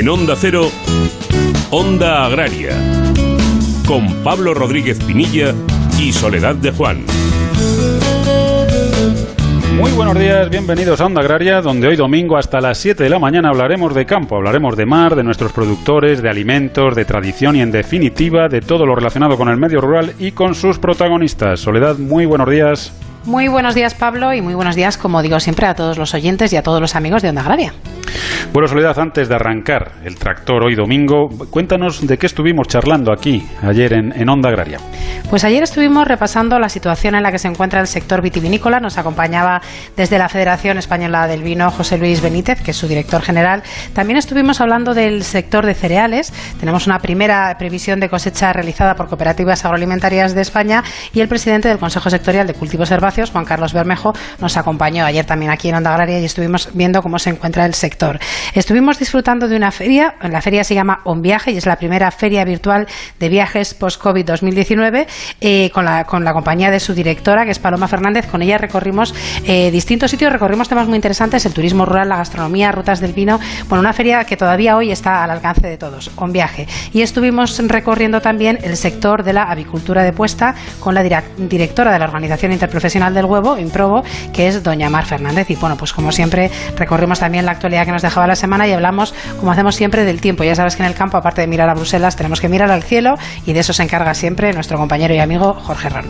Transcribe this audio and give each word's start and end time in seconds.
En 0.00 0.08
Onda 0.08 0.34
Cero, 0.34 0.70
Onda 1.70 2.24
Agraria, 2.24 2.70
con 3.86 4.06
Pablo 4.24 4.54
Rodríguez 4.54 4.98
Pinilla 5.04 5.54
y 5.98 6.10
Soledad 6.10 6.54
de 6.54 6.70
Juan. 6.70 7.04
Muy 9.76 9.92
buenos 9.92 10.18
días, 10.18 10.48
bienvenidos 10.48 11.02
a 11.02 11.04
Onda 11.04 11.20
Agraria, 11.20 11.60
donde 11.60 11.88
hoy 11.88 11.96
domingo 11.96 12.38
hasta 12.38 12.62
las 12.62 12.78
7 12.78 13.04
de 13.04 13.10
la 13.10 13.18
mañana 13.18 13.50
hablaremos 13.50 13.94
de 13.94 14.06
campo, 14.06 14.36
hablaremos 14.36 14.74
de 14.74 14.86
mar, 14.86 15.16
de 15.16 15.22
nuestros 15.22 15.52
productores, 15.52 16.22
de 16.22 16.30
alimentos, 16.30 16.96
de 16.96 17.04
tradición 17.04 17.56
y 17.56 17.60
en 17.60 17.70
definitiva 17.70 18.48
de 18.48 18.62
todo 18.62 18.86
lo 18.86 18.94
relacionado 18.94 19.36
con 19.36 19.50
el 19.50 19.58
medio 19.58 19.82
rural 19.82 20.14
y 20.18 20.32
con 20.32 20.54
sus 20.54 20.78
protagonistas. 20.78 21.60
Soledad, 21.60 21.98
muy 21.98 22.24
buenos 22.24 22.48
días. 22.48 22.90
Muy 23.24 23.48
buenos 23.48 23.74
días 23.74 23.94
Pablo 23.94 24.32
y 24.32 24.40
muy 24.40 24.54
buenos 24.54 24.76
días, 24.76 24.96
como 24.96 25.20
digo 25.20 25.38
siempre, 25.40 25.66
a 25.66 25.74
todos 25.74 25.98
los 25.98 26.14
oyentes 26.14 26.52
y 26.54 26.56
a 26.56 26.62
todos 26.62 26.80
los 26.80 26.96
amigos 26.96 27.20
de 27.20 27.28
Onda 27.28 27.42
Agraria. 27.42 27.74
Bueno, 28.52 28.66
Soledad, 28.66 28.98
antes 28.98 29.28
de 29.28 29.34
arrancar 29.34 29.92
el 30.04 30.16
tractor 30.16 30.64
hoy 30.64 30.74
domingo, 30.74 31.28
cuéntanos 31.50 32.04
de 32.04 32.18
qué 32.18 32.26
estuvimos 32.26 32.66
charlando 32.66 33.12
aquí 33.12 33.46
ayer 33.62 33.92
en, 33.92 34.12
en, 34.12 34.28
Onda 34.28 34.48
Agraria. 34.48 34.78
Pues 35.28 35.44
ayer 35.44 35.62
estuvimos 35.62 36.08
repasando 36.08 36.58
la 36.58 36.68
situación 36.68 37.14
en 37.14 37.22
la 37.22 37.30
que 37.30 37.38
se 37.38 37.46
encuentra 37.46 37.80
el 37.80 37.86
sector 37.86 38.22
vitivinícola. 38.22 38.80
Nos 38.80 38.98
acompañaba 38.98 39.60
desde 39.96 40.18
la 40.18 40.28
Federación 40.28 40.78
Española 40.78 41.28
del 41.28 41.44
Vino 41.44 41.70
José 41.70 41.98
Luis 41.98 42.20
Benítez, 42.20 42.60
que 42.60 42.72
es 42.72 42.76
su 42.76 42.88
director 42.88 43.22
general. 43.22 43.62
También 43.92 44.16
estuvimos 44.16 44.60
hablando 44.60 44.94
del 44.94 45.22
sector 45.22 45.64
de 45.64 45.74
cereales. 45.74 46.32
Tenemos 46.58 46.88
una 46.88 46.98
primera 46.98 47.54
previsión 47.56 48.00
de 48.00 48.08
cosecha 48.08 48.52
realizada 48.52 48.96
por 48.96 49.06
cooperativas 49.08 49.64
agroalimentarias 49.64 50.34
de 50.34 50.40
España 50.40 50.82
y 51.12 51.20
el 51.20 51.28
presidente 51.28 51.68
del 51.68 51.78
Consejo 51.78 52.10
Sectorial 52.10 52.48
de 52.48 52.54
Cultivos 52.54 52.90
Herbáceos, 52.90 53.09
Juan 53.32 53.44
Carlos 53.44 53.72
Bermejo, 53.72 54.12
nos 54.40 54.56
acompañó 54.56 55.04
ayer 55.04 55.24
también 55.24 55.50
aquí 55.50 55.68
en 55.68 55.74
Onda 55.74 55.90
Agraria 55.90 56.20
y 56.20 56.24
estuvimos 56.24 56.70
viendo 56.74 57.02
cómo 57.02 57.18
se 57.18 57.30
encuentra 57.30 57.66
el 57.66 57.74
sector. 57.74 58.18
Estuvimos 58.54 58.98
disfrutando 58.98 59.48
de 59.48 59.56
una 59.56 59.70
feria, 59.72 60.14
la 60.22 60.40
feria 60.40 60.62
se 60.62 60.74
llama 60.74 61.00
On 61.04 61.20
Viaje 61.20 61.50
y 61.50 61.56
es 61.56 61.66
la 61.66 61.76
primera 61.76 62.10
feria 62.10 62.44
virtual 62.44 62.86
de 63.18 63.28
viajes 63.28 63.74
post-COVID 63.74 64.24
2019 64.24 65.06
eh, 65.40 65.70
con, 65.74 65.84
la, 65.84 66.04
con 66.04 66.24
la 66.24 66.32
compañía 66.32 66.70
de 66.70 66.78
su 66.78 66.94
directora, 66.94 67.44
que 67.44 67.50
es 67.50 67.58
Paloma 67.58 67.88
Fernández. 67.88 68.26
Con 68.26 68.42
ella 68.42 68.58
recorrimos 68.58 69.14
eh, 69.44 69.70
distintos 69.70 70.10
sitios, 70.10 70.32
recorrimos 70.32 70.68
temas 70.68 70.86
muy 70.86 70.96
interesantes, 70.96 71.44
el 71.46 71.52
turismo 71.52 71.84
rural, 71.84 72.08
la 72.08 72.16
gastronomía, 72.16 72.70
rutas 72.70 73.00
del 73.00 73.12
vino. 73.12 73.40
Bueno, 73.68 73.80
una 73.80 73.92
feria 73.92 74.24
que 74.24 74.36
todavía 74.36 74.76
hoy 74.76 74.92
está 74.92 75.24
al 75.24 75.30
alcance 75.30 75.66
de 75.66 75.76
todos, 75.76 76.10
On 76.16 76.32
Viaje. 76.32 76.68
Y 76.92 77.02
estuvimos 77.02 77.58
recorriendo 77.66 78.20
también 78.20 78.58
el 78.62 78.76
sector 78.76 79.24
de 79.24 79.32
la 79.32 79.44
avicultura 79.44 80.02
de 80.04 80.12
puesta 80.12 80.54
con 80.78 80.94
la 80.94 81.02
directora 81.02 81.92
de 81.92 81.98
la 81.98 82.04
Organización 82.04 82.52
Interprofesional 82.52 82.99
del 83.08 83.24
Huevo, 83.24 83.56
Improbo, 83.56 84.02
que 84.34 84.48
es 84.48 84.62
doña 84.62 84.90
Mar 84.90 85.06
Fernández. 85.06 85.50
Y 85.50 85.56
bueno, 85.56 85.76
pues 85.76 85.92
como 85.92 86.12
siempre, 86.12 86.50
recorrimos 86.76 87.20
también 87.20 87.46
la 87.46 87.52
actualidad 87.52 87.86
que 87.86 87.92
nos 87.92 88.02
dejaba 88.02 88.26
la 88.26 88.36
semana 88.36 88.68
y 88.68 88.72
hablamos, 88.72 89.14
como 89.38 89.50
hacemos 89.52 89.74
siempre, 89.74 90.04
del 90.04 90.20
tiempo. 90.20 90.44
Ya 90.44 90.54
sabes 90.54 90.76
que 90.76 90.82
en 90.82 90.88
el 90.88 90.94
campo, 90.94 91.16
aparte 91.16 91.40
de 91.40 91.46
mirar 91.46 91.70
a 91.70 91.74
Bruselas, 91.74 92.16
tenemos 92.16 92.40
que 92.40 92.48
mirar 92.48 92.70
al 92.70 92.82
cielo 92.82 93.14
y 93.46 93.54
de 93.54 93.60
eso 93.60 93.72
se 93.72 93.82
encarga 93.82 94.12
siempre 94.14 94.52
nuestro 94.52 94.76
compañero 94.76 95.14
y 95.14 95.18
amigo 95.18 95.54
Jorge 95.54 95.88
Ron. 95.88 96.04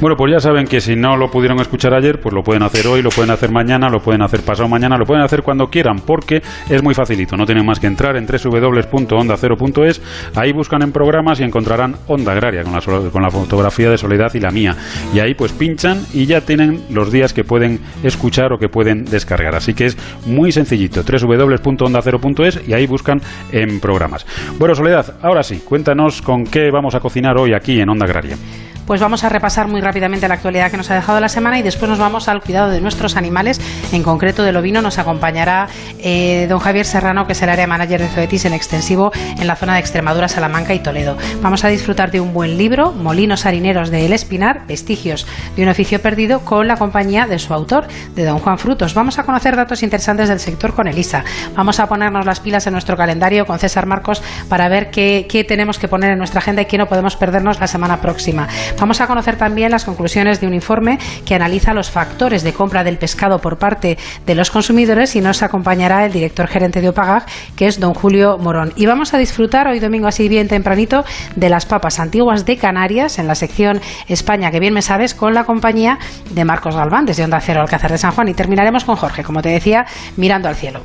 Bueno, 0.00 0.16
pues 0.16 0.32
ya 0.32 0.40
saben 0.40 0.66
que 0.66 0.80
si 0.80 0.94
no 0.94 1.16
lo 1.16 1.30
pudieron 1.30 1.58
escuchar 1.60 1.94
ayer, 1.94 2.20
pues 2.20 2.34
lo 2.34 2.42
pueden 2.42 2.62
hacer 2.62 2.86
hoy, 2.86 3.02
lo 3.02 3.10
pueden 3.10 3.30
hacer 3.30 3.50
mañana, 3.50 3.88
lo 3.88 4.00
pueden 4.00 4.22
hacer 4.22 4.42
pasado 4.42 4.68
mañana, 4.68 4.96
lo 4.98 5.06
pueden 5.06 5.24
hacer 5.24 5.42
cuando 5.42 5.68
quieran, 5.68 6.00
porque 6.00 6.42
es 6.68 6.82
muy 6.82 6.94
facilito. 6.94 7.36
No 7.36 7.46
tienen 7.46 7.64
más 7.64 7.80
que 7.80 7.86
entrar 7.86 8.16
en 8.16 8.26
www.onda0.es, 8.26 10.02
ahí 10.34 10.52
buscan 10.52 10.82
en 10.82 10.92
programas 10.92 11.40
y 11.40 11.44
encontrarán 11.44 11.96
Onda 12.06 12.32
Agraria 12.32 12.62
con 12.62 12.72
la, 12.72 13.10
con 13.10 13.22
la 13.22 13.30
fotografía 13.30 13.90
de 13.90 13.98
Soledad 13.98 14.34
y 14.34 14.40
la 14.40 14.50
mía. 14.50 14.76
Y 15.14 15.20
ahí 15.20 15.34
pues 15.34 15.52
pinchan 15.52 16.04
y 16.12 16.25
ya 16.26 16.40
tienen 16.40 16.82
los 16.90 17.10
días 17.12 17.32
que 17.32 17.44
pueden 17.44 17.80
escuchar 18.02 18.52
o 18.52 18.58
que 18.58 18.68
pueden 18.68 19.04
descargar. 19.04 19.54
Así 19.54 19.74
que 19.74 19.86
es 19.86 19.96
muy 20.26 20.52
sencillito. 20.52 21.02
www.onda0.es 21.02 22.68
y 22.68 22.72
ahí 22.72 22.86
buscan 22.86 23.20
en 23.52 23.80
programas. 23.80 24.26
Bueno, 24.58 24.74
Soledad, 24.74 25.16
ahora 25.22 25.42
sí, 25.42 25.62
cuéntanos 25.64 26.22
con 26.22 26.44
qué 26.44 26.70
vamos 26.70 26.94
a 26.94 27.00
cocinar 27.00 27.38
hoy 27.38 27.54
aquí 27.54 27.80
en 27.80 27.88
Onda 27.88 28.06
Agraria 28.06 28.36
pues 28.86 29.00
vamos 29.00 29.24
a 29.24 29.28
repasar 29.28 29.68
muy 29.68 29.80
rápidamente 29.80 30.28
la 30.28 30.34
actualidad 30.34 30.70
que 30.70 30.76
nos 30.76 30.90
ha 30.90 30.94
dejado 30.94 31.20
la 31.20 31.28
semana 31.28 31.58
y 31.58 31.62
después 31.62 31.88
nos 31.90 31.98
vamos 31.98 32.28
al 32.28 32.40
cuidado 32.40 32.70
de 32.70 32.80
nuestros 32.80 33.16
animales, 33.16 33.60
en 33.92 34.02
concreto 34.02 34.44
del 34.44 34.56
ovino. 34.56 34.80
Nos 34.80 34.98
acompañará 34.98 35.68
eh, 35.98 36.46
don 36.48 36.60
Javier 36.60 36.86
Serrano, 36.86 37.26
que 37.26 37.32
es 37.32 37.42
el 37.42 37.48
área 37.48 37.66
manager 37.66 38.00
de 38.00 38.08
Zoetis 38.08 38.44
en 38.44 38.52
extensivo 38.52 39.10
en 39.14 39.46
la 39.46 39.56
zona 39.56 39.74
de 39.74 39.80
Extremadura, 39.80 40.28
Salamanca 40.28 40.74
y 40.74 40.78
Toledo. 40.78 41.16
Vamos 41.42 41.64
a 41.64 41.68
disfrutar 41.68 42.10
de 42.10 42.20
un 42.20 42.32
buen 42.32 42.56
libro, 42.56 42.92
Molinos 42.92 43.44
Harineros 43.44 43.90
de 43.90 44.06
El 44.06 44.12
Espinar, 44.12 44.66
Vestigios 44.66 45.26
de 45.56 45.62
un 45.62 45.68
oficio 45.68 46.00
perdido, 46.00 46.40
con 46.40 46.68
la 46.68 46.76
compañía 46.76 47.26
de 47.26 47.38
su 47.38 47.52
autor, 47.52 47.88
de 48.14 48.24
don 48.24 48.38
Juan 48.38 48.58
Frutos. 48.58 48.94
Vamos 48.94 49.18
a 49.18 49.24
conocer 49.24 49.56
datos 49.56 49.82
interesantes 49.82 50.28
del 50.28 50.38
sector 50.38 50.74
con 50.74 50.86
Elisa. 50.86 51.24
Vamos 51.56 51.80
a 51.80 51.88
ponernos 51.88 52.24
las 52.24 52.40
pilas 52.40 52.66
en 52.66 52.74
nuestro 52.74 52.96
calendario 52.96 53.46
con 53.46 53.58
César 53.58 53.86
Marcos 53.86 54.22
para 54.48 54.68
ver 54.68 54.90
qué, 54.90 55.26
qué 55.28 55.42
tenemos 55.44 55.78
que 55.78 55.88
poner 55.88 56.12
en 56.12 56.18
nuestra 56.18 56.38
agenda 56.38 56.62
y 56.62 56.66
qué 56.66 56.78
no 56.78 56.86
podemos 56.86 57.16
perdernos 57.16 57.58
la 57.58 57.66
semana 57.66 58.00
próxima. 58.00 58.46
Vamos 58.78 59.00
a 59.00 59.06
conocer 59.06 59.36
también 59.36 59.70
las 59.70 59.84
conclusiones 59.84 60.40
de 60.40 60.46
un 60.46 60.54
informe 60.54 60.98
que 61.24 61.34
analiza 61.34 61.72
los 61.72 61.90
factores 61.90 62.42
de 62.42 62.52
compra 62.52 62.84
del 62.84 62.98
pescado 62.98 63.38
por 63.38 63.58
parte 63.58 63.96
de 64.26 64.34
los 64.34 64.50
consumidores 64.50 65.16
y 65.16 65.20
nos 65.20 65.42
acompañará 65.42 66.04
el 66.04 66.12
director 66.12 66.46
gerente 66.46 66.80
de 66.80 66.90
Opagag, 66.90 67.24
que 67.56 67.66
es 67.66 67.80
don 67.80 67.94
Julio 67.94 68.36
Morón. 68.38 68.72
Y 68.76 68.86
vamos 68.86 69.14
a 69.14 69.18
disfrutar 69.18 69.66
hoy 69.66 69.80
domingo 69.80 70.06
así 70.06 70.28
bien 70.28 70.46
tempranito 70.46 71.04
de 71.36 71.48
las 71.48 71.64
papas 71.64 71.98
antiguas 71.98 72.44
de 72.44 72.58
Canarias 72.58 73.18
en 73.18 73.26
la 73.26 73.34
sección 73.34 73.80
España, 74.08 74.50
que 74.50 74.60
bien 74.60 74.74
me 74.74 74.82
sabes, 74.82 75.14
con 75.14 75.32
la 75.32 75.44
compañía 75.44 75.98
de 76.30 76.44
Marcos 76.44 76.76
Galván 76.76 77.06
desde 77.06 77.24
Onda 77.24 77.40
Cero 77.40 77.62
Alcázar 77.62 77.90
de 77.90 77.98
San 77.98 78.12
Juan. 78.12 78.28
Y 78.28 78.34
terminaremos 78.34 78.84
con 78.84 78.96
Jorge, 78.96 79.24
como 79.24 79.40
te 79.40 79.48
decía, 79.48 79.86
mirando 80.16 80.48
al 80.48 80.54
cielo. 80.54 80.80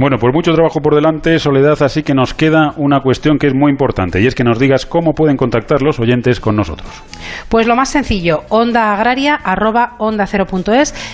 Bueno, 0.00 0.16
pues 0.18 0.32
mucho 0.34 0.52
trabajo 0.52 0.80
por 0.80 0.94
delante, 0.94 1.38
Soledad, 1.38 1.82
así 1.82 2.02
que 2.02 2.14
nos 2.14 2.34
queda 2.34 2.72
una 2.76 3.00
cuestión 3.00 3.38
que 3.38 3.46
es 3.46 3.54
muy 3.54 3.70
importante 3.70 4.20
y 4.20 4.26
es 4.26 4.34
que 4.34 4.44
nos 4.44 4.58
digas 4.58 4.86
cómo 4.86 5.12
pueden 5.12 5.36
contactar 5.36 5.82
los 5.82 6.00
oyentes 6.00 6.40
con 6.40 6.56
nosotros. 6.56 7.02
Pues 7.48 7.66
lo 7.66 7.76
más 7.76 7.88
sencillo, 7.90 8.44
onda 8.48 8.92
agraria 8.92 9.34
arroba 9.34 9.94
onda 9.98 10.26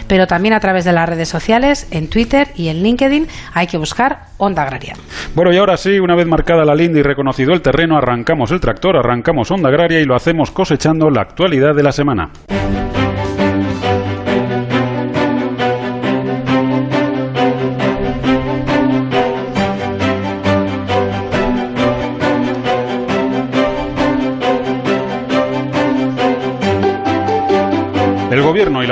pero 0.09 0.27
también 0.27 0.55
a 0.55 0.61
través 0.61 0.85
de 0.85 0.93
las 0.93 1.09
redes 1.09 1.29
sociales, 1.29 1.87
en 1.91 2.09
Twitter 2.09 2.49
y 2.57 2.69
en 2.69 2.83
LinkedIn 2.83 3.29
hay 3.55 3.67
que 3.67 3.79
buscar 3.79 4.27
onda 4.39 4.63
agraria. 4.63 4.95
Bueno, 5.35 5.53
y 5.53 5.59
ahora 5.59 5.77
sí, 5.77 5.99
una 5.99 6.15
vez 6.15 6.27
marcada 6.27 6.65
la 6.65 6.75
linda 6.75 6.99
y 6.99 7.03
reconocido 7.03 7.53
el 7.53 7.63
terreno, 7.63 7.97
arrancamos 7.97 8.51
el 8.51 8.61
tractor, 8.61 8.97
arrancamos 8.97 9.51
onda 9.51 9.69
agraria 9.69 10.01
y 10.01 10.05
lo 10.05 10.15
hacemos 10.15 10.51
cosechando 10.51 11.11
la 11.11 11.23
actualidad 11.23 11.75
de 11.75 11.83
la 11.83 11.93
semana. 11.93 12.31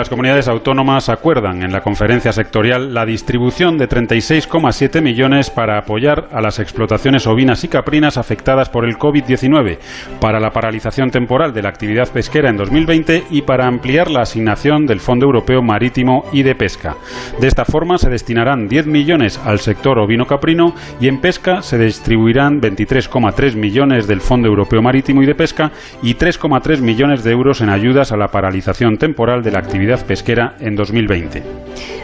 Las 0.00 0.08
comunidades 0.08 0.48
autónomas 0.48 1.10
acuerdan 1.10 1.62
en 1.62 1.72
la 1.72 1.82
conferencia 1.82 2.32
sectorial 2.32 2.94
la 2.94 3.04
distribución 3.04 3.76
de 3.76 3.86
36,7 3.86 5.02
millones 5.02 5.50
para 5.50 5.76
apoyar 5.76 6.28
a 6.32 6.40
las 6.40 6.58
explotaciones 6.58 7.26
ovinas 7.26 7.64
y 7.64 7.68
caprinas 7.68 8.16
afectadas 8.16 8.70
por 8.70 8.86
el 8.86 8.96
COVID-19, 8.96 9.76
para 10.18 10.40
la 10.40 10.52
paralización 10.52 11.10
temporal 11.10 11.52
de 11.52 11.60
la 11.60 11.68
actividad 11.68 12.08
pesquera 12.08 12.48
en 12.48 12.56
2020 12.56 13.24
y 13.28 13.42
para 13.42 13.66
ampliar 13.66 14.10
la 14.10 14.22
asignación 14.22 14.86
del 14.86 15.00
Fondo 15.00 15.26
Europeo 15.26 15.60
Marítimo 15.60 16.24
y 16.32 16.44
de 16.44 16.54
Pesca. 16.54 16.96
De 17.38 17.46
esta 17.46 17.66
forma 17.66 17.98
se 17.98 18.08
destinarán 18.08 18.68
10 18.68 18.86
millones 18.86 19.38
al 19.44 19.58
sector 19.58 19.98
ovino-caprino 19.98 20.74
y 20.98 21.08
en 21.08 21.20
pesca 21.20 21.60
se 21.60 21.76
distribuirán 21.76 22.62
23,3 22.62 23.54
millones 23.54 24.06
del 24.06 24.22
Fondo 24.22 24.48
Europeo 24.48 24.80
Marítimo 24.80 25.22
y 25.22 25.26
de 25.26 25.34
Pesca 25.34 25.72
y 26.02 26.14
3,3 26.14 26.80
millones 26.80 27.22
de 27.22 27.32
euros 27.32 27.60
en 27.60 27.68
ayudas 27.68 28.12
a 28.12 28.16
la 28.16 28.28
paralización 28.28 28.96
temporal 28.96 29.42
de 29.42 29.50
la 29.50 29.58
actividad 29.58 29.89
pesquera 29.98 30.54
en 30.60 30.76
2020. 30.76 31.42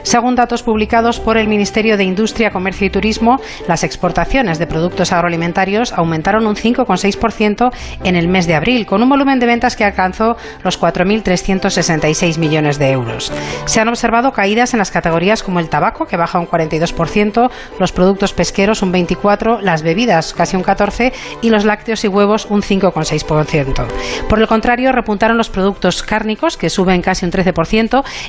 Según 0.02 0.36
datos 0.36 0.62
publicados 0.62 1.18
por 1.18 1.36
el 1.36 1.48
Ministerio 1.48 1.96
de 1.96 2.04
Industria, 2.04 2.52
Comercio 2.52 2.86
y 2.86 2.90
Turismo, 2.90 3.40
las 3.66 3.82
exportaciones 3.82 4.60
de 4.60 4.68
productos 4.68 5.10
agroalimentarios 5.12 5.92
aumentaron 5.92 6.46
un 6.46 6.54
5,6% 6.54 7.72
en 8.04 8.14
el 8.14 8.28
mes 8.28 8.46
de 8.46 8.54
abril, 8.54 8.86
con 8.86 9.02
un 9.02 9.08
volumen 9.08 9.40
de 9.40 9.46
ventas 9.46 9.74
que 9.74 9.82
alcanzó 9.82 10.36
los 10.62 10.80
4.366 10.80 12.38
millones 12.38 12.78
de 12.78 12.92
euros. 12.92 13.32
Se 13.64 13.80
han 13.80 13.88
observado 13.88 14.32
caídas 14.32 14.74
en 14.74 14.78
las 14.78 14.92
categorías 14.92 15.42
como 15.42 15.58
el 15.58 15.68
tabaco, 15.68 16.06
que 16.06 16.16
baja 16.16 16.38
un 16.38 16.46
42%, 16.46 17.50
los 17.80 17.90
productos 17.90 18.32
pesqueros 18.32 18.82
un 18.82 18.92
24%, 18.92 19.60
las 19.60 19.82
bebidas 19.82 20.34
casi 20.34 20.56
un 20.56 20.62
14% 20.62 21.12
y 21.42 21.50
los 21.50 21.64
lácteos 21.64 22.04
y 22.04 22.08
huevos 22.08 22.46
un 22.48 22.62
5,6%. 22.62 23.86
Por 24.28 24.38
el 24.38 24.46
contrario, 24.46 24.92
repuntaron 24.92 25.36
los 25.36 25.50
productos 25.50 26.04
cárnicos, 26.04 26.56
que 26.56 26.70
suben 26.70 27.02
casi 27.02 27.24
un 27.24 27.32
13%, 27.32 27.75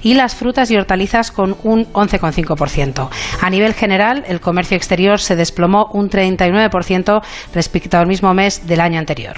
y 0.02 0.14
las 0.14 0.36
frutas 0.36 0.70
y 0.72 0.78
hortalizas 0.78 1.32
con 1.32 1.56
un 1.64 1.86
11,5%. 1.94 3.10
A 3.42 3.50
nivel 3.50 3.74
general, 3.74 4.24
el 4.28 4.40
comercio 4.40 4.78
exterior 4.78 5.20
se 5.20 5.36
desplomó 5.36 5.90
un 5.94 6.10
39% 6.10 7.22
respecto 7.54 7.98
al 7.98 8.08
mismo 8.08 8.34
mes 8.34 8.68
del 8.68 8.82
año 8.82 9.00
anterior. 9.00 9.38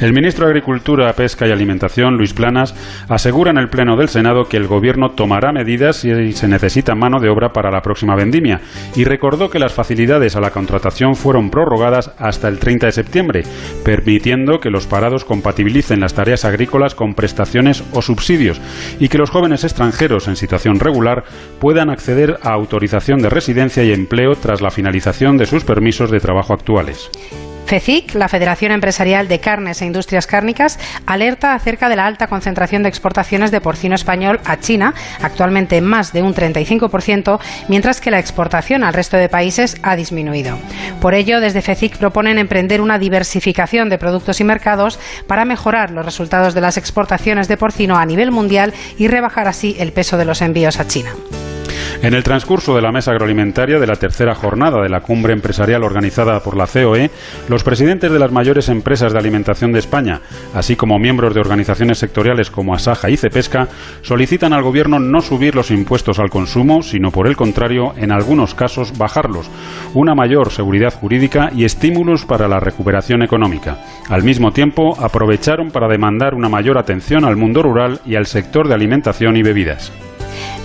El 0.00 0.12
ministro 0.12 0.46
de 0.46 0.52
Agricultura, 0.52 1.12
Pesca 1.12 1.46
y 1.46 1.52
Alimentación, 1.52 2.16
Luis 2.16 2.32
Planas, 2.32 2.74
asegura 3.08 3.50
en 3.50 3.58
el 3.58 3.68
Pleno 3.68 3.96
del 3.96 4.08
Senado 4.08 4.44
que 4.44 4.56
el 4.56 4.66
Gobierno 4.66 5.10
tomará 5.10 5.52
medidas 5.52 5.96
si 5.96 6.32
se 6.32 6.48
necesita 6.48 6.94
mano 6.94 7.20
de 7.20 7.28
obra 7.28 7.52
para 7.52 7.70
la 7.70 7.82
próxima 7.82 8.16
vendimia 8.16 8.60
y 8.96 9.04
recordó 9.04 9.50
que 9.50 9.58
las 9.58 9.72
facilidades 9.72 10.36
a 10.36 10.40
la 10.40 10.50
contratación 10.50 11.14
fueron 11.14 11.50
prorrogadas 11.50 12.12
hasta 12.18 12.48
el 12.48 12.58
30 12.58 12.86
de 12.86 12.92
septiembre, 12.92 13.42
permitiendo 13.84 14.58
que 14.58 14.70
los 14.70 14.86
parados 14.86 15.24
compatibilicen 15.24 16.00
las 16.00 16.14
tareas 16.14 16.44
agrícolas 16.44 16.94
con 16.94 17.14
prestaciones 17.14 17.84
o 17.92 18.02
subsidios 18.02 18.60
y 18.98 19.08
que 19.08 19.18
los 19.18 19.30
jóvenes 19.30 19.64
extranjeros 19.64 20.28
en 20.28 20.36
situación 20.36 20.80
regular 20.80 21.24
puedan 21.60 21.90
acceder 21.90 22.38
a 22.42 22.52
autorización 22.52 23.20
de 23.20 23.30
residencia 23.30 23.84
y 23.84 23.92
empleo 23.92 24.32
tras 24.34 24.60
la 24.60 24.70
finalización 24.70 25.36
de 25.36 25.46
sus 25.46 25.64
permisos 25.64 26.10
de 26.10 26.20
trabajo 26.20 26.52
actuales. 26.52 27.10
FECIC, 27.66 28.14
la 28.14 28.28
Federación 28.28 28.72
Empresarial 28.72 29.28
de 29.28 29.40
Carnes 29.40 29.80
e 29.80 29.86
Industrias 29.86 30.26
Cárnicas, 30.26 30.78
alerta 31.06 31.54
acerca 31.54 31.88
de 31.88 31.96
la 31.96 32.06
alta 32.06 32.26
concentración 32.26 32.82
de 32.82 32.88
exportaciones 32.88 33.50
de 33.50 33.60
porcino 33.60 33.94
español 33.94 34.40
a 34.44 34.60
China, 34.60 34.94
actualmente 35.22 35.80
más 35.80 36.12
de 36.12 36.22
un 36.22 36.34
35%, 36.34 37.40
mientras 37.68 38.00
que 38.00 38.10
la 38.10 38.18
exportación 38.18 38.84
al 38.84 38.94
resto 38.94 39.16
de 39.16 39.28
países 39.28 39.76
ha 39.82 39.96
disminuido. 39.96 40.58
Por 41.00 41.14
ello, 41.14 41.40
desde 41.40 41.62
FECIC 41.62 41.96
proponen 41.96 42.38
emprender 42.38 42.80
una 42.80 42.98
diversificación 42.98 43.88
de 43.88 43.98
productos 43.98 44.40
y 44.40 44.44
mercados 44.44 44.98
para 45.26 45.44
mejorar 45.44 45.90
los 45.90 46.04
resultados 46.04 46.54
de 46.54 46.60
las 46.60 46.76
exportaciones 46.76 47.48
de 47.48 47.56
porcino 47.56 47.96
a 47.96 48.06
nivel 48.06 48.32
mundial 48.32 48.74
y 48.98 49.08
rebajar 49.08 49.48
así 49.48 49.76
el 49.78 49.92
peso 49.92 50.16
de 50.16 50.24
los 50.24 50.42
envíos 50.42 50.78
a 50.78 50.86
China. 50.86 51.14
En 52.00 52.14
el 52.14 52.22
transcurso 52.22 52.74
de 52.74 52.82
la 52.82 52.90
mesa 52.90 53.12
agroalimentaria 53.12 53.78
de 53.78 53.86
la 53.86 53.96
tercera 53.96 54.34
jornada 54.34 54.82
de 54.82 54.88
la 54.88 55.00
cumbre 55.00 55.32
empresarial 55.32 55.84
organizada 55.84 56.40
por 56.40 56.56
la 56.56 56.66
COE, 56.66 57.10
los 57.48 57.62
presidentes 57.62 58.10
de 58.10 58.18
las 58.18 58.32
mayores 58.32 58.68
empresas 58.68 59.12
de 59.12 59.18
alimentación 59.18 59.72
de 59.72 59.78
España, 59.78 60.20
así 60.54 60.74
como 60.74 60.98
miembros 60.98 61.34
de 61.34 61.40
organizaciones 61.40 61.98
sectoriales 61.98 62.50
como 62.50 62.74
Asaja 62.74 63.10
y 63.10 63.16
Cepesca, 63.16 63.68
solicitan 64.02 64.52
al 64.52 64.62
Gobierno 64.62 64.98
no 64.98 65.20
subir 65.20 65.54
los 65.54 65.70
impuestos 65.70 66.18
al 66.18 66.30
consumo, 66.30 66.82
sino 66.82 67.10
por 67.10 67.26
el 67.26 67.36
contrario, 67.36 67.92
en 67.96 68.10
algunos 68.10 68.54
casos, 68.54 68.96
bajarlos, 68.96 69.50
una 69.94 70.14
mayor 70.14 70.50
seguridad 70.50 70.92
jurídica 70.92 71.50
y 71.54 71.64
estímulos 71.64 72.24
para 72.24 72.48
la 72.48 72.60
recuperación 72.60 73.22
económica. 73.22 73.78
Al 74.08 74.22
mismo 74.22 74.52
tiempo, 74.52 74.96
aprovecharon 75.00 75.70
para 75.70 75.88
demandar 75.88 76.34
una 76.34 76.48
mayor 76.48 76.78
atención 76.78 77.24
al 77.24 77.36
mundo 77.36 77.62
rural 77.62 78.00
y 78.06 78.16
al 78.16 78.26
sector 78.26 78.68
de 78.68 78.74
alimentación 78.74 79.36
y 79.36 79.42
bebidas. 79.42 79.92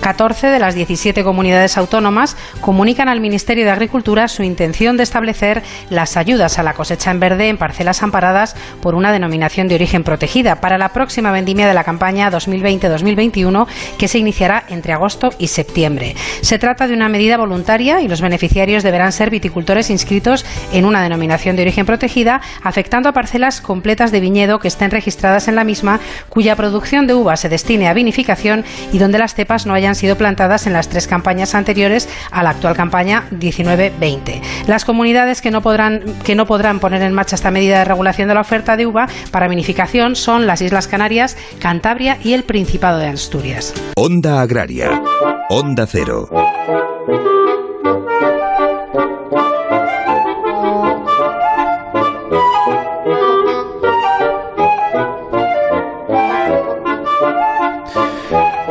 14 0.00 0.48
de 0.48 0.58
las 0.58 0.74
17 0.74 1.24
comunidades 1.24 1.76
autónomas 1.76 2.36
comunican 2.60 3.08
al 3.08 3.20
Ministerio 3.20 3.64
de 3.64 3.70
Agricultura 3.70 4.28
su 4.28 4.42
intención 4.42 4.96
de 4.96 5.02
establecer 5.02 5.62
las 5.90 6.16
ayudas 6.16 6.58
a 6.58 6.62
la 6.62 6.74
cosecha 6.74 7.10
en 7.10 7.20
verde 7.20 7.48
en 7.48 7.58
parcelas 7.58 8.02
amparadas 8.02 8.56
por 8.80 8.94
una 8.94 9.12
denominación 9.12 9.68
de 9.68 9.74
origen 9.74 10.04
protegida 10.04 10.60
para 10.60 10.78
la 10.78 10.90
próxima 10.90 11.30
vendimia 11.30 11.66
de 11.66 11.74
la 11.74 11.84
campaña 11.84 12.30
2020-2021 12.30 13.66
que 13.98 14.08
se 14.08 14.18
iniciará 14.18 14.64
entre 14.68 14.92
agosto 14.92 15.30
y 15.38 15.48
septiembre. 15.48 16.14
Se 16.40 16.58
trata 16.58 16.86
de 16.86 16.94
una 16.94 17.08
medida 17.08 17.36
voluntaria 17.36 18.00
y 18.00 18.08
los 18.08 18.20
beneficiarios 18.20 18.82
deberán 18.82 19.12
ser 19.12 19.30
viticultores 19.30 19.90
inscritos 19.90 20.44
en 20.72 20.84
una 20.84 21.02
denominación 21.02 21.56
de 21.56 21.62
origen 21.62 21.86
protegida, 21.86 22.40
afectando 22.62 23.08
a 23.08 23.12
parcelas 23.12 23.60
completas 23.60 24.12
de 24.12 24.20
viñedo 24.20 24.58
que 24.58 24.68
estén 24.68 24.90
registradas 24.90 25.48
en 25.48 25.54
la 25.54 25.64
misma, 25.64 26.00
cuya 26.28 26.56
producción 26.56 27.06
de 27.06 27.14
uva 27.14 27.36
se 27.36 27.48
destine 27.48 27.88
a 27.88 27.94
vinificación 27.94 28.64
y 28.92 28.98
donde 28.98 29.18
las 29.18 29.34
cepas 29.34 29.66
no 29.66 29.74
hayan 29.74 29.87
sido 29.94 30.16
plantadas 30.16 30.66
en 30.66 30.72
las 30.72 30.88
tres 30.88 31.06
campañas 31.06 31.54
anteriores 31.54 32.08
a 32.30 32.42
la 32.42 32.50
actual 32.50 32.76
campaña 32.76 33.24
19-20. 33.30 34.40
Las 34.66 34.84
comunidades 34.84 35.40
que 35.40 35.50
no, 35.50 35.62
podrán, 35.62 36.02
que 36.24 36.34
no 36.34 36.46
podrán 36.46 36.80
poner 36.80 37.02
en 37.02 37.12
marcha 37.12 37.36
esta 37.36 37.50
medida 37.50 37.78
de 37.78 37.84
regulación 37.84 38.28
de 38.28 38.34
la 38.34 38.40
oferta 38.40 38.76
de 38.76 38.86
uva 38.86 39.08
para 39.30 39.48
vinificación 39.48 40.16
son 40.16 40.46
las 40.46 40.62
Islas 40.62 40.88
Canarias, 40.88 41.36
Cantabria 41.58 42.18
y 42.22 42.32
el 42.32 42.44
Principado 42.44 42.98
de 42.98 43.08
Asturias. 43.08 43.74
Onda 43.96 44.40
Agraria. 44.40 45.02
Onda 45.50 45.86
Cero. 45.86 46.28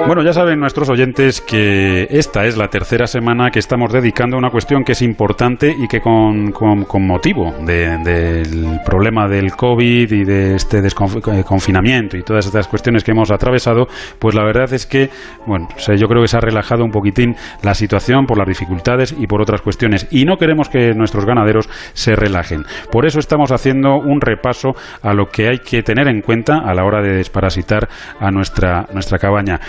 Bueno, 0.07 0.23
ya 0.23 0.31
saben 0.31 0.61
nuestros 0.61 0.89
oyentes 0.89 1.41
que 1.41 2.07
esta 2.09 2.45
es 2.45 2.55
la 2.55 2.69
tercera 2.69 3.07
semana 3.07 3.51
que 3.51 3.59
estamos 3.59 3.91
dedicando 3.91 4.37
a 4.37 4.39
una 4.39 4.49
cuestión 4.49 4.85
que 4.85 4.93
es 4.93 5.01
importante 5.01 5.75
y 5.77 5.89
que 5.89 5.99
con, 5.99 6.53
motivo 7.01 7.53
del 7.65 8.79
problema 8.85 9.27
del 9.27 9.51
COVID 9.51 10.09
y 10.09 10.23
de 10.23 10.55
este 10.55 10.77
eh, 10.77 11.43
confinamiento 11.43 12.15
y 12.15 12.23
todas 12.23 12.45
estas 12.45 12.69
cuestiones 12.69 13.03
que 13.03 13.11
hemos 13.11 13.31
atravesado, 13.31 13.87
pues 14.17 14.33
la 14.33 14.45
verdad 14.45 14.71
es 14.71 14.85
que, 14.85 15.09
bueno, 15.45 15.67
yo 15.77 16.07
creo 16.07 16.21
que 16.21 16.29
se 16.29 16.37
ha 16.37 16.41
relajado 16.41 16.85
un 16.85 16.91
poquitín 16.91 17.35
la 17.61 17.73
situación 17.73 18.25
por 18.25 18.37
las 18.37 18.47
dificultades 18.47 19.13
y 19.17 19.27
por 19.27 19.41
otras 19.41 19.61
cuestiones. 19.61 20.07
Y 20.09 20.23
no 20.23 20.37
queremos 20.37 20.69
que 20.69 20.93
nuestros 20.93 21.25
ganaderos 21.25 21.69
se 21.91 22.15
relajen. 22.15 22.63
Por 22.93 23.05
eso 23.05 23.19
estamos 23.19 23.51
haciendo 23.51 23.97
un 23.97 24.21
repaso 24.21 24.69
a 25.01 25.13
lo 25.13 25.25
que 25.25 25.49
hay 25.49 25.57
que 25.59 25.83
tener 25.83 26.07
en 26.07 26.21
cuenta 26.21 26.59
a 26.59 26.73
la 26.73 26.85
hora 26.85 27.01
de 27.01 27.17
desparasitar 27.17 27.89
a 28.21 28.31
nuestra, 28.31 28.85
nuestra 28.93 29.17
cabaña. 29.17 29.59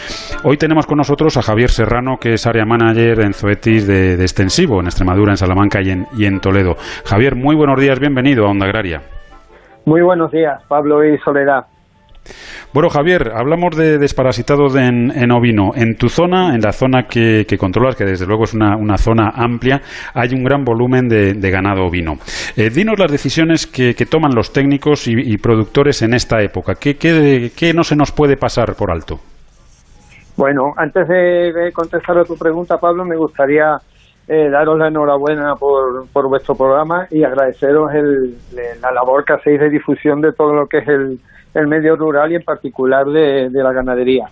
Hoy 0.45 0.57
tenemos 0.57 0.87
con 0.87 0.99
nosotros 0.99 1.37
a 1.37 1.43
Javier 1.43 1.71
Serrano, 1.71 2.19
que 2.19 2.35
es 2.35 2.47
área 2.47 2.65
manager 2.65 3.21
en 3.21 3.35
Zoetis 3.35 3.87
de, 3.87 4.15
Extensivo, 4.15 4.81
en 4.81 4.87
Extremadura, 4.87 5.33
en 5.33 5.37
Salamanca 5.37 5.81
y 5.83 5.91
en, 5.91 6.07
y 6.17 6.27
en 6.27 6.41
Toledo. 6.41 6.77
Javier, 7.05 7.35
muy 7.35 7.57
buenos 7.57 7.81
días, 7.81 7.99
bienvenido 7.99 8.47
a 8.47 8.51
Onda 8.51 8.67
Agraria. 8.67 9.03
Muy 9.85 10.03
buenos 10.03 10.31
días, 10.31 10.63
Pablo 10.69 11.05
y 11.05 11.19
Soledad. 11.19 11.67
Bueno, 12.75 12.91
Javier, 12.91 13.33
hablamos 13.35 13.75
de 13.77 13.97
desparasitados 13.99 14.77
en, 14.77 15.33
ovino. 15.33 15.73
En 15.75 15.97
tu 15.97 16.09
zona, 16.09 16.55
en 16.55 16.61
la 16.61 16.73
zona 16.73 17.05
que, 17.05 17.47
controlas, 17.59 17.97
que 17.97 18.05
desde 18.05 18.27
luego 18.27 18.45
es 18.45 18.53
una, 18.53 18.99
zona 18.99 19.31
amplia, 19.35 19.81
hay 20.13 20.35
un 20.35 20.45
gran 20.45 20.65
volumen 20.65 21.09
de, 21.09 21.51
ganado 21.51 21.87
ovino. 21.87 22.19
Eh, 22.57 22.69
dinos 22.71 22.99
las 22.99 23.11
decisiones 23.11 23.67
que, 23.67 23.95
toman 24.09 24.35
los 24.35 24.53
técnicos 24.53 25.09
y, 25.09 25.39
productores 25.39 26.03
en 26.03 26.13
esta 26.15 26.43
época. 26.43 26.75
¿Qué, 26.75 26.97
¿Qué 26.97 27.73
no 27.75 27.83
se 27.83 27.97
nos 27.97 28.13
puede 28.13 28.37
pasar 28.37 28.75
por 28.75 28.91
alto? 28.91 29.19
Bueno, 30.39 30.73
antes 30.77 31.09
de, 31.09 31.73
contestar 31.75 32.17
a 32.17 32.25
tu 32.25 32.39
pregunta, 32.39 32.79
Pablo, 32.79 33.05
me 33.05 33.17
gustaría 33.17 33.77
eh, 34.29 34.49
daros 34.49 34.79
la 34.79 34.87
enhorabuena 34.87 35.57
por, 35.57 36.07
por 36.13 36.29
vuestro 36.29 36.55
programa 36.55 37.09
y 37.11 37.25
agradeceros 37.25 37.93
el, 37.93 38.37
la 38.81 38.93
labor 38.93 39.25
que 39.25 39.33
hacéis 39.33 39.59
de 39.59 39.69
difusión 39.69 40.21
de 40.21 40.33
todo 40.33 40.55
lo 40.55 40.69
que 40.69 40.79
es 40.79 40.87
el, 40.87 41.19
el 41.55 41.67
medio 41.67 41.97
rural 41.97 42.31
y 42.31 42.37
en 42.37 42.45
particular 42.45 43.07
de, 43.07 43.51
de 43.51 43.63
la 43.65 43.73
ganadería. 43.73 44.31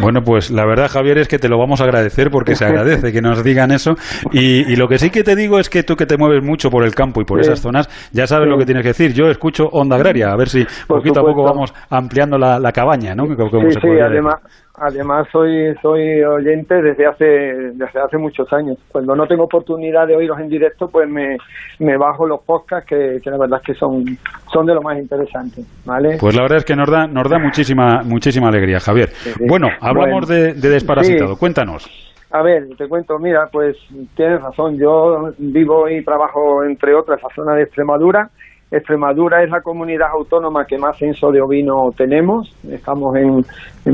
Bueno, 0.00 0.22
pues 0.24 0.50
la 0.50 0.66
verdad, 0.66 0.90
Javier, 0.90 1.18
es 1.18 1.28
que 1.28 1.38
te 1.38 1.48
lo 1.48 1.56
vamos 1.58 1.80
a 1.80 1.84
agradecer 1.84 2.30
porque 2.30 2.56
se 2.56 2.64
agradece 2.64 3.12
que 3.12 3.22
nos 3.22 3.42
digan 3.44 3.70
eso. 3.70 3.96
Y, 4.32 4.74
lo 4.76 4.88
que 4.88 4.98
sí 4.98 5.10
que 5.10 5.22
te 5.22 5.36
digo 5.36 5.58
es 5.58 5.70
que 5.70 5.82
tú 5.82 5.96
que 5.96 6.06
te 6.06 6.16
mueves 6.16 6.42
mucho 6.42 6.70
por 6.70 6.84
el 6.84 6.94
campo 6.94 7.20
y 7.20 7.24
por 7.24 7.40
esas 7.40 7.60
zonas, 7.60 7.88
ya 8.12 8.26
sabes 8.26 8.48
lo 8.48 8.58
que 8.58 8.64
tienes 8.64 8.82
que 8.82 8.88
decir. 8.88 9.12
Yo 9.12 9.30
escucho 9.30 9.68
Onda 9.68 9.96
Agraria, 9.96 10.32
a 10.32 10.36
ver 10.36 10.48
si 10.48 10.66
poquito 10.86 11.20
a 11.20 11.24
poco 11.24 11.44
vamos 11.44 11.72
ampliando 11.90 12.36
la, 12.36 12.72
cabaña, 12.72 13.14
¿no? 13.14 13.26
sí, 13.26 13.78
sí, 13.80 13.88
además, 14.00 14.36
además 14.74 15.28
soy, 15.30 15.74
soy 15.80 16.22
oyente 16.22 16.80
desde 16.80 17.06
hace, 17.06 17.24
desde 17.24 18.00
hace 18.00 18.16
muchos 18.16 18.52
años. 18.52 18.78
Cuando 18.88 19.14
no 19.14 19.26
tengo 19.26 19.44
oportunidad 19.44 20.06
de 20.06 20.16
oíros 20.16 20.38
en 20.40 20.48
directo, 20.48 20.88
pues 20.88 21.08
me, 21.08 21.36
me 21.78 21.96
bajo 21.96 22.26
los 22.26 22.40
podcasts 22.40 22.88
que, 22.88 23.20
la 23.24 23.38
verdad 23.38 23.60
es 23.60 23.66
que 23.66 23.74
son, 23.74 24.04
son 24.52 24.66
de 24.66 24.74
lo 24.74 24.82
más 24.82 24.98
interesante, 24.98 25.62
¿vale? 25.84 26.16
Pues 26.18 26.34
la 26.34 26.42
verdad 26.42 26.58
es 26.58 26.64
que 26.64 26.76
nos 26.76 26.90
da, 26.90 27.06
nos 27.06 27.28
da 27.28 27.38
muchísima, 27.38 28.02
muchísima 28.02 28.48
alegría, 28.48 28.80
Javier. 28.80 29.10
Bueno, 29.46 29.68
hablamos 29.80 30.26
de, 30.28 30.54
desparasitado. 30.54 31.36
Cuéntanos. 31.36 31.88
A 32.30 32.40
ver, 32.40 32.66
te 32.78 32.88
cuento, 32.88 33.18
mira, 33.18 33.48
pues 33.52 33.76
tienes 34.16 34.40
razón. 34.40 34.78
Yo 34.78 35.32
vivo 35.36 35.86
y 35.88 36.02
trabajo, 36.02 36.64
entre 36.64 36.94
otras, 36.94 37.18
en 37.18 37.28
la 37.28 37.34
zona 37.34 37.54
de 37.56 37.64
Extremadura. 37.64 38.30
Extremadura 38.72 39.42
es 39.42 39.50
la 39.50 39.60
comunidad 39.60 40.08
autónoma 40.10 40.64
que 40.66 40.78
más 40.78 40.98
censo 40.98 41.30
de 41.30 41.40
ovino 41.40 41.90
tenemos. 41.96 42.52
Estamos 42.68 43.14
en, 43.16 43.44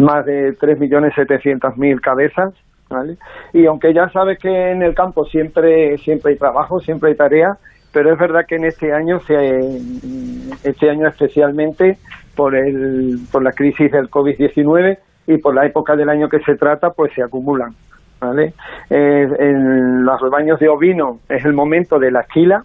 más 0.00 0.25
de 0.25 0.56
3.700.000 0.56 2.00
cabezas. 2.00 2.54
¿vale? 2.88 3.16
Y 3.52 3.66
aunque 3.66 3.92
ya 3.92 4.08
sabes 4.08 4.38
que 4.38 4.70
en 4.70 4.82
el 4.82 4.94
campo 4.94 5.25
siempre, 5.25 5.99
siempre 5.99 6.32
hay 6.32 6.38
trabajo, 6.38 6.80
siempre 6.80 7.11
hay 7.11 7.16
tarea, 7.16 7.58
pero 7.92 8.12
es 8.12 8.18
verdad 8.18 8.47
que 8.49 8.56
en 8.56 8.64
este 8.64 8.92
año, 8.92 9.18
este 9.18 10.90
año 10.90 11.08
especialmente, 11.08 11.99
por, 12.35 12.54
el, 12.54 13.18
por 13.30 13.42
la 13.42 13.52
crisis 13.52 13.90
del 13.90 14.08
COVID-19, 14.08 14.99
y 15.28 15.37
por 15.38 15.54
la 15.54 15.66
época 15.66 15.94
del 15.94 16.08
año 16.08 16.28
que 16.28 16.40
se 16.40 16.56
trata, 16.56 16.90
pues 16.90 17.12
se 17.14 17.23
acumulan. 17.23 17.75
¿vale? 18.18 18.54
Eh, 18.90 19.28
en 19.38 20.04
los 20.04 20.20
rebaños 20.20 20.58
de 20.58 20.68
ovino 20.68 21.20
es 21.28 21.44
el 21.44 21.52
momento 21.52 21.99
de 21.99 22.11
la 22.11 22.20
esquila, 22.20 22.64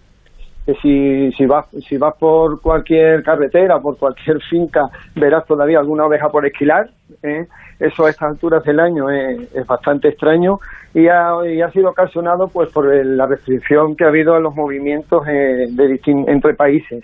que 0.65 0.73
si, 0.75 1.31
si, 1.33 1.45
vas, 1.45 1.67
si 1.87 1.97
vas 1.97 2.15
por 2.17 2.61
cualquier 2.61 3.23
carretera, 3.23 3.79
por 3.79 3.97
cualquier 3.97 4.39
finca, 4.49 4.89
verás 5.15 5.45
todavía 5.45 5.79
alguna 5.79 6.05
oveja 6.05 6.29
por 6.29 6.45
esquilar. 6.45 6.89
¿eh? 7.21 7.45
Eso 7.79 8.05
a 8.05 8.09
estas 8.09 8.29
alturas 8.29 8.63
del 8.63 8.79
año 8.79 9.09
es, 9.09 9.49
bastante 9.67 10.09
extraño 10.09 10.59
y 10.93 11.07
ha, 11.07 11.33
y 11.45 11.61
ha, 11.61 11.69
sido 11.71 11.89
ocasionado 11.89 12.47
pues 12.47 12.71
por 12.71 12.93
la 12.93 13.25
restricción 13.25 13.95
que 13.95 14.05
ha 14.05 14.07
habido 14.07 14.37
en 14.37 14.43
los 14.43 14.55
movimientos 14.55 15.27
eh, 15.27 15.67
de 15.69 15.99
entre 16.27 16.53
países. 16.53 17.03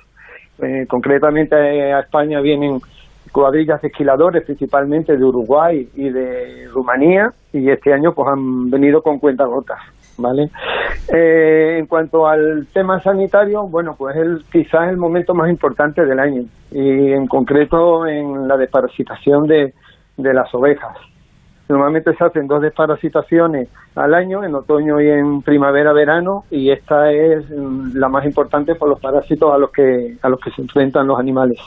Eh, 0.61 0.85
concretamente 0.87 1.55
a 1.55 1.99
España 2.01 2.41
vienen 2.41 2.79
cuadrillas 3.31 3.81
de 3.81 3.89
esquiladores, 3.89 4.43
principalmente 4.43 5.15
de 5.15 5.23
Uruguay 5.23 5.87
y 5.95 6.09
de 6.09 6.67
Rumanía, 6.71 7.31
y 7.53 7.69
este 7.69 7.93
año 7.93 8.13
pues 8.13 8.27
han 8.27 8.69
venido 8.69 9.01
con 9.01 9.19
cuentagotas. 9.19 9.79
¿Vale? 10.17 10.49
Eh, 11.13 11.77
en 11.79 11.87
cuanto 11.87 12.27
al 12.27 12.67
tema 12.73 12.99
sanitario, 13.01 13.67
bueno, 13.67 13.95
pues 13.97 14.15
el, 14.15 14.43
quizás 14.51 14.89
el 14.89 14.97
momento 14.97 15.33
más 15.33 15.49
importante 15.49 16.05
del 16.05 16.19
año, 16.19 16.43
y 16.71 17.11
en 17.11 17.27
concreto 17.27 18.05
en 18.05 18.47
la 18.47 18.57
desparasitación 18.57 19.47
de, 19.47 19.73
de 20.17 20.33
las 20.33 20.53
ovejas. 20.53 20.95
Normalmente 21.67 22.15
se 22.15 22.23
hacen 22.23 22.47
dos 22.47 22.61
desparasitaciones 22.61 23.69
al 23.95 24.13
año, 24.15 24.43
en 24.43 24.55
otoño 24.55 24.99
y 24.99 25.09
en 25.09 25.41
primavera-verano, 25.43 26.45
y 26.49 26.71
esta 26.71 27.11
es 27.11 27.47
mm, 27.49 27.95
la 27.95 28.09
más 28.09 28.25
importante 28.25 28.75
por 28.75 28.89
los 28.89 28.99
parásitos 28.99 29.53
a 29.53 29.57
los 29.57 29.71
que, 29.71 30.17
a 30.21 30.29
los 30.29 30.39
que 30.39 30.51
se 30.51 30.61
enfrentan 30.61 31.07
los 31.07 31.19
animales. 31.19 31.59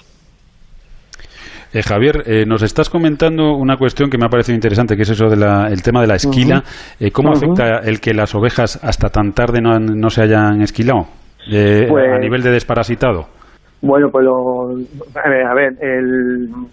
Eh, 1.75 1.83
Javier, 1.83 2.23
eh, 2.27 2.45
nos 2.47 2.63
estás 2.63 2.91
comentando 2.91 3.57
una 3.57 3.79
cuestión 3.79 4.11
que 4.11 4.19
me 4.19 4.27
ha 4.27 4.29
parecido 4.29 4.55
interesante, 4.55 4.95
que 4.95 5.03
es 5.03 5.11
eso 5.11 5.29
del 5.29 5.83
tema 5.83 6.03
de 6.03 6.07
la 6.07 6.17
esquila. 6.17 6.63
Eh, 7.01 7.11
¿Cómo 7.11 7.31
afecta 7.33 7.79
el 7.79 7.99
que 7.99 8.13
las 8.13 8.35
ovejas 8.35 8.79
hasta 8.85 9.09
tan 9.09 9.33
tarde 9.33 9.61
no, 9.63 10.11
se 10.11 10.23
hayan 10.23 10.61
esquilado 10.61 11.07
pues 11.49 12.13
a 12.13 12.19
nivel 12.19 12.43
de 12.43 12.51
desparasitado? 12.51 13.25
Bueno, 13.81 14.11
pues 14.11 14.27
a 15.17 15.55
ver, 15.55 15.73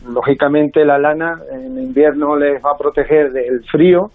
lógicamente 0.07 0.83
la 0.83 0.99
lana 0.99 1.39
en 1.49 1.79
invierno 1.79 2.35
les 2.35 2.61
va 2.61 2.71
a 2.71 2.77
proteger 2.77 3.31
del 3.31 3.63
frío, 3.71 4.11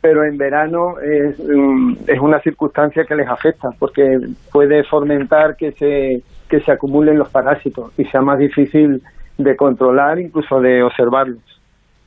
pero 0.00 0.24
en 0.24 0.38
verano 0.38 0.94
es, 1.00 1.38
mm, 1.40 1.94
es 2.06 2.20
una 2.20 2.40
circunstancia 2.40 3.04
que 3.04 3.16
les 3.16 3.28
afecta 3.28 3.70
porque 3.78 4.16
puede 4.50 4.84
fomentar 4.84 5.56
que 5.56 5.72
se, 5.72 6.22
que 6.48 6.60
se 6.60 6.72
acumulen 6.72 7.18
los 7.18 7.28
parásitos 7.28 7.92
y 7.98 8.04
sea 8.04 8.22
más 8.22 8.38
difícil 8.38 9.02
de 9.42 9.56
controlar, 9.56 10.18
incluso 10.18 10.60
de 10.60 10.82
observarlos. 10.82 11.42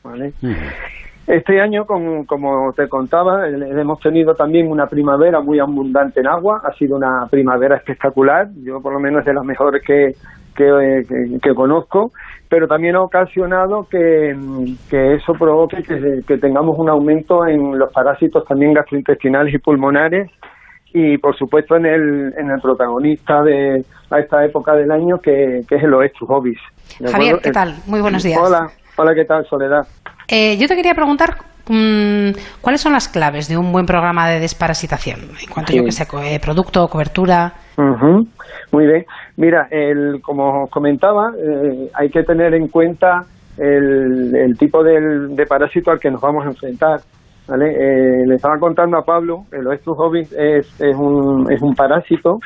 ¿vale? 0.03 0.33
Este 1.25 1.61
año, 1.61 1.85
como 1.85 2.73
te 2.73 2.89
contaba, 2.89 3.47
hemos 3.47 3.99
tenido 4.01 4.35
también 4.35 4.69
una 4.69 4.87
primavera 4.87 5.39
muy 5.39 5.59
abundante 5.59 6.19
en 6.19 6.27
agua, 6.27 6.61
ha 6.65 6.73
sido 6.73 6.97
una 6.97 7.27
primavera 7.31 7.77
espectacular, 7.77 8.49
yo 8.61 8.81
por 8.81 8.91
lo 8.91 8.99
menos 8.99 9.23
de 9.23 9.33
las 9.33 9.45
mejores 9.45 9.81
que, 9.83 10.15
que, 10.53 11.55
conozco, 11.55 12.11
pero 12.49 12.67
también 12.67 12.95
ha 12.95 13.01
ocasionado 13.01 13.87
que, 13.89 14.35
eso 14.91 15.33
provoque 15.33 15.83
que, 16.27 16.37
tengamos 16.37 16.77
un 16.77 16.89
aumento 16.89 17.47
en 17.47 17.79
los 17.79 17.91
parásitos 17.93 18.45
también 18.45 18.73
gastrointestinales 18.73 19.53
y 19.53 19.59
pulmonares 19.59 20.29
y 20.93 21.17
por 21.17 21.35
supuesto 21.35 21.75
en 21.75 21.85
el, 21.85 22.33
en 22.37 22.51
el 22.51 22.61
protagonista 22.61 23.41
de 23.41 23.83
a 24.11 24.19
esta 24.19 24.45
época 24.45 24.75
del 24.75 24.91
año 24.91 25.19
que, 25.19 25.59
es 25.59 25.83
el 25.83 25.93
Oestrus 25.93 26.29
ovis. 26.29 26.59
Javier, 27.05 27.39
¿qué 27.41 27.51
tal? 27.51 27.75
Muy 27.87 28.01
buenos 28.01 28.23
días. 28.23 28.39
Hola, 28.41 28.67
hola, 28.97 29.13
¿qué 29.15 29.25
tal, 29.25 29.45
Soledad? 29.49 29.87
Eh, 30.27 30.57
yo 30.57 30.67
te 30.67 30.75
quería 30.75 30.93
preguntar 30.93 31.35
mm, 31.67 32.31
cuáles 32.61 32.81
son 32.81 32.93
las 32.93 33.07
claves 33.07 33.47
de 33.47 33.57
un 33.57 33.71
buen 33.71 33.85
programa 33.85 34.29
de 34.29 34.39
desparasitación 34.39 35.19
en 35.21 35.49
cuanto 35.51 35.73
yo 35.73 35.83
que 35.83 35.91
sé, 35.91 36.05
eh, 36.23 36.39
producto, 36.39 36.87
cobertura. 36.87 37.53
Muy 37.77 38.87
bien. 38.87 39.05
Mira, 39.37 39.67
el, 39.69 40.21
como 40.21 40.63
os 40.63 40.69
comentaba, 40.69 41.31
eh, 41.37 41.89
hay 41.93 42.09
que 42.09 42.23
tener 42.23 42.53
en 42.53 42.67
cuenta 42.67 43.21
el, 43.57 44.55
tipo 44.57 44.83
de 44.83 45.45
parásito 45.47 45.91
al 45.91 45.99
que 45.99 46.09
nos 46.09 46.21
vamos 46.21 46.45
a 46.45 46.49
enfrentar. 46.49 46.99
¿vale? 47.47 47.65
le 48.25 48.35
estaba 48.35 48.57
contando 48.57 48.97
a 48.97 49.01
Pablo, 49.01 49.43
el 49.51 49.67
Oestrus 49.67 49.97
ovis 49.99 50.31
es, 50.31 50.65
es, 50.79 50.95
un, 50.95 51.51
es 51.51 51.61
un 51.61 51.75
parásito 51.75 52.37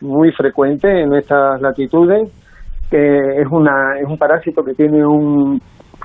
muy 0.00 0.32
frecuente 0.32 0.88
en 0.88 1.10
nuestras 1.10 1.60
latitudes, 1.60 2.30
que 2.90 3.40
es, 3.40 3.46
una, 3.50 3.98
es 3.98 4.06
un 4.06 4.18
parásito 4.18 4.64
que 4.64 4.74
tiene 4.74 5.04
un, 5.04 5.60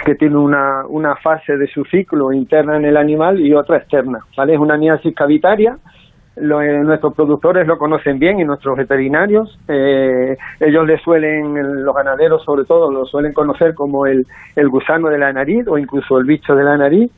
que 0.05 0.15
tiene 0.15 0.37
una, 0.37 0.85
una 0.87 1.15
fase 1.15 1.57
de 1.57 1.67
su 1.67 1.83
ciclo 1.85 2.31
interna 2.31 2.77
en 2.77 2.85
el 2.85 2.97
animal 2.97 3.39
y 3.39 3.53
otra 3.53 3.77
externa, 3.77 4.19
¿vale? 4.35 4.53
Es 4.53 4.59
una 4.59 4.77
niasis 4.77 5.13
cavitaria, 5.15 5.77
eh, 6.37 6.41
nuestros 6.41 7.13
productores 7.13 7.67
lo 7.67 7.77
conocen 7.77 8.17
bien 8.17 8.39
y 8.39 8.45
nuestros 8.45 8.77
veterinarios, 8.77 9.59
eh, 9.67 10.37
ellos 10.59 10.87
le 10.87 10.97
suelen, 10.99 11.83
los 11.83 11.95
ganaderos 11.95 12.43
sobre 12.43 12.63
todo, 12.63 12.89
lo 12.89 13.05
suelen 13.05 13.33
conocer 13.33 13.75
como 13.75 14.05
el, 14.05 14.25
el 14.55 14.69
gusano 14.69 15.09
de 15.09 15.17
la 15.17 15.33
nariz 15.33 15.67
o 15.67 15.77
incluso 15.77 16.17
el 16.17 16.25
bicho 16.25 16.55
de 16.55 16.63
la 16.63 16.77
nariz, 16.77 17.11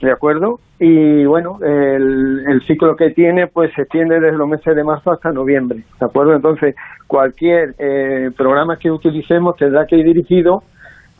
¿de 0.00 0.12
acuerdo? 0.12 0.60
Y 0.78 1.24
bueno, 1.24 1.58
el, 1.62 2.44
el 2.46 2.62
ciclo 2.66 2.96
que 2.96 3.10
tiene 3.10 3.46
pues 3.46 3.72
se 3.74 3.82
extiende 3.82 4.20
desde 4.20 4.36
los 4.36 4.48
meses 4.48 4.76
de 4.76 4.84
marzo 4.84 5.10
hasta 5.10 5.32
noviembre, 5.32 5.78
¿de 5.98 6.06
acuerdo? 6.06 6.34
Entonces, 6.34 6.74
cualquier 7.06 7.74
eh, 7.78 8.30
programa 8.36 8.76
que 8.76 8.90
utilicemos 8.90 9.56
tendrá 9.56 9.86
que 9.86 9.96
ir 9.96 10.04
dirigido 10.04 10.62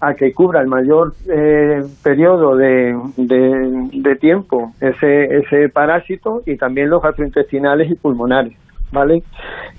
a 0.01 0.15
que 0.15 0.33
cubra 0.33 0.61
el 0.61 0.67
mayor 0.67 1.15
eh, 1.31 1.83
periodo 2.03 2.55
de, 2.57 2.95
de, 3.17 4.17
tiempo 4.17 4.73
ese, 4.81 5.39
ese 5.39 5.69
parásito 5.71 6.43
y 6.45 6.57
también 6.57 6.91
los 6.91 7.03
gastrointestinales 7.03 7.91
y 7.91 7.95
pulmonares. 7.95 8.53
¿Vale? 8.93 9.23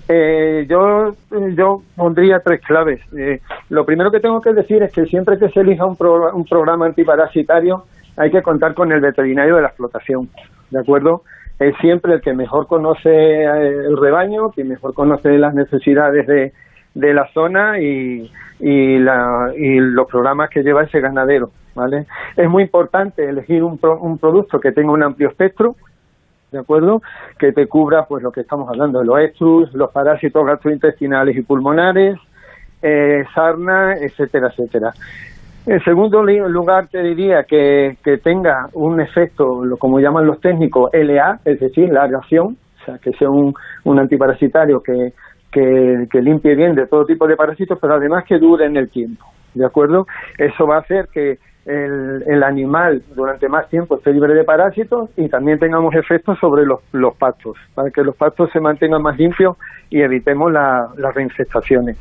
Eh, 0.10 0.66
yo, 0.70 1.14
yo 1.56 1.82
pondría 1.96 2.40
tres 2.40 2.62
claves. 2.62 3.00
Eh, 3.18 3.40
lo 3.70 3.86
primero 3.86 4.12
que 4.12 4.20
tengo 4.20 4.42
que 4.42 4.54
decir 4.54 4.84
es 4.84 4.92
que 4.92 5.06
siempre 5.06 5.38
que 5.38 5.50
se 5.50 5.62
elija 5.62 5.86
un, 5.86 5.96
un 6.34 6.44
programa 6.44 6.88
antiparasitario 6.88 7.84
hay 8.18 8.32
que 8.32 8.42
contar 8.42 8.74
con 8.74 8.92
el 8.92 9.00
veterinario 9.00 9.56
de 9.56 9.62
la 9.62 9.68
explotación, 9.70 10.30
¿de 10.72 10.80
acuerdo? 10.80 11.22
Es 11.60 11.76
siempre 11.78 12.14
el 12.14 12.22
que 12.22 12.34
mejor 12.34 12.68
conoce 12.68 13.44
el 13.44 13.98
rebaño, 13.98 14.50
quien 14.50 14.68
mejor 14.68 14.94
conoce 14.94 15.38
las 15.38 15.54
necesidades 15.54 16.28
de, 16.28 16.54
de 16.94 17.14
la 17.14 17.28
zona 17.34 17.80
y, 17.80 18.32
y, 18.60 19.00
la, 19.00 19.52
y 19.56 19.80
los 19.80 20.08
programas 20.08 20.50
que 20.50 20.64
lleva 20.64 20.84
ese 20.84 21.00
ganadero. 21.00 21.52
¿vale? 21.76 22.06
Es 22.36 22.50
muy 22.50 22.64
importante 22.64 23.28
elegir 23.28 23.64
un, 23.64 23.80
un 24.02 24.18
producto 24.18 24.60
que 24.60 24.72
tenga 24.72 24.92
un 24.92 25.04
amplio 25.04 25.30
espectro, 25.30 25.76
¿de 26.52 26.60
acuerdo? 26.60 27.02
Que 27.38 27.52
te 27.52 27.68
cubra 27.68 28.06
pues 28.06 28.24
lo 28.24 28.32
que 28.32 28.42
estamos 28.42 28.70
hablando, 28.70 29.04
los 29.04 29.20
estrus, 29.20 29.74
los 29.74 29.92
parásitos 29.92 30.46
gastrointestinales 30.46 31.38
y 31.38 31.42
pulmonares, 31.42 32.18
eh, 32.82 33.24
sarna, 33.34 33.96
etcétera, 33.96 34.48
etcétera. 34.50 34.94
En 35.68 35.84
segundo 35.84 36.24
lugar, 36.24 36.88
te 36.88 37.04
diría 37.04 37.44
que, 37.44 37.98
que 38.02 38.20
tenga 38.20 38.70
un 38.74 39.02
efecto, 39.02 39.64
como 39.78 40.00
llaman 40.00 40.26
los 40.26 40.40
técnicos, 40.40 40.90
LA, 40.94 41.42
es 41.44 41.60
decir, 41.60 41.90
la 41.90 42.08
reacción, 42.08 42.56
o 42.82 42.86
sea, 42.86 42.98
que 43.00 43.12
sea 43.12 43.30
un, 43.30 43.54
un 43.84 44.00
antiparasitario 44.00 44.80
que, 44.80 45.12
que, 45.52 46.22
limpie 46.22 46.56
bien 46.56 46.74
de 46.74 46.88
todo 46.88 47.04
tipo 47.04 47.28
de 47.28 47.36
parásitos, 47.36 47.78
pero 47.82 47.96
además 47.96 48.24
que 48.26 48.40
dure 48.40 48.66
en 48.66 48.78
el 48.78 48.90
tiempo. 48.90 49.26
¿De 49.54 49.66
acuerdo? 49.66 50.06
Eso 50.38 50.66
va 50.66 50.78
a 50.78 50.80
hacer 50.80 51.10
que 51.12 51.38
el, 51.66 52.24
el, 52.26 52.44
animal 52.44 53.02
durante 53.14 53.50
más 53.50 53.68
tiempo 53.70 53.98
esté 53.98 54.14
libre 54.14 54.36
de 54.36 54.46
parásitos 54.46 55.10
y 55.18 55.28
también 55.28 55.60
tengamos 55.60 55.94
efectos 55.96 56.40
sobre 56.40 56.66
los, 56.66 56.80
los 56.94 57.14
pastos, 57.18 57.58
para 57.76 57.90
que 57.92 58.04
los 58.04 58.16
pastos 58.16 58.50
se 58.54 58.62
mantengan 58.62 59.02
más 59.02 59.18
limpios 59.18 59.58
y 59.90 60.02
evitemos 60.02 60.50
las 60.50 61.14
reinfestaciones. 61.14 61.98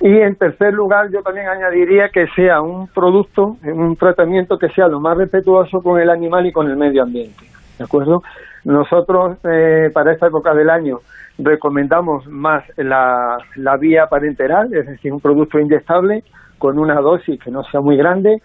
Y 0.00 0.18
en 0.18 0.34
tercer 0.36 0.72
lugar, 0.72 1.10
yo 1.10 1.22
también 1.22 1.48
añadiría 1.48 2.08
que 2.08 2.26
sea 2.28 2.62
un 2.62 2.88
producto, 2.88 3.58
un 3.62 3.96
tratamiento 3.96 4.58
que 4.58 4.70
sea 4.70 4.88
lo 4.88 4.98
más 4.98 5.16
respetuoso 5.16 5.82
con 5.82 6.00
el 6.00 6.08
animal 6.08 6.46
y 6.46 6.52
con 6.52 6.70
el 6.70 6.76
medio 6.76 7.02
ambiente. 7.02 7.44
¿De 7.78 7.84
acuerdo? 7.84 8.22
Nosotros, 8.64 9.38
eh, 9.44 9.90
para 9.92 10.12
esta 10.12 10.28
época 10.28 10.54
del 10.54 10.70
año, 10.70 11.00
recomendamos 11.38 12.26
más 12.26 12.64
la, 12.76 13.38
la 13.56 13.76
vía 13.76 14.06
parenteral, 14.06 14.72
es 14.72 14.86
decir, 14.86 15.12
un 15.12 15.20
producto 15.20 15.58
inyectable 15.58 16.24
con 16.58 16.78
una 16.78 17.00
dosis 17.00 17.38
que 17.40 17.50
no 17.50 17.62
sea 17.64 17.80
muy 17.80 17.96
grande, 17.96 18.42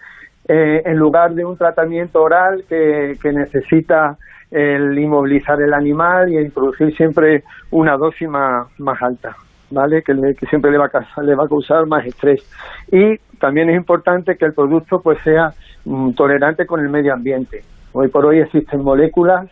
eh, 0.48 0.82
en 0.84 0.96
lugar 0.96 1.34
de 1.34 1.44
un 1.44 1.56
tratamiento 1.56 2.22
oral 2.22 2.64
que, 2.68 3.18
que 3.20 3.32
necesita 3.32 4.16
el 4.50 4.96
inmovilizar 4.98 5.60
el 5.60 5.74
animal 5.74 6.32
y 6.32 6.38
introducir 6.38 6.94
siempre 6.96 7.44
una 7.70 7.96
dosis 7.96 8.28
más, 8.28 8.66
más 8.78 9.00
alta, 9.02 9.36
¿vale? 9.70 10.02
Que, 10.02 10.14
que 10.38 10.46
siempre 10.46 10.70
le 10.70 10.78
va, 10.78 10.90
a, 10.92 11.22
le 11.22 11.34
va 11.34 11.44
a 11.44 11.48
causar 11.48 11.86
más 11.86 12.04
estrés. 12.06 12.42
Y 12.90 13.18
también 13.38 13.70
es 13.70 13.76
importante 13.76 14.36
que 14.36 14.44
el 14.44 14.54
producto 14.54 15.00
pues 15.00 15.18
sea 15.22 15.52
mm, 15.84 16.12
tolerante 16.12 16.66
con 16.66 16.80
el 16.80 16.88
medio 16.88 17.12
ambiente. 17.12 17.62
Hoy 17.92 18.08
por 18.08 18.26
hoy 18.26 18.40
existen 18.40 18.82
moléculas 18.82 19.48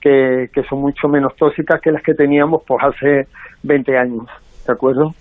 que, 0.00 0.50
que 0.52 0.62
son 0.64 0.80
mucho 0.80 1.08
menos 1.08 1.34
tóxicas 1.36 1.80
que 1.80 1.92
las 1.92 2.02
que 2.02 2.14
teníamos 2.14 2.62
pues 2.66 2.82
hace 2.84 3.26
20 3.62 3.96
años, 3.96 4.26
¿de 4.66 4.72
acuerdo? 4.72 5.14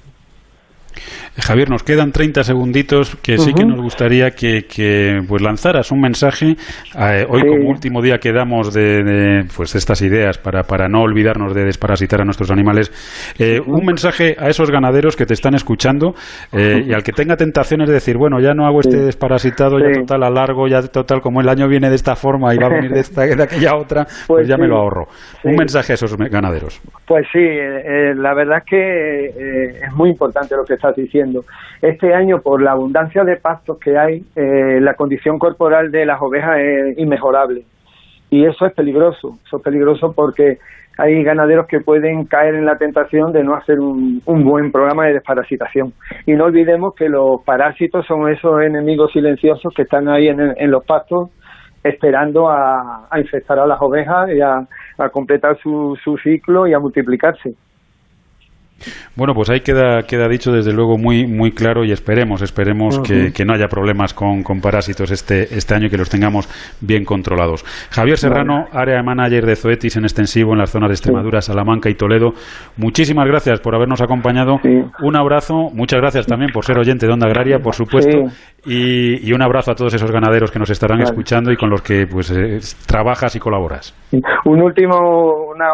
Javier, 1.40 1.70
nos 1.70 1.84
quedan 1.84 2.12
30 2.12 2.44
segunditos 2.44 3.16
que 3.18 3.38
sí 3.38 3.54
que 3.54 3.66
nos 3.66 3.82
gustaría 3.82 4.32
que, 4.32 5.22
pues 5.28 5.42
lanzaras 5.42 5.92
un 5.92 6.02
mensaje 6.02 6.56
eh, 7.00 7.26
hoy 7.28 7.42
como 7.42 7.70
último 7.70 8.02
día 8.02 8.18
que 8.18 8.32
damos 8.32 8.74
de, 8.74 9.46
pues 9.56 9.76
estas 9.76 10.02
ideas 10.02 10.38
para, 10.38 10.64
para, 10.64 10.88
no 10.88 11.02
olvidarnos 11.02 11.54
de 11.54 11.66
desparasitar 11.66 12.22
a 12.22 12.26
nuestros 12.26 12.52
animales. 12.52 12.92
Eh, 13.40 13.60
un 13.60 13.86
mensaje 13.86 14.36
a 14.38 14.48
esos 14.48 14.70
ganaderos 14.70 15.16
que 15.16 15.26
te 15.26 15.34
están 15.34 15.56
escuchando 15.56 16.14
eh, 16.52 16.84
y 16.86 16.94
al 16.94 17.04
que 17.04 17.12
tenga 17.12 17.36
tentaciones 17.36 17.88
de 17.88 17.96
decir, 17.96 18.18
bueno, 18.18 18.40
ya 18.40 18.54
no 18.54 18.66
hago 18.66 18.82
este 18.82 18.98
desparasitado, 18.98 19.80
ya 19.80 20.00
total 20.02 20.24
a 20.24 20.30
largo, 20.30 20.68
ya 20.68 20.82
total 20.82 21.22
como 21.22 21.42
el 21.42 21.50
año 21.50 21.68
viene 21.68 21.90
de 21.90 21.96
esta 21.96 22.16
forma 22.16 22.54
y 22.54 22.58
va 22.58 22.68
a 22.68 22.70
venir 22.70 22.92
de, 22.92 23.00
esta, 23.00 23.24
de 23.24 23.44
aquella 23.44 23.76
otra, 23.76 24.06
pues, 24.28 24.28
pues 24.28 24.48
ya 24.48 24.58
me 24.58 24.68
lo 24.68 24.78
ahorro. 24.78 25.08
Un 25.44 25.56
mensaje 25.56 25.94
a 25.94 25.96
esos 25.96 26.16
ganaderos. 26.16 26.82
Pues 27.06 27.26
sí, 27.32 27.40
la 27.40 28.34
verdad 28.34 28.60
es 28.60 28.66
que 28.66 29.26
es 29.84 29.94
muy 29.94 30.10
importante 30.10 30.56
lo 30.56 30.64
que 30.64 30.78
estás 30.84 30.96
diciendo. 30.96 31.46
Este 31.82 32.14
año, 32.14 32.42
por 32.42 32.62
la 32.62 32.72
abundancia 32.72 33.24
de 33.24 33.38
pastos 33.38 33.80
que 33.80 33.98
hay, 33.98 34.24
eh, 34.36 34.80
la 34.82 34.96
condición 34.96 35.40
corporal 35.40 35.92
de 35.92 36.06
las 36.06 36.22
ovejas 36.22 36.60
es 36.60 36.98
inmejorable. 36.98 37.64
Y 38.30 38.46
eso 38.46 38.66
es 38.66 38.74
peligroso, 38.74 39.38
eso 39.46 39.58
es 39.58 39.64
peligroso 39.64 40.14
porque 40.14 40.58
hay 40.98 41.24
ganaderos 41.24 41.68
que 41.68 41.80
pueden 41.80 42.26
caer 42.26 42.56
en 42.56 42.66
la 42.66 42.78
tentación 42.78 43.32
de 43.32 43.44
no 43.44 43.56
hacer 43.56 43.80
un, 43.80 44.22
buen 44.26 44.72
programa 44.72 45.06
de 45.06 45.14
desparasitación. 45.14 45.94
Y 46.26 46.34
no 46.34 46.46
olvidemos 46.46 46.94
que 46.96 47.10
los 47.10 47.42
parásitos 47.44 48.06
son 48.06 48.30
esos 48.30 48.62
enemigos 48.62 49.12
silenciosos 49.12 49.74
que 49.74 49.84
están 49.84 50.10
ahí 50.10 50.28
en, 50.28 50.72
los 50.72 50.84
pastos 50.86 51.30
esperando 51.84 52.50
a, 52.50 53.08
infectar 53.18 53.60
a 53.60 53.68
las 53.68 53.82
ovejas 53.82 54.30
y 54.32 54.42
a, 54.42 54.68
completar 55.12 55.58
su 55.62 55.98
ciclo 56.24 56.68
y 56.68 56.74
a 56.74 56.80
multiplicarse. 56.80 57.56
Bueno, 59.16 59.34
pues 59.34 59.50
ahí 59.50 59.62
queda, 59.62 60.04
queda 60.04 60.28
dicho 60.28 60.52
desde 60.52 60.74
luego 60.74 60.98
muy, 60.98 61.28
muy 61.28 61.52
claro 61.52 61.84
y 61.86 61.92
esperemos, 61.92 62.42
esperemos 62.42 63.00
que, 63.00 63.46
no 63.46 63.54
haya 63.54 63.68
problemas 63.68 64.14
con, 64.14 64.44
parásitos 64.62 65.12
este, 65.12 65.44
este 65.56 65.76
año 65.76 65.88
y 65.88 65.90
que 65.90 65.98
los 65.98 66.10
tengamos 66.10 66.48
bien 66.82 67.04
controlados. 67.04 67.64
Javier 67.92 68.18
Serrano, 68.18 68.66
área 68.72 69.02
manager 69.04 69.46
de 69.46 69.56
Zoetis 69.56 69.98
en 69.98 70.04
extensivo 70.04 70.54
en 70.54 70.60
las 70.60 70.72
zonas 70.72 70.90
de 70.90 70.94
Extremadura, 70.94 71.42
Salamanca 71.42 71.90
y 71.90 71.96
Toledo. 71.96 72.34
Muchísimas 72.78 73.28
gracias 73.28 73.60
por 73.60 73.76
habernos 73.76 74.02
acompañado. 74.02 74.60
Un 75.02 75.16
abrazo, 75.16 75.70
muchas 75.74 76.00
gracias 76.00 76.26
también 76.26 76.52
por 76.54 76.66
ser 76.66 76.78
oyente 76.78 77.06
de 77.06 77.14
Onda 77.14 77.28
Agraria, 77.28 77.60
por 77.60 77.74
supuesto, 77.74 78.18
y, 78.66 79.34
un 79.34 79.42
abrazo 79.42 79.72
a 79.72 79.76
todos 79.76 79.94
esos 79.94 80.12
ganaderos 80.12 80.52
que 80.52 80.60
nos 80.60 80.70
estarán 80.70 81.02
escuchando 81.02 81.52
y 81.52 81.58
con 81.58 81.70
los 81.70 81.82
que 81.82 82.06
pues 82.06 82.32
eh, 82.32 82.60
trabajas 82.86 83.36
y 83.36 83.40
colaboras. 83.40 83.96
Un 84.46 84.62
último, 84.62 85.48
una, 85.54 85.66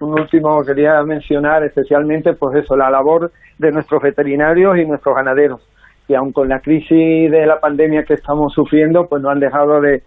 un 0.00 0.18
último 0.18 0.62
quería 0.64 1.02
mencionar 1.02 1.64
especialmente 1.64 2.34
pues 2.34 2.56
eso, 2.56 2.76
la 2.76 2.90
labor 2.90 3.30
de 3.58 3.70
nuestros 3.70 4.02
veterinarios 4.02 4.76
y 4.78 4.84
nuestros 4.84 5.14
ganaderos, 5.14 5.60
que 6.06 6.16
aun 6.16 6.32
con 6.32 6.48
la 6.48 6.60
crisis 6.60 7.30
de 7.30 7.46
la 7.46 7.60
pandemia 7.60 8.04
que 8.04 8.14
estamos 8.14 8.52
sufriendo, 8.52 9.06
pues 9.06 9.22
no 9.22 9.30
han 9.30 9.40
dejado 9.40 9.80
de, 9.80 10.02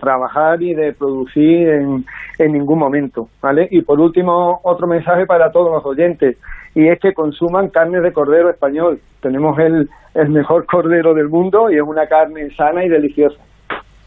trabajar 0.00 0.60
y 0.60 0.74
de 0.74 0.92
producir 0.92 1.68
en, 1.68 2.04
en 2.38 2.52
ningún 2.52 2.80
momento, 2.80 3.28
¿vale? 3.40 3.68
Y 3.70 3.82
por 3.82 4.00
último, 4.00 4.60
otro 4.64 4.88
mensaje 4.88 5.24
para 5.24 5.52
todos 5.52 5.70
los 5.70 5.86
oyentes, 5.86 6.36
y 6.74 6.88
es 6.88 6.98
que 7.00 7.12
consuman 7.12 7.70
carne 7.70 8.00
de 8.00 8.12
cordero 8.12 8.50
español. 8.50 9.00
Tenemos 9.20 9.58
el, 9.58 9.88
el 10.14 10.28
mejor 10.30 10.66
cordero 10.70 11.14
del 11.14 11.28
mundo 11.28 11.70
y 11.70 11.76
es 11.76 11.82
una 11.82 12.06
carne 12.06 12.50
sana 12.56 12.84
y 12.84 12.88
deliciosa. 12.88 13.40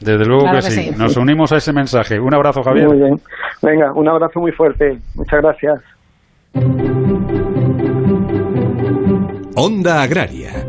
Desde 0.01 0.25
luego 0.25 0.51
que, 0.51 0.61
sí. 0.63 0.91
Nos 0.97 1.15
unimos 1.15 1.51
a 1.51 1.57
ese 1.57 1.71
mensaje. 1.71 2.19
Un 2.19 2.33
abrazo, 2.33 2.63
Javier. 2.63 2.87
Muy 2.87 2.97
bien. 2.97 3.21
Venga, 3.61 3.93
un 3.93 4.07
abrazo 4.07 4.39
muy 4.39 4.51
fuerte. 4.51 4.97
Muchas 5.15 5.41
gracias. 5.41 5.79
Onda 9.55 10.01
Agraria 10.01 10.60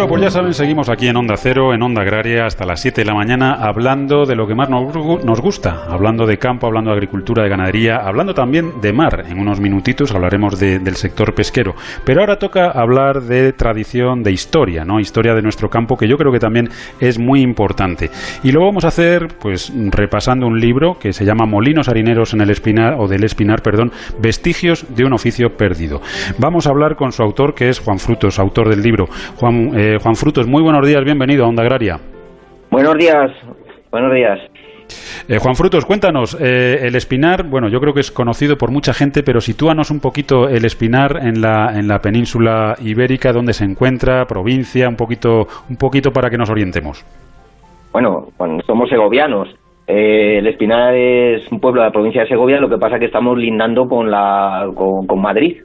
Bueno, 0.00 0.14
pues 0.14 0.22
ya 0.22 0.30
saben, 0.30 0.54
seguimos 0.54 0.88
aquí 0.88 1.08
en 1.08 1.16
Onda 1.18 1.36
Cero, 1.36 1.74
en 1.74 1.82
Onda 1.82 2.00
Agraria, 2.00 2.46
hasta 2.46 2.64
las 2.64 2.80
7 2.80 3.02
de 3.02 3.04
la 3.04 3.12
mañana, 3.12 3.52
hablando 3.52 4.24
de 4.24 4.34
lo 4.34 4.46
que 4.46 4.54
más 4.54 4.70
nos, 4.70 5.40
gusta, 5.42 5.84
hablando 5.90 6.24
de 6.24 6.38
campo, 6.38 6.66
hablando 6.66 6.88
de 6.88 6.96
agricultura, 6.96 7.42
de 7.42 7.50
ganadería, 7.50 7.96
hablando 7.96 8.32
también 8.32 8.80
de 8.80 8.94
mar. 8.94 9.26
En 9.28 9.38
unos 9.38 9.60
minutitos 9.60 10.14
hablaremos 10.14 10.58
del 10.58 10.96
sector 10.96 11.34
pesquero. 11.34 11.74
Pero 12.02 12.22
ahora 12.22 12.38
toca 12.38 12.70
hablar 12.70 13.20
de 13.20 13.52
tradición, 13.52 14.22
de 14.22 14.32
historia, 14.32 14.86
¿no? 14.86 15.00
Historia 15.00 15.34
de 15.34 15.42
nuestro 15.42 15.68
campo, 15.68 15.98
que 15.98 16.08
yo 16.08 16.16
creo 16.16 16.32
que 16.32 16.38
también 16.38 16.70
es 16.98 17.18
muy 17.18 17.42
importante. 17.42 18.08
Y 18.42 18.52
lo 18.52 18.64
vamos 18.64 18.86
a 18.86 18.88
hacer, 18.88 19.28
pues, 19.38 19.70
repasando 19.90 20.46
un 20.46 20.58
libro 20.58 20.96
que 20.98 21.12
se 21.12 21.26
llama 21.26 21.44
Molinos 21.44 21.90
harineros 21.90 22.32
en 22.32 22.40
el 22.40 22.48
Espinar, 22.48 22.94
o 22.96 23.06
del 23.06 23.22
Espinar, 23.22 23.60
perdón, 23.60 23.92
Vestigios 24.18 24.86
de 24.96 25.04
un 25.04 25.12
oficio 25.12 25.58
perdido. 25.58 26.00
Vamos 26.38 26.66
a 26.66 26.70
hablar 26.70 26.96
con 26.96 27.12
su 27.12 27.22
autor, 27.22 27.52
que 27.52 27.68
es 27.68 27.80
Juan 27.80 27.98
Frutos, 27.98 28.38
autor 28.38 28.70
del 28.70 28.80
libro. 28.80 29.04
Eh, 29.76 29.89
Juan 29.98 30.14
Frutos, 30.14 30.46
muy 30.46 30.62
buenos 30.62 30.86
días, 30.86 31.04
bienvenido 31.04 31.44
a 31.44 31.48
Onda 31.48 31.62
Agraria. 31.62 31.98
Buenos 32.70 32.94
días, 32.96 33.30
buenos 33.90 34.14
días. 34.14 34.38
Eh, 35.28 35.38
Juan 35.38 35.54
Frutos, 35.54 35.84
cuéntanos, 35.84 36.36
eh, 36.40 36.86
el 36.86 36.96
espinar, 36.96 37.48
bueno, 37.48 37.68
yo 37.68 37.78
creo 37.80 37.94
que 37.94 38.00
es 38.00 38.10
conocido 38.10 38.56
por 38.56 38.70
mucha 38.70 38.92
gente, 38.92 39.22
pero 39.22 39.40
sitúanos 39.40 39.90
un 39.90 40.00
poquito 40.00 40.48
el 40.48 40.64
espinar 40.64 41.18
en 41.22 41.40
la, 41.40 41.72
en 41.78 41.86
la 41.86 42.00
península 42.00 42.74
ibérica, 42.80 43.32
dónde 43.32 43.52
se 43.52 43.64
encuentra, 43.64 44.24
provincia, 44.26 44.88
un 44.88 44.96
poquito, 44.96 45.46
un 45.68 45.76
poquito 45.76 46.10
para 46.10 46.30
que 46.30 46.36
nos 46.36 46.50
orientemos. 46.50 47.04
Bueno, 47.92 48.28
somos 48.66 48.88
segovianos. 48.88 49.48
Eh, 49.86 50.38
el 50.38 50.46
Espinar 50.46 50.94
es 50.94 51.50
un 51.50 51.58
pueblo 51.58 51.80
de 51.80 51.88
la 51.88 51.92
provincia 51.92 52.22
de 52.22 52.28
Segovia, 52.28 52.60
lo 52.60 52.68
que 52.68 52.78
pasa 52.78 52.94
es 52.94 53.00
que 53.00 53.06
estamos 53.06 53.36
lindando 53.36 53.88
con, 53.88 54.08
la, 54.08 54.64
con, 54.74 55.20
Madrid, 55.20 55.56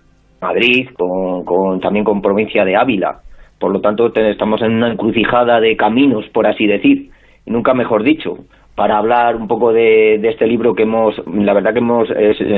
Madrid, 0.42 0.90
con, 0.98 1.80
también 1.80 2.04
con 2.04 2.22
provincia 2.22 2.66
de 2.66 2.76
Ávila. 2.76 3.20
Por 3.66 3.74
lo 3.74 3.82
tanto, 3.82 4.12
estamos 4.14 4.62
en 4.62 4.74
una 4.74 4.92
encrucijada 4.92 5.60
de 5.60 5.76
caminos, 5.76 6.24
por 6.32 6.46
así 6.46 6.68
decir, 6.68 7.10
nunca 7.48 7.74
mejor 7.74 8.04
dicho, 8.04 8.36
para 8.76 8.96
hablar 8.96 9.38
un 9.38 9.48
poco 9.48 9.74
de, 9.74 10.18
este 10.18 10.46
libro 10.46 10.76
que 10.76 10.84
hemos, 10.84 11.16
la 11.26 11.52
verdad 11.52 11.74
que 11.74 11.80
hemos, 11.80 12.08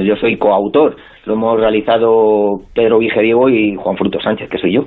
yo 0.03 0.17
soy 0.17 0.37
coautor, 0.37 0.97
lo 1.23 1.35
hemos 1.35 1.61
realizado 1.61 2.57
Pedro 2.75 2.99
Vigediego 2.99 3.47
y 3.47 3.77
Juan 3.77 3.95
Fruto 3.95 4.19
Sánchez, 4.19 4.49
que 4.49 4.57
soy 4.57 4.73
yo. 4.73 4.81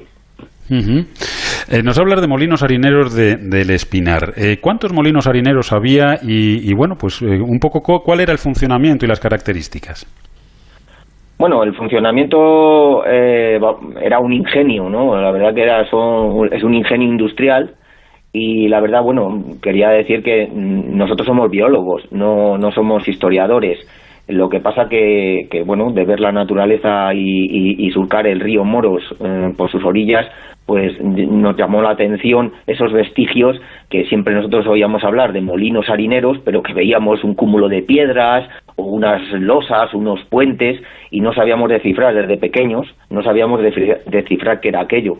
Eh, 0.68 1.82
nos 1.82 1.98
hablar 1.98 2.20
de 2.20 2.28
molinos 2.28 2.62
harineros 2.62 3.14
del 3.14 3.70
Espinar. 3.70 4.34
Eh, 4.36 4.58
¿Cuántos 4.60 4.92
molinos 4.92 5.26
harineros 5.26 5.72
había 5.72 6.18
y, 6.20 6.70
bueno, 6.74 6.96
pues 7.00 7.22
eh, 7.22 7.40
un 7.40 7.58
poco 7.58 7.80
cuál 7.80 8.20
era 8.20 8.32
el 8.32 8.38
funcionamiento 8.38 9.06
y 9.06 9.08
las 9.08 9.20
características? 9.20 10.06
Bueno, 11.40 11.62
el 11.62 11.74
funcionamiento 11.74 13.02
eh, 13.06 13.58
era 14.02 14.18
un 14.18 14.30
ingenio, 14.30 14.90
¿no? 14.90 15.18
La 15.18 15.30
verdad 15.30 15.54
que 15.54 15.62
era 15.62 15.80
es 15.80 16.62
un 16.62 16.74
ingenio 16.74 17.08
industrial 17.08 17.76
y 18.30 18.68
la 18.68 18.78
verdad, 18.80 19.02
bueno, 19.02 19.42
quería 19.62 19.88
decir 19.88 20.22
que 20.22 20.46
nosotros 20.52 21.26
somos 21.26 21.50
biólogos, 21.50 22.02
no, 22.12 22.58
no 22.58 22.70
somos 22.72 23.08
historiadores. 23.08 23.78
Lo 24.28 24.50
que 24.50 24.60
pasa 24.60 24.90
que, 24.90 25.48
que 25.50 25.62
bueno, 25.62 25.90
de 25.92 26.04
ver 26.04 26.20
la 26.20 26.30
naturaleza 26.30 27.14
y, 27.14 27.90
surcar 27.90 28.26
el 28.26 28.40
río 28.40 28.62
Moros 28.62 29.02
eh, 29.18 29.54
por 29.56 29.70
sus 29.70 29.82
orillas, 29.82 30.26
pues 30.66 30.92
nos 31.02 31.56
llamó 31.56 31.80
la 31.80 31.90
atención 31.90 32.52
esos 32.66 32.92
vestigios 32.92 33.60
que 33.88 34.04
siempre 34.04 34.34
nosotros 34.34 34.66
oíamos 34.68 35.02
hablar 35.02 35.32
de 35.32 35.40
molinos 35.40 35.88
harineros, 35.88 36.38
pero 36.44 36.62
que 36.62 36.74
veíamos 36.74 37.24
un 37.24 37.34
cúmulo 37.34 37.68
de 37.68 37.82
piedras 37.82 38.48
unas 38.80 39.22
losas, 39.32 39.92
unos 39.94 40.20
puentes, 40.28 40.80
y 41.10 41.20
no 41.20 41.32
sabíamos 41.32 41.68
descifrar 41.68 42.14
desde 42.14 42.36
pequeños, 42.36 42.86
no 43.08 43.22
sabíamos 43.22 43.60
descifrar 43.62 44.60
qué 44.60 44.68
era 44.68 44.80
aquello. 44.80 45.18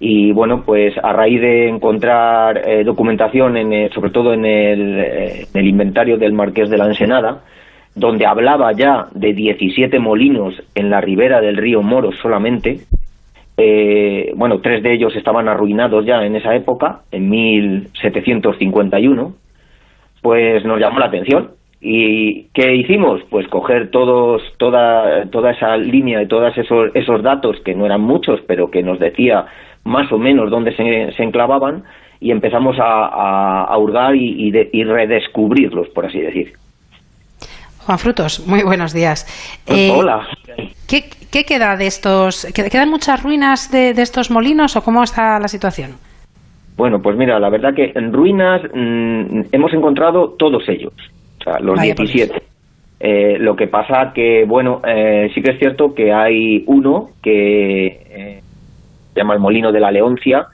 Y 0.00 0.32
bueno, 0.32 0.64
pues 0.64 0.92
a 1.02 1.12
raíz 1.12 1.40
de 1.40 1.68
encontrar 1.68 2.68
eh, 2.68 2.84
documentación, 2.84 3.56
en 3.56 3.90
sobre 3.92 4.10
todo 4.10 4.34
en 4.34 4.44
el, 4.44 4.98
eh, 4.98 5.46
en 5.52 5.60
el 5.60 5.68
inventario 5.68 6.18
del 6.18 6.32
Marqués 6.32 6.68
de 6.68 6.78
la 6.78 6.86
Ensenada, 6.86 7.42
donde 7.94 8.26
hablaba 8.26 8.72
ya 8.72 9.06
de 9.12 9.32
17 9.32 9.98
molinos 10.00 10.54
en 10.74 10.90
la 10.90 11.00
ribera 11.00 11.40
del 11.40 11.56
río 11.56 11.82
Moro 11.82 12.10
solamente, 12.12 12.80
eh, 13.56 14.32
bueno, 14.36 14.60
tres 14.60 14.82
de 14.82 14.94
ellos 14.94 15.14
estaban 15.14 15.48
arruinados 15.48 16.04
ya 16.04 16.24
en 16.24 16.34
esa 16.34 16.54
época, 16.54 17.02
en 17.12 17.30
1751, 17.30 19.32
pues 20.22 20.64
nos 20.64 20.80
llamó 20.80 20.98
la 20.98 21.06
atención. 21.06 21.50
¿Y 21.86 22.44
qué 22.54 22.74
hicimos? 22.74 23.20
Pues 23.28 23.46
coger 23.48 23.90
todos, 23.90 24.42
toda, 24.56 25.26
toda 25.26 25.50
esa 25.50 25.76
línea 25.76 26.22
y 26.22 26.26
todos 26.26 26.56
esos, 26.56 26.90
esos 26.94 27.22
datos, 27.22 27.60
que 27.62 27.74
no 27.74 27.84
eran 27.84 28.00
muchos, 28.00 28.40
pero 28.46 28.70
que 28.70 28.82
nos 28.82 28.98
decía 28.98 29.44
más 29.84 30.10
o 30.10 30.18
menos 30.18 30.50
dónde 30.50 30.74
se, 30.74 31.12
se 31.14 31.22
enclavaban, 31.22 31.84
y 32.20 32.30
empezamos 32.30 32.78
a, 32.78 33.64
a, 33.64 33.76
hurgar 33.76 34.16
y, 34.16 34.50
y 34.72 34.84
redescubrirlos, 34.84 35.88
por 35.90 36.06
así 36.06 36.20
decir. 36.20 36.54
Juan 37.84 37.98
Frutos, 37.98 38.46
muy 38.46 38.62
buenos 38.62 38.94
días. 38.94 39.26
Eh, 39.66 39.92
hola. 39.94 40.26
¿qué, 40.88 41.44
queda 41.44 41.76
de 41.76 41.86
estos? 41.86 42.46
¿Quedan 42.54 42.88
muchas 42.88 43.22
ruinas 43.22 43.70
de, 43.70 43.90
estos 43.90 44.30
molinos 44.30 44.74
o 44.76 44.82
cómo 44.82 45.02
está 45.02 45.38
la 45.38 45.48
situación? 45.48 45.90
Bueno, 46.76 47.02
pues 47.02 47.16
mira, 47.16 47.38
la 47.38 47.50
verdad 47.50 47.74
que 47.74 47.92
en 47.94 48.12
ruinas 48.12 48.62
mm, 48.74 49.40
hemos 49.52 49.72
encontrado 49.74 50.30
todos 50.30 50.66
ellos, 50.68 50.94
o 51.44 51.50
sea, 51.50 51.60
los 51.60 51.80
17. 51.80 52.42
Eh, 53.00 53.36
lo 53.38 53.54
que 53.54 53.66
pasa 53.66 54.12
que, 54.14 54.44
bueno, 54.46 54.80
eh, 54.86 55.30
sí 55.34 55.42
que 55.42 55.52
es 55.52 55.58
cierto 55.58 55.94
que 55.94 56.12
hay 56.12 56.64
uno 56.66 57.10
que 57.22 58.40
se 59.12 59.20
llama 59.20 59.34
el 59.34 59.40
Molino 59.40 59.72
de 59.72 59.80
la 59.80 59.90
Leoncia, 59.90 60.46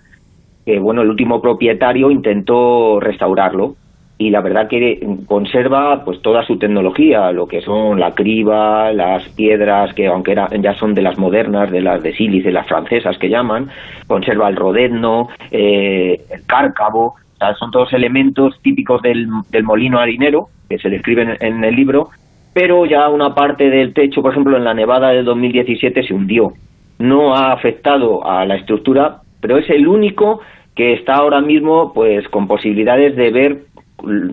que, 0.66 0.78
bueno, 0.78 1.02
el 1.02 1.10
último 1.10 1.40
propietario 1.40 2.10
intentó 2.10 2.98
restaurarlo 3.00 3.76
y 4.20 4.28
la 4.28 4.42
verdad 4.42 4.68
que 4.68 5.00
conserva 5.24 6.04
pues 6.04 6.20
toda 6.20 6.44
su 6.44 6.58
tecnología, 6.58 7.32
lo 7.32 7.48
que 7.48 7.62
son 7.62 7.98
la 7.98 8.12
criba, 8.12 8.92
las 8.92 9.26
piedras 9.30 9.94
que 9.94 10.08
aunque 10.08 10.36
ya 10.60 10.74
son 10.74 10.92
de 10.92 11.00
las 11.00 11.16
modernas, 11.16 11.70
de 11.70 11.80
las 11.80 12.02
de 12.02 12.12
sílice, 12.12 12.52
las 12.52 12.66
francesas 12.66 13.16
que 13.16 13.30
llaman, 13.30 13.70
conserva 14.06 14.50
el 14.50 14.56
rodezno, 14.56 15.28
eh, 15.50 16.20
el 16.30 16.44
cárcavo, 16.44 17.14
son 17.58 17.70
todos 17.70 17.94
elementos 17.94 18.60
típicos 18.60 19.00
del, 19.00 19.26
molino 19.62 19.98
harinero 19.98 20.48
que 20.70 20.78
se 20.78 20.88
describen 20.88 21.36
en 21.40 21.64
el 21.64 21.74
libro, 21.74 22.10
pero 22.54 22.86
ya 22.86 23.08
una 23.08 23.34
parte 23.34 23.68
del 23.68 23.92
techo, 23.92 24.22
por 24.22 24.30
ejemplo, 24.30 24.56
en 24.56 24.64
la 24.64 24.72
nevada 24.72 25.10
del 25.10 25.24
2017 25.24 26.04
se 26.04 26.14
hundió. 26.14 26.52
No 26.98 27.34
ha 27.34 27.52
afectado 27.52 28.24
a 28.24 28.46
la 28.46 28.54
estructura, 28.54 29.18
pero 29.40 29.58
es 29.58 29.68
el 29.68 29.88
único 29.88 30.40
que 30.76 30.92
está 30.92 31.14
ahora 31.14 31.40
mismo 31.40 31.92
pues 31.92 32.26
con 32.28 32.46
posibilidades 32.46 33.16
de 33.16 33.30
ver 33.30 33.58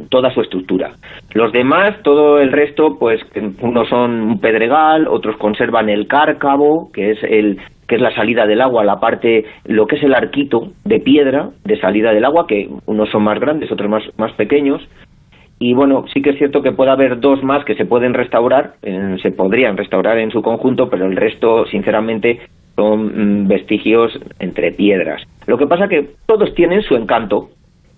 toda 0.10 0.32
su 0.32 0.42
estructura. 0.42 0.92
Los 1.34 1.52
demás, 1.52 2.02
todo 2.04 2.40
el 2.40 2.52
resto, 2.52 2.98
pues 3.00 3.20
unos 3.62 3.90
son 3.90 4.12
un 4.22 4.40
pedregal, 4.40 5.08
otros 5.08 5.38
conservan 5.38 5.90
el 5.90 6.08
cárcavo, 6.08 6.92
que 6.94 7.12
es 7.12 7.24
el 7.24 7.60
que 7.88 7.96
es 7.96 8.02
la 8.02 8.14
salida 8.14 8.46
del 8.46 8.62
agua, 8.62 8.84
la 8.84 9.00
parte, 9.00 9.46
lo 9.64 9.88
que 9.88 9.96
es 9.96 10.04
el 10.04 10.14
arquito 10.14 10.74
de 10.84 11.00
piedra 11.00 11.52
de 11.64 11.80
salida 11.80 12.12
del 12.12 12.26
agua, 12.26 12.46
que 12.46 12.70
unos 12.86 13.10
son 13.10 13.24
más 13.24 13.40
grandes, 13.40 13.72
otros 13.72 13.90
más, 13.90 14.04
más 14.18 14.34
pequeños, 14.34 14.86
y 15.60 15.74
bueno, 15.74 16.06
sí 16.14 16.22
que 16.22 16.32
es 16.32 16.38
cierto 16.38 16.62
que 16.62 16.72
puede 16.72 16.92
haber 16.92 17.20
dos 17.20 17.44
más 17.44 17.66
que 17.66 17.76
se 17.76 17.86
pueden 17.86 18.14
restaurar, 18.14 18.74
se 19.22 19.32
podrían 19.32 19.76
restaurar 19.76 20.20
en 20.20 20.32
su 20.32 20.42
conjunto, 20.42 20.90
pero 20.90 21.06
el 21.06 21.16
resto, 21.16 21.66
sinceramente, 21.66 22.40
son 22.76 23.44
mm, 23.44 23.48
vestigios 23.48 24.18
entre 24.40 24.72
piedras. 24.72 25.24
Lo 25.48 25.58
que 25.58 25.66
pasa 25.66 25.88
que 25.88 26.12
todos 26.28 26.54
tienen 26.54 26.84
su 26.84 26.96
encanto, 26.96 27.50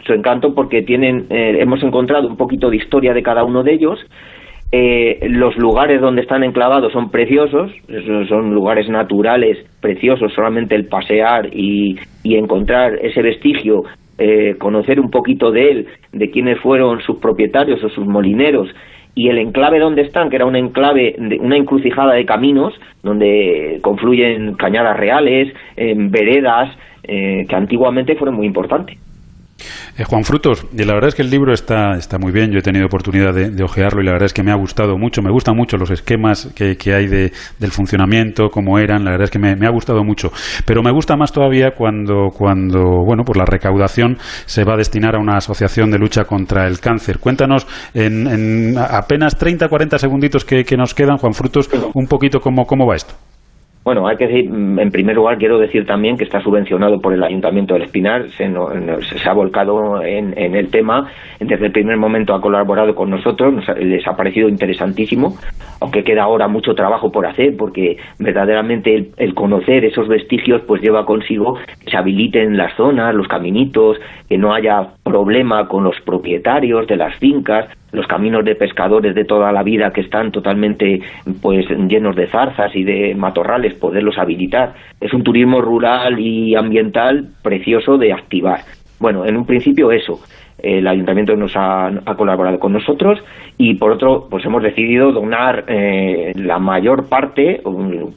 su 0.05 0.13
encanto 0.13 0.55
porque 0.55 0.81
tienen, 0.81 1.25
eh, 1.29 1.57
hemos 1.59 1.83
encontrado 1.83 2.27
un 2.27 2.37
poquito 2.37 2.69
de 2.69 2.77
historia 2.77 3.13
de 3.13 3.21
cada 3.23 3.43
uno 3.43 3.63
de 3.63 3.73
ellos. 3.73 3.99
Eh, 4.71 5.27
los 5.29 5.57
lugares 5.57 5.99
donde 5.99 6.21
están 6.21 6.43
enclavados 6.43 6.93
son 6.93 7.09
preciosos, 7.09 7.71
son 8.29 8.53
lugares 8.53 8.87
naturales 8.87 9.57
preciosos, 9.81 10.31
solamente 10.33 10.75
el 10.75 10.87
pasear 10.87 11.49
y, 11.51 11.97
encontrar 12.23 12.93
ese 13.01 13.23
vestigio, 13.23 13.83
eh, 14.19 14.55
conocer 14.59 14.99
un 14.99 15.09
poquito 15.09 15.51
de 15.51 15.71
él, 15.71 15.87
de 16.11 16.29
quiénes 16.29 16.59
fueron 16.59 17.01
sus 17.01 17.17
propietarios 17.17 17.83
o 17.83 17.89
sus 17.89 18.05
molineros, 18.05 18.69
y 19.15 19.29
el 19.29 19.39
enclave 19.39 19.79
donde 19.79 20.03
están, 20.03 20.29
que 20.29 20.35
era 20.35 20.45
un 20.45 20.55
enclave, 20.55 21.15
una 21.39 21.57
encrucijada 21.57 22.13
de 22.13 22.25
caminos, 22.25 22.79
donde 23.01 23.79
confluyen 23.81 24.53
cañadas 24.53 24.97
reales, 24.97 25.53
veredas, 25.75 26.77
que 27.03 27.55
antiguamente 27.55 28.15
fueron 28.15 28.35
muy 28.35 28.45
importantes. 28.45 28.97
Eh, 29.97 30.03
Juan 30.03 30.23
Frutos, 30.23 30.65
y 30.73 30.83
la 30.83 30.93
verdad 30.93 31.09
es 31.09 31.15
que 31.15 31.21
el 31.21 31.29
libro 31.29 31.53
está, 31.53 31.95
está 31.97 32.17
muy 32.17 32.31
bien, 32.31 32.51
yo 32.51 32.59
he 32.59 32.61
tenido 32.61 32.85
oportunidad 32.85 33.33
de, 33.33 33.49
de 33.49 33.63
ojearlo 33.63 34.01
y 34.01 34.05
la 34.05 34.13
verdad 34.13 34.27
es 34.27 34.33
que 34.33 34.43
me 34.43 34.51
ha 34.51 34.55
gustado 34.55 34.97
mucho, 34.97 35.21
me 35.21 35.31
gustan 35.31 35.55
mucho 35.55 35.77
los 35.77 35.91
esquemas 35.91 36.51
que, 36.55 36.77
que 36.77 36.93
hay 36.93 37.07
de, 37.07 37.31
del 37.57 37.71
funcionamiento, 37.71 38.49
cómo 38.49 38.79
eran, 38.79 39.03
la 39.03 39.11
verdad 39.11 39.25
es 39.25 39.31
que 39.31 39.39
me, 39.39 39.55
me, 39.55 39.65
ha 39.67 39.71
gustado 39.71 40.03
mucho, 40.03 40.31
pero 40.65 40.81
me 40.81 40.91
gusta 40.91 41.15
más 41.15 41.31
todavía 41.31 41.71
cuando, 41.71 42.29
cuando 42.33 43.03
bueno, 43.05 43.23
pues 43.23 43.37
la 43.37 43.45
recaudación 43.45 44.17
se 44.45 44.63
va 44.63 44.73
a 44.73 44.77
destinar 44.77 45.15
a 45.15 45.19
una 45.19 45.37
asociación 45.37 45.91
de 45.91 45.97
lucha 45.97 46.25
contra 46.25 46.67
el 46.67 46.79
cáncer. 46.79 47.19
Cuéntanos 47.19 47.67
en, 47.93 48.27
en 48.27 48.77
apenas 48.77 49.37
30, 49.37 49.67
40 49.67 49.97
segunditos 49.97 50.45
que, 50.45 50.63
que 50.63 50.77
nos 50.77 50.93
quedan, 50.93 51.17
Juan 51.17 51.33
Frutos, 51.33 51.69
un 51.93 52.07
poquito 52.07 52.39
cómo, 52.39 52.65
cómo 52.65 52.85
va 52.87 52.95
esto. 52.95 53.13
Bueno, 53.83 54.07
hay 54.07 54.17
que 54.17 54.27
decir, 54.27 54.49
mm, 54.49 54.79
en 54.79 54.91
primer 54.91 55.15
lugar, 55.15 55.37
quiero 55.37 55.57
decir 55.57 55.85
también 55.85 56.17
que 56.17 56.25
está 56.25 56.41
subvencionado 56.41 56.99
por 56.99 57.13
el 57.13 57.23
Ayuntamiento 57.23 57.73
del 57.73 57.83
Espinar, 57.83 58.29
se, 58.31 58.45
ha 58.45 59.33
volcado 59.33 60.03
en, 60.03 60.33
el 60.37 60.69
tema, 60.69 61.09
desde 61.39 61.67
el 61.67 61.71
primer 61.71 61.97
momento 61.97 62.33
ha 62.33 62.41
colaborado 62.41 62.93
con 62.93 63.09
nosotros, 63.09 63.65
les 63.77 64.05
ha 64.05 64.15
parecido 64.15 64.49
interesantísimo, 64.49 65.37
aunque 65.79 66.03
queda 66.03 66.23
ahora 66.23 66.47
mucho 66.47 66.75
trabajo 66.75 67.11
por 67.11 67.25
hacer, 67.25 67.55
porque 67.57 67.97
verdaderamente 68.19 69.11
el, 69.15 69.33
conocer 69.33 69.85
esos 69.85 70.07
vestigios 70.07 70.61
pues 70.67 70.81
lleva 70.81 71.05
consigo 71.05 71.57
que 71.83 71.89
se 71.89 71.97
habiliten 71.97 72.57
las 72.57 72.75
zonas, 72.75 73.15
los 73.15 73.27
caminitos, 73.27 73.97
que 74.27 74.37
no 74.37 74.53
haya 74.53 74.89
problema 75.03 75.67
con 75.67 75.83
los 75.83 75.95
propietarios 76.01 76.85
de 76.87 76.97
las 76.97 77.15
fincas, 77.15 77.69
los 77.91 78.05
caminos 78.07 78.45
de 78.45 78.55
pescadores 78.55 79.15
de 79.15 79.25
toda 79.25 79.51
la 79.51 79.63
vida 79.63 79.91
que 79.91 80.01
están 80.01 80.31
totalmente 80.31 81.01
pues 81.41 81.67
llenos 81.87 82.15
de 82.15 82.27
zarzas 82.27 82.75
y 82.75 82.83
de 82.83 83.15
matorrales 83.15 83.68
poderlos 83.75 84.17
habilitar. 84.17 84.73
Es 84.99 85.13
un 85.13 85.23
turismo 85.23 85.61
rural 85.61 86.19
y 86.19 86.55
ambiental 86.55 87.29
precioso 87.41 87.97
de 87.97 88.13
activar. 88.13 88.59
Bueno 88.99 89.25
en 89.25 89.37
un 89.37 89.45
principio 89.45 89.91
eso 89.91 90.19
el 90.61 90.87
ayuntamiento 90.87 91.37
nos 91.37 91.53
ha, 91.55 91.89
colaborado 92.17 92.59
con 92.59 92.73
nosotros 92.73 93.19
y 93.57 93.75
por 93.75 93.93
otro 93.93 94.27
pues 94.29 94.45
hemos 94.45 94.61
decidido 94.61 95.11
donar 95.11 95.63
eh, 95.67 96.33
la 96.35 96.59
mayor 96.59 97.07
parte 97.07 97.61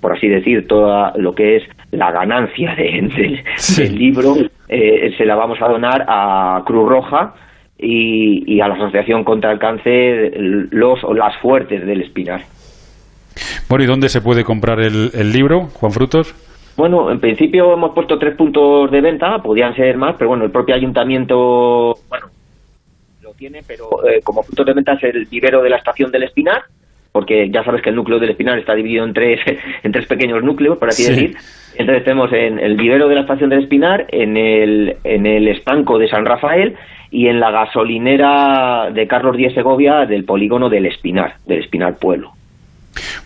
por 0.00 0.12
así 0.12 0.28
decir 0.28 0.66
toda 0.66 1.12
lo 1.16 1.34
que 1.34 1.56
es 1.56 1.62
la 1.92 2.10
ganancia 2.10 2.74
de, 2.74 3.42
del 3.76 3.94
libro 3.96 4.34
eh, 4.68 5.14
se 5.16 5.24
la 5.24 5.36
vamos 5.36 5.58
a 5.60 5.68
donar 5.68 6.04
a 6.08 6.62
Cruz 6.66 6.88
Roja 6.88 7.34
y, 7.78 8.60
a 8.60 8.68
la 8.68 8.74
Asociación 8.74 9.24
contra 9.24 9.52
el 9.52 9.58
Cáncer 9.58 10.34
los 10.36 11.02
o 11.02 11.12
las 11.14 11.36
fuertes 11.38 11.84
del 11.84 12.02
espinar. 12.02 12.40
Bueno, 13.72 13.84
¿y 13.84 13.86
dónde 13.86 14.10
se 14.10 14.20
puede 14.20 14.44
comprar 14.44 14.80
el, 14.80 15.32
libro, 15.32 15.70
Juan 15.72 15.92
Frutos? 15.92 16.34
Bueno, 16.76 17.10
en 17.10 17.18
principio 17.18 17.72
hemos 17.72 17.94
puesto 17.94 18.18
tres 18.18 18.36
puntos 18.36 18.90
de 18.90 19.00
venta, 19.00 19.38
podían 19.38 19.74
ser 19.74 19.96
más, 19.96 20.14
pero 20.18 20.28
bueno, 20.28 20.44
el 20.44 20.50
propio 20.50 20.74
ayuntamiento, 20.74 21.96
bueno, 22.10 22.26
lo 23.22 23.32
tiene, 23.32 23.62
pero 23.66 24.06
eh, 24.06 24.20
como 24.22 24.42
puntos 24.42 24.66
de 24.66 24.74
venta 24.74 24.92
es 24.92 25.04
el 25.04 25.24
vivero 25.24 25.62
de 25.62 25.70
la 25.70 25.76
estación 25.76 26.10
del 26.10 26.24
Espinar, 26.24 26.64
porque 27.12 27.48
ya 27.48 27.64
sabes 27.64 27.80
que 27.80 27.88
el 27.88 27.96
núcleo 27.96 28.18
del 28.18 28.28
Espinar 28.28 28.58
está 28.58 28.74
dividido 28.74 29.06
en 29.06 29.14
tres, 29.14 29.40
en 29.82 29.90
tres 29.90 30.04
pequeños 30.04 30.44
núcleos, 30.44 30.76
por 30.76 30.90
así 30.90 31.04
decir. 31.04 31.34
Entonces 31.74 32.04
tenemos 32.04 32.30
en 32.34 32.58
el 32.58 32.76
vivero 32.76 33.08
de 33.08 33.14
la 33.14 33.22
estación 33.22 33.48
del 33.48 33.62
Espinar, 33.62 34.04
en 34.10 34.36
el, 34.36 34.98
en 35.02 35.24
el 35.24 35.48
estanco 35.48 35.96
de 35.96 36.08
San 36.08 36.26
Rafael 36.26 36.76
y 37.10 37.28
en 37.28 37.40
la 37.40 37.50
gasolinera 37.50 38.90
de 38.92 39.06
Carlos 39.06 39.34
Díez 39.34 39.54
Segovia 39.54 40.04
del 40.04 40.26
polígono 40.26 40.68
del 40.68 40.84
Espinar, 40.84 41.36
del 41.46 41.60
Espinar 41.60 41.96
Pueblo. 41.96 42.32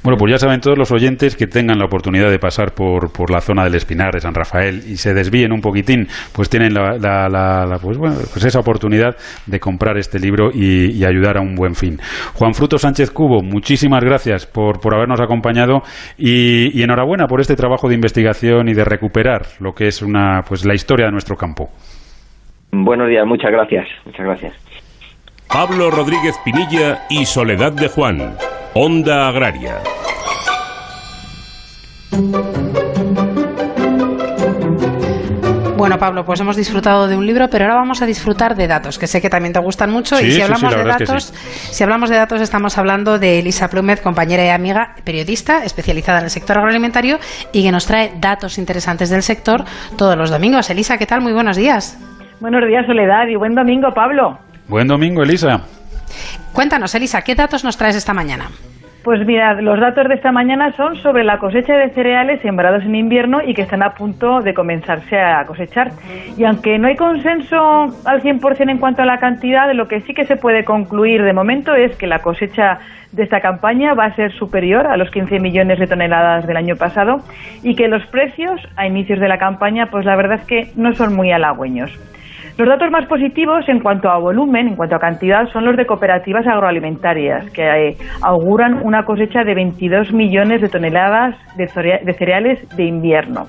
Bueno, 0.02 0.16
pues 0.18 0.30
ya 0.32 0.38
saben 0.38 0.60
todos 0.60 0.78
los 0.78 0.92
oyentes 0.92 1.36
que 1.36 1.46
tengan 1.46 1.78
la 1.78 1.86
oportunidad 1.86 2.30
de 2.30 2.38
pasar 2.38 2.72
por, 2.72 3.12
por 3.12 3.30
la 3.30 3.40
zona 3.40 3.64
del 3.64 3.74
Espinar 3.74 4.12
de 4.12 4.20
San 4.20 4.34
Rafael 4.34 4.82
y 4.86 4.96
se 4.96 5.14
desvíen 5.14 5.52
un 5.52 5.60
poquitín, 5.60 6.06
pues 6.32 6.48
tienen 6.48 6.74
la, 6.74 6.98
la, 6.98 7.78
pues 7.82 7.98
bueno, 7.98 8.16
pues 8.32 8.44
esa 8.44 8.60
oportunidad 8.60 9.16
de 9.46 9.60
comprar 9.60 9.96
este 9.98 10.18
libro 10.18 10.50
y, 10.52 11.04
ayudar 11.06 11.36
a 11.36 11.40
un 11.40 11.54
buen 11.54 11.76
fin. 11.76 11.98
Juan 12.34 12.52
Fruto 12.52 12.78
Sánchez 12.78 13.12
Cubo, 13.12 13.40
muchísimas 13.40 14.02
gracias 14.02 14.44
por, 14.44 14.80
por 14.80 14.92
habernos 14.92 15.20
acompañado 15.20 15.82
y, 16.18 16.76
y 16.76 16.82
enhorabuena 16.82 17.26
por 17.28 17.40
este 17.40 17.54
trabajo 17.54 17.88
de 17.88 17.94
investigación 17.94 18.68
y 18.68 18.74
de 18.74 18.84
recuperar 18.84 19.42
lo 19.60 19.72
que 19.72 19.86
es 19.86 20.02
una, 20.02 20.42
pues 20.42 20.64
la 20.64 20.74
historia 20.74 21.06
de 21.06 21.12
nuestro 21.12 21.36
campo. 21.36 21.70
Buenos 22.72 23.08
días, 23.08 23.24
muchas 23.24 23.52
gracias. 23.52 23.86
Muchas 24.04 24.26
gracias. 24.26 24.54
Pablo 25.48 25.90
Rodríguez 25.90 26.36
Pinilla 26.44 27.06
y 27.08 27.24
Soledad 27.24 27.72
de 27.72 27.88
Juan. 27.88 28.36
Onda 28.78 29.28
Agraria. 29.28 29.76
Bueno, 35.78 35.98
Pablo, 35.98 36.26
pues 36.26 36.40
hemos 36.40 36.56
disfrutado 36.56 37.08
de 37.08 37.16
un 37.16 37.26
libro, 37.26 37.48
pero 37.48 37.64
ahora 37.64 37.76
vamos 37.76 38.02
a 38.02 38.06
disfrutar 38.06 38.54
de 38.54 38.66
datos, 38.66 38.98
que 38.98 39.06
sé 39.06 39.22
que 39.22 39.30
también 39.30 39.54
te 39.54 39.60
gustan 39.60 39.90
mucho. 39.90 40.20
y 40.20 40.30
si 40.30 40.42
hablamos 40.42 40.76
de 40.76 40.84
datos, 40.84 41.32
si 41.70 41.82
hablamos 41.84 42.10
de 42.10 42.16
datos, 42.16 42.42
estamos 42.42 42.76
hablando 42.76 43.18
de 43.18 43.38
Elisa 43.38 43.70
Plumet, 43.70 44.02
compañera 44.02 44.44
y 44.44 44.50
amiga, 44.50 44.94
periodista, 45.04 45.64
especializada 45.64 46.18
en 46.18 46.24
el 46.24 46.30
sector 46.30 46.58
agroalimentario 46.58 47.18
y 47.52 47.62
que 47.62 47.72
nos 47.72 47.86
trae 47.86 48.12
datos 48.20 48.58
interesantes 48.58 49.08
del 49.08 49.22
sector 49.22 49.64
todos 49.96 50.18
los 50.18 50.28
domingos. 50.28 50.68
Elisa, 50.68 50.98
¿qué 50.98 51.06
tal? 51.06 51.22
Muy 51.22 51.32
buenos 51.32 51.56
días. 51.56 51.98
Buenos 52.40 52.60
días, 52.68 52.84
Soledad, 52.84 53.26
y 53.28 53.36
buen 53.36 53.54
domingo, 53.54 53.94
Pablo. 53.94 54.38
Buen 54.68 54.86
domingo, 54.86 55.22
Elisa. 55.22 55.62
Cuéntanos, 56.52 56.94
Elisa, 56.94 57.22
¿qué 57.22 57.34
datos 57.34 57.64
nos 57.64 57.76
traes 57.76 57.96
esta 57.96 58.14
mañana? 58.14 58.48
Pues 59.06 59.24
mirad, 59.24 59.60
los 59.60 59.78
datos 59.78 60.08
de 60.08 60.14
esta 60.14 60.32
mañana 60.32 60.72
son 60.72 60.96
sobre 60.96 61.22
la 61.22 61.38
cosecha 61.38 61.76
de 61.76 61.90
cereales 61.90 62.42
sembrados 62.42 62.82
en 62.82 62.96
invierno 62.96 63.40
y 63.40 63.54
que 63.54 63.62
están 63.62 63.84
a 63.84 63.94
punto 63.94 64.40
de 64.40 64.52
comenzarse 64.52 65.16
a 65.16 65.46
cosechar. 65.46 65.92
Y 66.36 66.42
aunque 66.42 66.76
no 66.80 66.88
hay 66.88 66.96
consenso 66.96 67.94
al 68.04 68.20
100% 68.20 68.68
en 68.68 68.78
cuanto 68.78 69.02
a 69.02 69.06
la 69.06 69.20
cantidad, 69.20 69.72
lo 69.74 69.86
que 69.86 70.00
sí 70.00 70.12
que 70.12 70.26
se 70.26 70.34
puede 70.34 70.64
concluir 70.64 71.22
de 71.22 71.32
momento 71.32 71.72
es 71.72 71.94
que 71.94 72.08
la 72.08 72.18
cosecha 72.18 72.80
de 73.12 73.22
esta 73.22 73.40
campaña 73.40 73.94
va 73.94 74.06
a 74.06 74.16
ser 74.16 74.32
superior 74.32 74.88
a 74.88 74.96
los 74.96 75.08
15 75.12 75.38
millones 75.38 75.78
de 75.78 75.86
toneladas 75.86 76.44
del 76.44 76.56
año 76.56 76.74
pasado 76.74 77.20
y 77.62 77.76
que 77.76 77.86
los 77.86 78.04
precios 78.06 78.60
a 78.74 78.88
inicios 78.88 79.20
de 79.20 79.28
la 79.28 79.38
campaña, 79.38 79.86
pues 79.86 80.04
la 80.04 80.16
verdad 80.16 80.40
es 80.40 80.46
que 80.48 80.72
no 80.74 80.94
son 80.94 81.14
muy 81.14 81.30
halagüeños. 81.30 81.92
Los 82.58 82.68
datos 82.68 82.90
más 82.90 83.04
positivos 83.04 83.68
en 83.68 83.80
cuanto 83.80 84.08
a 84.08 84.18
volumen, 84.18 84.68
en 84.68 84.76
cuanto 84.76 84.96
a 84.96 84.98
cantidad, 84.98 85.46
son 85.52 85.66
los 85.66 85.76
de 85.76 85.84
cooperativas 85.84 86.46
agroalimentarias, 86.46 87.50
que 87.50 87.62
eh, 87.62 87.96
auguran 88.22 88.80
una 88.82 89.04
cosecha 89.04 89.44
de 89.44 89.54
22 89.54 90.14
millones 90.14 90.62
de 90.62 90.70
toneladas 90.70 91.36
de 91.56 91.68
cereales 91.68 92.66
de 92.74 92.84
invierno. 92.84 93.44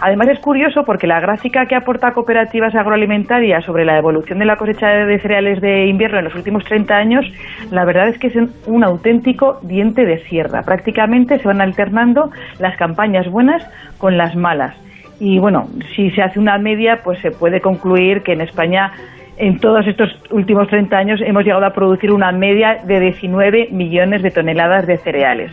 Además 0.00 0.28
es 0.28 0.38
curioso 0.38 0.84
porque 0.84 1.08
la 1.08 1.18
gráfica 1.18 1.66
que 1.66 1.74
aporta 1.74 2.12
cooperativas 2.12 2.76
agroalimentarias 2.76 3.64
sobre 3.64 3.84
la 3.84 3.98
evolución 3.98 4.38
de 4.38 4.44
la 4.44 4.56
cosecha 4.56 4.86
de 4.86 5.18
cereales 5.18 5.60
de 5.60 5.86
invierno 5.86 6.18
en 6.18 6.24
los 6.24 6.34
últimos 6.36 6.62
30 6.64 6.94
años, 6.94 7.26
la 7.72 7.84
verdad 7.84 8.06
es 8.06 8.18
que 8.18 8.28
es 8.28 8.36
un 8.68 8.84
auténtico 8.84 9.58
diente 9.62 10.04
de 10.04 10.18
sierra. 10.28 10.62
Prácticamente 10.62 11.40
se 11.40 11.48
van 11.48 11.60
alternando 11.60 12.30
las 12.60 12.76
campañas 12.76 13.28
buenas 13.28 13.68
con 13.98 14.16
las 14.16 14.36
malas. 14.36 14.76
Y 15.20 15.38
bueno, 15.38 15.68
si 15.94 16.10
se 16.10 16.22
hace 16.22 16.38
una 16.38 16.58
media, 16.58 17.00
pues 17.02 17.18
se 17.20 17.30
puede 17.30 17.60
concluir 17.60 18.22
que 18.22 18.32
en 18.32 18.40
España 18.40 18.92
en 19.36 19.58
todos 19.58 19.86
estos 19.86 20.10
últimos 20.30 20.68
30 20.68 20.96
años 20.96 21.20
hemos 21.20 21.44
llegado 21.44 21.66
a 21.66 21.72
producir 21.72 22.12
una 22.12 22.30
media 22.32 22.80
de 22.84 23.00
19 23.00 23.68
millones 23.72 24.22
de 24.22 24.30
toneladas 24.30 24.86
de 24.86 24.96
cereales. 24.98 25.50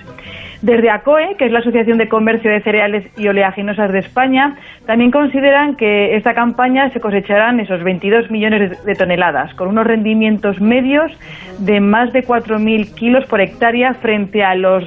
Desde 0.61 0.91
ACOE, 0.91 1.37
que 1.39 1.45
es 1.47 1.51
la 1.51 1.59
Asociación 1.59 1.97
de 1.97 2.07
Comercio 2.07 2.51
de 2.51 2.61
Cereales 2.61 3.03
y 3.17 3.27
Oleaginosas 3.27 3.91
de 3.91 3.97
España, 3.97 4.57
también 4.85 5.09
consideran 5.09 5.75
que 5.75 6.15
esta 6.15 6.35
campaña 6.35 6.91
se 6.91 6.99
cosecharán 6.99 7.59
esos 7.59 7.83
22 7.83 8.29
millones 8.29 8.85
de 8.85 8.93
toneladas, 8.93 9.51
con 9.55 9.69
unos 9.69 9.87
rendimientos 9.87 10.61
medios 10.61 11.11
de 11.57 11.79
más 11.79 12.13
de 12.13 12.23
4.000 12.23 12.93
kilos 12.93 13.25
por 13.25 13.41
hectárea 13.41 13.95
frente 13.95 14.43
a 14.43 14.53
los 14.53 14.83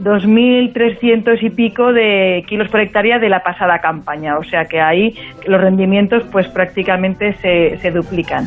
2.300 0.00 1.42
y 1.42 1.50
pico 1.50 1.92
de 1.92 2.44
kilos 2.48 2.68
por 2.68 2.80
hectárea 2.80 3.18
de 3.18 3.28
la 3.28 3.42
pasada 3.42 3.80
campaña. 3.80 4.38
O 4.38 4.44
sea 4.44 4.64
que 4.66 4.80
ahí 4.80 5.14
los 5.46 5.60
rendimientos 5.60 6.24
pues 6.32 6.48
prácticamente 6.48 7.34
se, 7.34 7.78
se 7.78 7.90
duplican. 7.90 8.46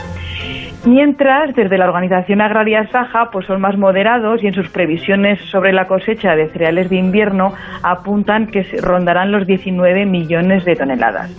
Mientras, 0.85 1.55
desde 1.55 1.79
la 1.79 1.85
Organización 1.85 2.41
Agraria 2.41 2.87
Saja, 2.91 3.31
pues 3.31 3.47
son 3.47 3.59
más 3.59 3.75
moderados 3.75 4.43
y 4.43 4.47
en 4.47 4.53
sus 4.53 4.69
previsiones 4.69 5.39
sobre 5.49 5.73
la 5.73 5.87
cosecha 5.87 6.35
de 6.35 6.47
cereales 6.49 6.91
de 6.91 6.97
invierno 6.97 7.55
apuntan 7.81 8.45
que 8.45 8.61
rondarán 8.83 9.31
los 9.31 9.47
19 9.47 10.05
millones 10.05 10.63
de 10.63 10.75
toneladas. 10.75 11.31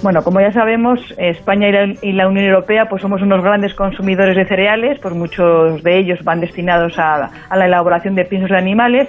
Bueno, 0.00 0.22
como 0.22 0.40
ya 0.40 0.52
sabemos, 0.52 1.00
España 1.18 1.68
y 2.02 2.12
la, 2.12 2.28
Unión 2.28 2.46
Europea 2.46 2.88
pues 2.88 3.02
somos 3.02 3.20
unos 3.20 3.42
grandes 3.42 3.74
consumidores 3.74 4.36
de 4.36 4.44
cereales, 4.44 5.00
pues 5.02 5.12
muchos 5.12 5.82
de 5.82 5.98
ellos 5.98 6.22
van 6.22 6.40
destinados 6.40 6.96
a, 6.96 7.30
la 7.50 7.66
elaboración 7.66 8.14
de 8.14 8.24
piensos 8.26 8.50
de 8.50 8.58
animales 8.58 9.08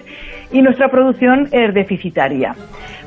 y 0.52 0.64
nuestra 0.64 0.90
producción 0.90 1.48
es 1.52 1.74
deficitaria. 1.76 2.56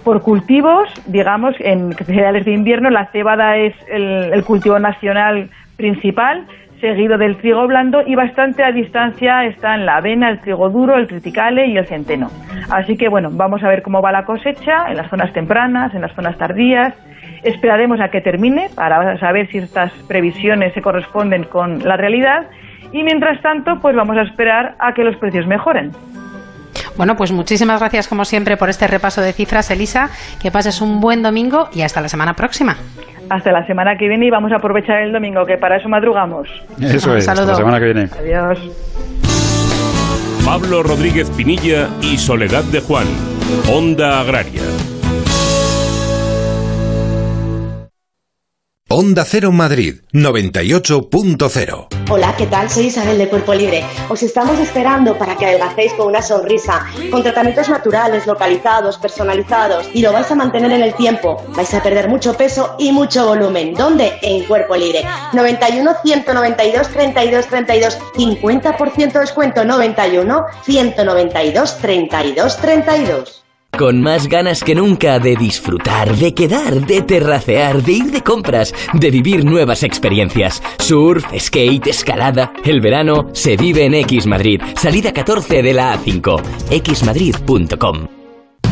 Por 0.05 0.23
cultivos, 0.23 0.89
digamos, 1.07 1.57
en 1.59 1.93
cereales 1.93 2.45
de 2.45 2.53
invierno, 2.53 2.89
la 2.89 3.07
cebada 3.07 3.57
es 3.57 3.75
el 3.91 4.45
cultivo 4.45 4.79
nacional 4.79 5.51
principal, 5.77 6.47
seguido 6.81 7.19
del 7.19 7.37
trigo 7.39 7.67
blando 7.67 8.03
y 8.07 8.15
bastante 8.15 8.63
a 8.63 8.73
distancia 8.73 9.45
están 9.45 9.87
la 9.87 9.97
avena, 9.97 10.31
el 10.31 10.41
trigo 10.41 10.69
duro, 10.71 10.97
el 10.97 11.07
triticale 11.07 11.67
y 11.67 11.77
el 11.77 11.87
centeno. 11.87 12.31
Así 12.71 12.97
que 12.97 13.09
bueno, 13.09 13.31
vamos 13.33 13.63
a 13.63 13.69
ver 13.69 13.83
cómo 13.83 14.01
va 14.01 14.13
la 14.13 14.25
cosecha 14.25 14.87
en 14.89 14.97
las 14.97 15.11
zonas 15.11 15.33
tempranas, 15.33 15.95
en 15.95 16.03
las 16.03 16.15
zonas 16.15 16.37
tardías. 16.39 16.95
Esperaremos 17.43 18.01
a 18.01 18.09
que 18.09 18.21
termine 18.21 18.69
para 18.75 19.19
saber 19.19 19.49
si 19.49 19.59
estas 19.59 19.93
previsiones 20.09 20.75
se 20.75 20.83
corresponden 20.83 21.45
con 21.45 21.81
la 21.81 21.97
realidad 21.97 22.47
y 22.93 23.03
mientras 23.03 23.41
tanto 23.43 23.81
pues 23.81 23.95
vamos 23.95 24.17
a 24.17 24.23
esperar 24.23 24.75
a 24.79 24.93
que 24.95 25.05
los 25.05 25.17
precios 25.17 25.47
mejoren. 25.47 25.93
Bueno, 26.97 27.17
pues 27.17 27.31
muchísimas 27.31 27.79
gracias 27.79 28.09
como 28.09 28.25
siempre 28.25 28.57
por 28.57 28.69
este 28.71 28.89
repaso 28.89 29.21
de 29.21 29.33
cifras, 29.33 29.71
Elisa. 29.71 30.11
Que 30.43 30.51
pases 30.51 30.81
un 30.81 31.01
buen 31.01 31.23
domingo 31.23 31.69
y 31.73 31.83
hasta 31.83 32.01
la 32.01 32.09
semana 32.09 32.35
próxima. 32.35 32.77
Hasta 33.31 33.53
la 33.53 33.67
semana 33.67 33.97
que 33.97 34.09
viene 34.09 34.27
y 34.27 34.31
vamos 34.31 34.53
a 34.53 34.57
aprovechar 34.57 35.03
el 35.03 35.13
domingo, 35.13 35.45
que 35.45 35.59
para 35.59 35.77
eso 35.77 35.89
madrugamos. 35.89 36.49
Eso 36.81 37.17
es, 37.17 37.29
hasta 37.29 37.45
la 37.45 37.55
semana 37.55 37.79
que 37.79 37.85
viene. 37.85 38.09
Adiós. 38.19 38.59
Pablo 40.45 40.83
Rodríguez 40.83 41.31
Pinilla 41.31 41.89
y 42.01 42.17
Soledad 42.17 42.65
de 42.65 42.81
Juan, 42.81 43.07
Onda 43.71 44.21
Agraria. 44.21 44.63
Onda 48.91 49.27
Cero 49.27 49.53
Madrid 49.53 49.97
98.0. 50.15 51.89
Hola, 52.09 52.35
¿qué 52.39 52.47
tal? 52.47 52.71
Soy 52.71 52.87
Isabel 52.87 53.19
de 53.19 53.29
Cuerpo 53.29 53.53
Libre. 53.53 53.85
Os 54.09 54.23
estamos 54.23 54.59
esperando 54.59 55.19
para 55.19 55.37
que 55.37 55.45
adelgacéis 55.45 55.93
con 55.93 56.07
una 56.07 56.23
sonrisa, 56.23 56.87
con 57.11 57.23
tratamientos 57.23 57.69
naturales, 57.69 58.27
localizados, 58.27 58.97
personalizados 58.97 59.91
y 59.93 60.01
lo 60.01 60.15
vais 60.15 60.31
a 60.31 60.35
mantener 60.35 60.73
en 60.73 60.81
el 60.81 60.95
tiempo. 60.95 61.37
Vais 61.55 61.75
a 61.75 61.83
perder 61.83 62.09
mucho 62.09 62.33
peso 62.33 62.77
y 62.79 62.91
mucho 62.91 63.27
volumen. 63.27 63.75
¿Dónde? 63.75 64.15
En 64.23 64.45
Cuerpo 64.45 64.75
Libre. 64.75 65.05
91 65.35 65.97
192 66.03 66.89
32 66.89 67.47
32 67.47 67.99
50% 68.17 69.21
descuento 69.21 69.67
91 69.67 70.47
192 70.65 71.77
32 71.77 72.57
32 72.57 73.45
con 73.79 74.03
más 74.03 74.27
ganas 74.27 74.65
que 74.65 74.75
nunca 74.75 75.21
de 75.21 75.37
disfrutar, 75.37 76.15
de 76.17 76.35
quedar, 76.35 76.85
de 76.85 77.01
terracear, 77.01 77.83
de 77.83 77.93
ir 77.93 78.11
de 78.11 78.23
compras, 78.23 78.75
de 78.93 79.11
vivir 79.11 79.45
nuevas 79.45 79.85
experiencias. 79.85 80.61
Surf, 80.79 81.25
skate, 81.39 81.87
escalada. 81.87 82.53
El 82.65 82.81
verano 82.81 83.29
se 83.33 83.57
vive 83.57 83.85
en 83.85 83.95
X 83.95 84.27
Madrid. 84.27 84.61
Salida 84.77 85.13
14 85.13 85.63
de 85.63 85.73
la 85.73 85.97
A5. 85.97 86.43
xmadrid.com. 86.93 88.18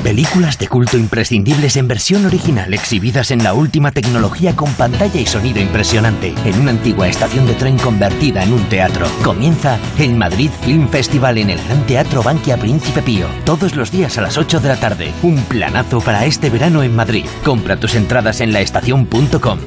Películas 0.07 0.57
de 0.57 0.69
culto 0.69 0.97
imprescindibles 0.97 1.77
en 1.77 1.89
versión 1.89 2.27
original 2.27 2.73
exhibidas 2.73 3.33
en 3.33 3.43
la 3.43 3.55
última 3.55 3.91
tecnología 3.91 4.55
con 4.55 4.73
pantalla 4.75 5.21
y 5.21 5.27
sonido 5.27 5.59
impresionante 5.59 6.33
en 6.45 6.61
una 6.61 6.71
antigua 6.71 7.09
estación 7.09 7.45
de 7.45 7.55
tren 7.55 7.77
convertida 7.77 8.45
en 8.45 8.53
un 8.53 8.63
teatro. 8.69 9.09
Comienza 9.25 9.81
el 9.99 10.15
Madrid 10.15 10.51
Film 10.63 10.89
Festival 10.91 11.39
en 11.39 11.51
el 11.51 11.59
Gran 11.61 11.85
Teatro 11.87 12.23
Bankia 12.23 12.57
Príncipe 12.57 13.03
Pío, 13.03 13.27
todos 13.45 13.75
los 13.75 13.91
días 13.91 14.17
a 14.17 14.21
las 14.21 14.39
8 14.39 14.61
de 14.61 14.69
la 14.69 14.77
tarde. 14.77 15.13
Un 15.25 15.43
planazo 15.43 16.01
para 16.01 16.25
este 16.25 16.51
verano 16.51 16.85
en 16.85 16.95
Madrid. 16.95 17.27
Compra 17.45 17.77
tus 17.77 17.97
entradas 17.97 18.41
en 18.41 18.53
laestacion.com. 18.53 19.59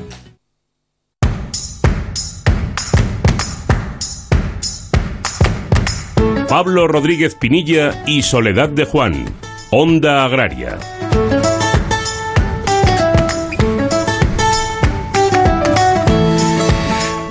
Pablo 6.48 6.88
Rodríguez 6.88 7.36
Pinilla 7.36 8.06
y 8.08 8.22
Soledad 8.22 8.70
de 8.70 8.86
Juan 8.86 9.26
Onda 9.72 10.26
Agraria. 10.26 10.99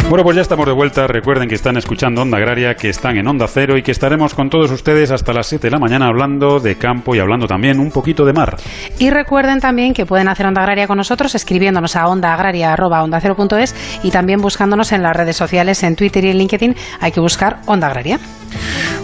Bueno, 0.09 0.25
pues 0.25 0.37
ya 0.37 0.42
estamos 0.42 0.64
de 0.64 0.73
vuelta. 0.73 1.07
Recuerden 1.07 1.51
que 1.51 1.55
están 1.55 1.77
escuchando 1.77 2.23
Onda 2.23 2.38
Agraria, 2.38 2.75
que 2.77 2.88
están 2.88 3.18
en 3.18 3.29
Onda 3.29 3.47
Cero 3.47 3.77
y 3.77 3.83
que 3.83 3.90
estaremos 3.90 4.33
con 4.33 4.49
todos 4.49 4.71
ustedes 4.71 5.11
hasta 5.11 5.35
las 5.35 5.49
7 5.49 5.66
de 5.66 5.71
la 5.71 5.79
mañana 5.79 6.07
hablando 6.07 6.61
de 6.61 6.77
campo 6.77 7.14
y 7.14 7.18
hablando 7.18 7.47
también 7.47 7.79
un 7.79 7.90
poquito 7.90 8.25
de 8.25 8.33
mar. 8.33 8.57
Y 8.99 9.11
recuerden 9.11 9.61
también 9.61 9.92
que 9.92 10.07
pueden 10.07 10.29
hacer 10.29 10.47
Onda 10.47 10.62
Agraria 10.62 10.87
con 10.87 10.97
nosotros 10.97 11.35
escribiéndonos 11.35 11.94
a 11.94 12.09
ondaagraria.onda0.es 12.09 14.01
y 14.03 14.11
también 14.11 14.40
buscándonos 14.40 14.92
en 14.92 15.03
las 15.03 15.14
redes 15.14 15.37
sociales, 15.37 15.83
en 15.83 15.94
Twitter 15.94 16.25
y 16.25 16.31
en 16.31 16.38
LinkedIn. 16.38 16.75
Hay 17.01 17.12
que 17.12 17.21
buscar 17.21 17.59
Onda 17.66 17.88
Agraria. 17.88 18.18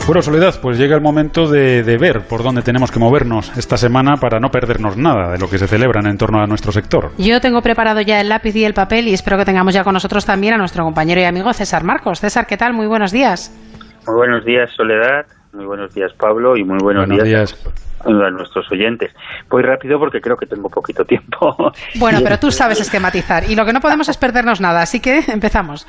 Bueno, 0.06 0.22
Soledad, 0.22 0.54
pues 0.60 0.78
llega 0.78 0.96
el 0.96 1.02
momento 1.02 1.46
de, 1.48 1.82
ver 1.98 2.26
por 2.26 2.42
dónde 2.42 2.62
tenemos 2.62 2.90
que 2.90 2.98
movernos 2.98 3.52
esta 3.56 3.76
semana 3.76 4.16
para 4.16 4.38
no 4.38 4.48
perdernos 4.50 4.96
nada 4.96 5.32
de 5.32 5.38
lo 5.38 5.48
que 5.48 5.58
se 5.58 5.66
celebra 5.66 6.00
en 6.08 6.16
torno 6.16 6.42
a 6.42 6.46
nuestro 6.46 6.72
sector. 6.72 7.12
Yo 7.18 7.40
tengo 7.40 7.60
preparado 7.62 8.00
ya 8.00 8.20
el 8.20 8.28
lápiz 8.28 8.54
y 8.56 8.64
el 8.64 8.74
papel 8.74 9.08
y 9.08 9.14
espero 9.14 9.38
que 9.38 9.44
tengamos 9.44 9.72
ya 9.72 9.82
con 9.82 9.94
nosotros 9.94 10.24
también 10.24 10.54
a 10.54 10.58
nuestro 10.58 10.84
compañero 10.84 10.93
y 11.02 11.24
amigo 11.24 11.52
César 11.52 11.82
Marcos. 11.84 12.20
César, 12.20 12.46
¿qué 12.46 12.56
tal? 12.56 12.72
Muy 12.72 12.86
buenos 12.86 13.10
días. 13.10 13.50
Muy 14.06 14.16
buenos 14.16 14.44
días, 14.44 14.70
Soledad. 14.76 15.26
Muy 15.52 15.66
buenos 15.66 15.92
días, 15.92 16.12
Pablo. 16.14 16.56
Y 16.56 16.64
muy 16.64 16.78
buenos, 16.80 17.08
días, 17.08 17.54
a 18.00 18.30
nuestros 18.30 18.70
oyentes. 18.70 19.14
Voy 19.50 19.62
rápido 19.62 19.98
porque 19.98 20.20
creo 20.20 20.36
que 20.36 20.46
tengo 20.46 20.68
poquito 20.68 21.04
tiempo. 21.04 21.72
Bueno, 21.98 22.20
pero 22.22 22.38
tú 22.38 22.50
sabes 22.50 22.80
esquematizar 22.80 23.44
y 23.48 23.54
lo 23.54 23.64
que 23.64 23.72
no 23.72 23.80
podemos 23.80 24.08
es 24.08 24.16
perdernos 24.16 24.60
nada, 24.60 24.82
así 24.82 25.00
que 25.00 25.20
empezamos. 25.32 25.86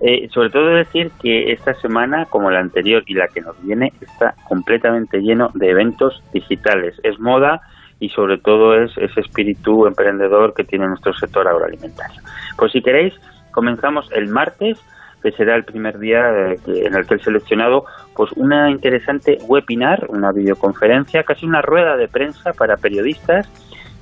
Eh, 0.00 0.28
sobre 0.32 0.50
todo 0.50 0.74
decir 0.74 1.10
que 1.22 1.52
esta 1.52 1.74
semana, 1.74 2.26
como 2.26 2.50
la 2.50 2.60
anterior 2.60 3.02
y 3.06 3.14
la 3.14 3.28
que 3.28 3.40
nos 3.40 3.60
viene, 3.62 3.92
está 4.00 4.34
completamente 4.48 5.18
lleno 5.18 5.50
de 5.54 5.70
eventos 5.70 6.22
digitales. 6.32 6.94
Es 7.02 7.18
moda 7.18 7.60
y 7.98 8.08
sobre 8.10 8.38
todo 8.38 8.74
es 8.74 8.90
ese 8.98 9.20
espíritu 9.20 9.86
emprendedor 9.86 10.54
que 10.54 10.64
tiene 10.64 10.86
nuestro 10.86 11.12
sector 11.14 11.48
agroalimentario. 11.48 12.20
Pues 12.56 12.72
si 12.72 12.82
queréis, 12.82 13.14
comenzamos 13.56 14.10
el 14.12 14.28
martes, 14.28 14.78
que 15.22 15.32
será 15.32 15.56
el 15.56 15.64
primer 15.64 15.98
día 15.98 16.20
eh, 16.52 16.58
en 16.66 16.94
el 16.94 17.06
que 17.06 17.14
he 17.14 17.18
seleccionado 17.18 17.86
pues 18.14 18.30
una 18.36 18.70
interesante 18.70 19.38
webinar, 19.48 20.04
una 20.10 20.30
videoconferencia, 20.30 21.24
casi 21.24 21.46
una 21.46 21.62
rueda 21.62 21.96
de 21.96 22.06
prensa 22.06 22.52
para 22.52 22.76
periodistas, 22.76 23.48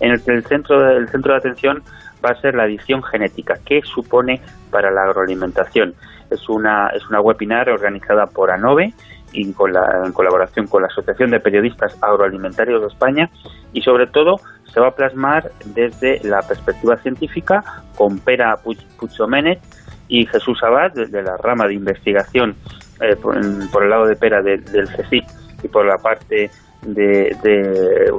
en 0.00 0.10
el 0.10 0.24
que 0.24 0.32
el 0.32 0.44
centro, 0.44 0.90
el 0.90 1.08
centro 1.08 1.32
de 1.34 1.38
atención 1.38 1.84
va 2.24 2.30
a 2.30 2.40
ser 2.40 2.56
la 2.56 2.66
edición 2.66 3.00
genética. 3.04 3.54
¿Qué 3.64 3.80
supone 3.84 4.40
para 4.72 4.90
la 4.90 5.04
agroalimentación? 5.04 5.94
Es 6.30 6.48
una, 6.48 6.88
es 6.88 7.06
una 7.08 7.20
webinar 7.20 7.70
organizada 7.70 8.26
por 8.26 8.50
ANOVE 8.50 8.92
y 9.32 9.52
con 9.52 9.72
la, 9.72 10.02
en 10.04 10.12
colaboración 10.12 10.66
con 10.66 10.82
la 10.82 10.88
Asociación 10.88 11.30
de 11.30 11.38
Periodistas 11.38 11.96
Agroalimentarios 12.02 12.80
de 12.80 12.88
España 12.88 13.30
y 13.72 13.82
sobre 13.82 14.08
todo 14.08 14.40
se 14.74 14.80
va 14.80 14.88
a 14.88 14.94
plasmar 14.94 15.52
desde 15.64 16.20
la 16.24 16.42
perspectiva 16.42 16.96
científica 16.96 17.62
con 17.96 18.18
Pera 18.18 18.58
Puchomenet 18.98 19.60
y 20.08 20.26
Jesús 20.26 20.62
Abad 20.62 20.92
de, 20.92 21.22
la 21.22 21.36
rama 21.36 21.66
de 21.66 21.74
investigación 21.74 22.56
eh, 23.00 23.16
por, 23.16 23.36
el 23.36 23.88
lado 23.88 24.06
de 24.06 24.16
Pera 24.16 24.42
del 24.42 24.62
CSIC 24.64 25.24
y 25.62 25.68
por 25.68 25.86
la 25.86 25.96
parte 25.98 26.50
de, 26.82 27.36
de 27.42 28.10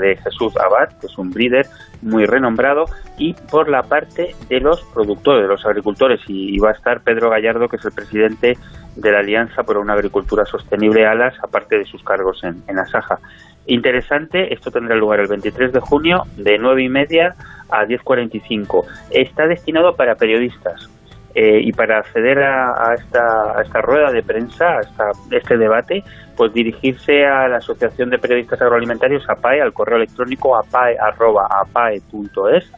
de 0.00 0.16
Jesús 0.16 0.56
Abad, 0.56 0.98
que 1.00 1.06
es 1.06 1.18
un 1.18 1.30
breeder 1.30 1.66
muy 2.00 2.24
renombrado, 2.26 2.86
y 3.18 3.34
por 3.34 3.68
la 3.68 3.82
parte 3.82 4.34
de 4.48 4.60
los 4.60 4.82
productores, 4.92 5.42
de 5.42 5.48
los 5.48 5.64
agricultores, 5.64 6.20
y, 6.26 6.58
va 6.58 6.70
a 6.70 6.72
estar 6.72 7.02
Pedro 7.02 7.30
Gallardo, 7.30 7.68
que 7.68 7.76
es 7.76 7.84
el 7.84 7.92
presidente 7.92 8.58
de 8.96 9.12
la 9.12 9.20
Alianza 9.20 9.62
por 9.62 9.76
una 9.76 9.94
Agricultura 9.94 10.44
Sostenible 10.44 11.06
ALAS, 11.06 11.34
aparte 11.42 11.78
de 11.78 11.84
sus 11.84 12.02
cargos 12.02 12.42
en, 12.42 12.62
en 12.66 12.78
Asaja. 12.78 13.18
Interesante, 13.66 14.52
esto 14.52 14.70
tendrá 14.70 14.96
lugar 14.96 15.20
el 15.20 15.28
23 15.28 15.72
de 15.72 15.80
junio 15.80 16.24
de 16.36 16.58
9 16.58 16.82
y 16.82 16.88
media 16.88 17.34
a 17.70 17.84
10.45. 17.84 18.84
Está 19.10 19.46
destinado 19.46 19.94
para 19.94 20.16
periodistas. 20.16 20.88
Eh, 21.34 21.60
y 21.62 21.72
para 21.72 21.96
acceder 21.98 22.40
a, 22.40 22.92
esta, 22.94 23.58
a, 23.58 23.62
esta, 23.62 23.80
rueda 23.80 24.12
de 24.12 24.22
prensa, 24.22 24.76
a 24.76 24.82
este 25.30 25.56
debate, 25.56 26.04
pues 26.36 26.52
dirigirse 26.52 27.24
a 27.24 27.48
la 27.48 27.56
Asociación 27.56 28.10
de 28.10 28.18
Periodistas 28.18 28.60
Agroalimentarios, 28.60 29.26
APAE, 29.26 29.62
al 29.62 29.72
correo 29.72 29.96
electrónico 29.96 30.54
apae.apae.es, 30.56 31.10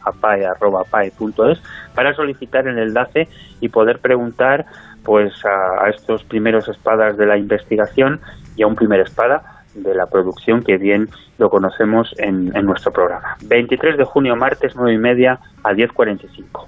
apae.apae.es, 0.05 1.61
para 1.93 2.13
solicitar 2.13 2.65
el 2.65 2.79
enlace 2.79 3.27
y 3.59 3.67
poder 3.67 3.99
preguntar 3.99 4.65
pues 5.03 5.33
a, 5.45 5.89
estos 5.89 6.23
primeros 6.23 6.69
espadas 6.69 7.17
de 7.17 7.25
la 7.25 7.37
investigación 7.37 8.21
y 8.55 8.63
a 8.63 8.67
un 8.67 8.75
primer 8.75 9.01
espada 9.01 9.54
de 9.75 9.93
la 9.93 10.07
producción 10.07 10.63
que 10.63 10.77
bien 10.77 11.09
lo 11.37 11.49
conocemos 11.49 12.13
en, 12.17 12.49
nuestro 12.65 12.91
programa. 12.91 13.37
23 13.45 13.97
de 13.97 14.03
junio, 14.03 14.35
martes, 14.35 14.73
9 14.75 14.93
y 14.93 14.97
media 14.97 15.39
a 15.63 15.73
10.45. 15.73 16.67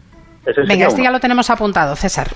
Venga, 0.68 0.88
este 0.88 1.04
ya 1.04 1.12
lo 1.12 1.20
tenemos 1.20 1.50
apuntado, 1.50 1.96
César. 1.96 2.28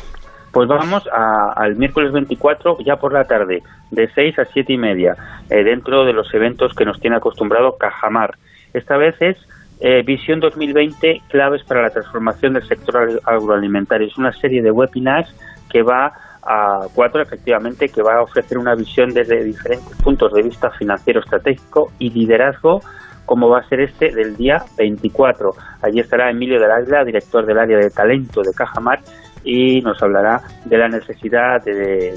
Pues 0.52 0.68
vamos 0.68 1.08
al 1.14 1.76
miércoles 1.76 2.12
24, 2.12 2.80
ya 2.86 2.98
por 2.98 3.14
la 3.14 3.24
tarde, 3.26 3.64
de 3.92 4.10
6 4.14 4.40
a 4.40 4.46
7 4.46 4.74
y 4.74 4.78
media, 4.78 5.16
eh, 5.50 5.64
dentro 5.64 6.04
de 6.04 6.12
los 6.12 6.34
eventos 6.34 6.74
que 6.74 6.84
nos 6.84 7.00
tiene 7.00 7.16
acostumbrado 7.16 7.78
Cajamar. 7.78 8.36
Esta 8.74 8.98
vez 8.98 9.16
es 9.22 9.38
eh, 9.80 10.04
Visión 10.04 10.42
2020, 10.42 11.22
claves 11.30 11.64
para 11.64 11.82
la 11.82 11.90
transformación 11.90 12.54
del 12.54 12.68
sector 12.68 13.22
agroalimentario. 13.26 14.08
Es 14.08 14.18
una 14.18 14.34
serie 14.34 14.62
de 14.62 14.72
webinars 14.72 15.34
que 15.70 15.84
va 15.84 16.14
a 16.44 16.88
cuatro, 16.94 17.22
efectivamente, 17.22 17.90
que 17.90 18.02
va 18.02 18.16
a 18.16 18.24
ofrecer 18.24 18.58
una 18.58 18.76
visión 18.76 19.10
desde 19.10 19.44
diferentes 19.44 19.96
puntos 20.02 20.34
de 20.34 20.44
vista 20.44 20.72
financiero, 20.72 21.20
estratégico 21.20 21.92
y 22.00 22.10
liderazgo 22.10 22.82
como 23.26 23.50
va 23.50 23.60
a 23.60 23.70
ser 23.70 23.82
este 23.82 24.14
del 24.14 24.36
día 24.36 24.62
24. 24.78 25.52
Allí 25.84 26.02
estará 26.02 26.30
Emilio 26.30 26.60
de 26.60 26.68
la 26.68 27.06
director 27.06 27.46
del 27.46 27.60
área 27.60 27.78
de 27.78 27.90
talento 27.90 28.42
de 28.42 28.52
Cajamar, 28.52 29.00
y 29.44 29.82
nos 29.82 30.02
hablará 30.04 30.42
de 30.66 30.78
la 30.78 30.88
necesidad 30.88 31.64
de, 31.64 32.14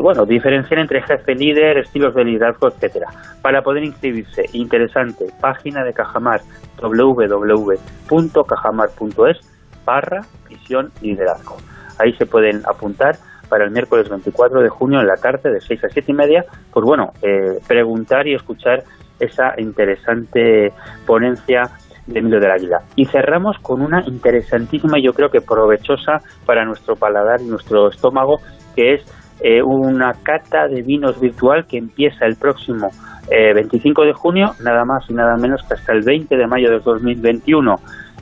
bueno, 0.00 0.24
diferenciar 0.24 0.78
entre 0.80 1.02
jefe 1.02 1.34
líder, 1.34 1.78
estilos 1.78 2.14
de 2.14 2.24
liderazgo, 2.24 2.68
etcétera. 2.68 3.08
Para 3.42 3.60
poder 3.62 3.82
inscribirse, 3.84 4.44
interesante, 4.52 5.26
página 5.40 5.82
de 5.84 5.92
Cajamar, 5.92 6.40
www.cajamar.es 6.80 9.40
barra 9.84 10.20
visión 10.48 10.92
liderazgo. 11.00 11.56
Ahí 11.98 12.12
se 12.12 12.26
pueden 12.26 12.62
apuntar 12.66 13.16
para 13.48 13.64
el 13.64 13.70
miércoles 13.70 14.08
24 14.08 14.60
de 14.60 14.68
junio 14.68 15.00
en 15.00 15.06
la 15.06 15.16
tarde 15.16 15.50
de 15.50 15.60
6 15.60 15.84
a 15.84 15.88
7 15.88 16.12
y 16.12 16.14
media, 16.14 16.44
pues 16.72 16.84
bueno, 16.84 17.12
eh, 17.22 17.58
preguntar 17.66 18.26
y 18.26 18.34
escuchar 18.34 18.82
esa 19.18 19.54
interesante 19.58 20.72
ponencia 21.06 21.62
de 22.06 22.20
Emilio 22.20 22.40
del 22.40 22.50
Águila. 22.50 22.78
Y 22.96 23.04
cerramos 23.06 23.58
con 23.60 23.82
una 23.82 24.02
interesantísima 24.06 24.98
yo 25.02 25.12
creo 25.12 25.28
que 25.28 25.40
provechosa 25.40 26.18
para 26.46 26.64
nuestro 26.64 26.94
paladar 26.96 27.40
y 27.40 27.46
nuestro 27.46 27.88
estómago, 27.88 28.36
que 28.74 28.94
es 28.94 29.02
eh, 29.40 29.62
una 29.62 30.12
cata 30.22 30.66
de 30.66 30.82
vinos 30.82 31.20
virtual 31.20 31.66
que 31.66 31.78
empieza 31.78 32.26
el 32.26 32.36
próximo 32.36 32.88
25 33.30 34.02
eh, 34.02 34.06
de 34.06 34.12
junio, 34.12 34.52
nada 34.64 34.84
más 34.84 35.08
y 35.08 35.14
nada 35.14 35.36
menos 35.36 35.62
que 35.68 35.74
hasta 35.74 35.92
el 35.92 36.02
20 36.02 36.36
de 36.36 36.46
mayo 36.46 36.70
de 36.70 36.78
2021. 36.80 37.76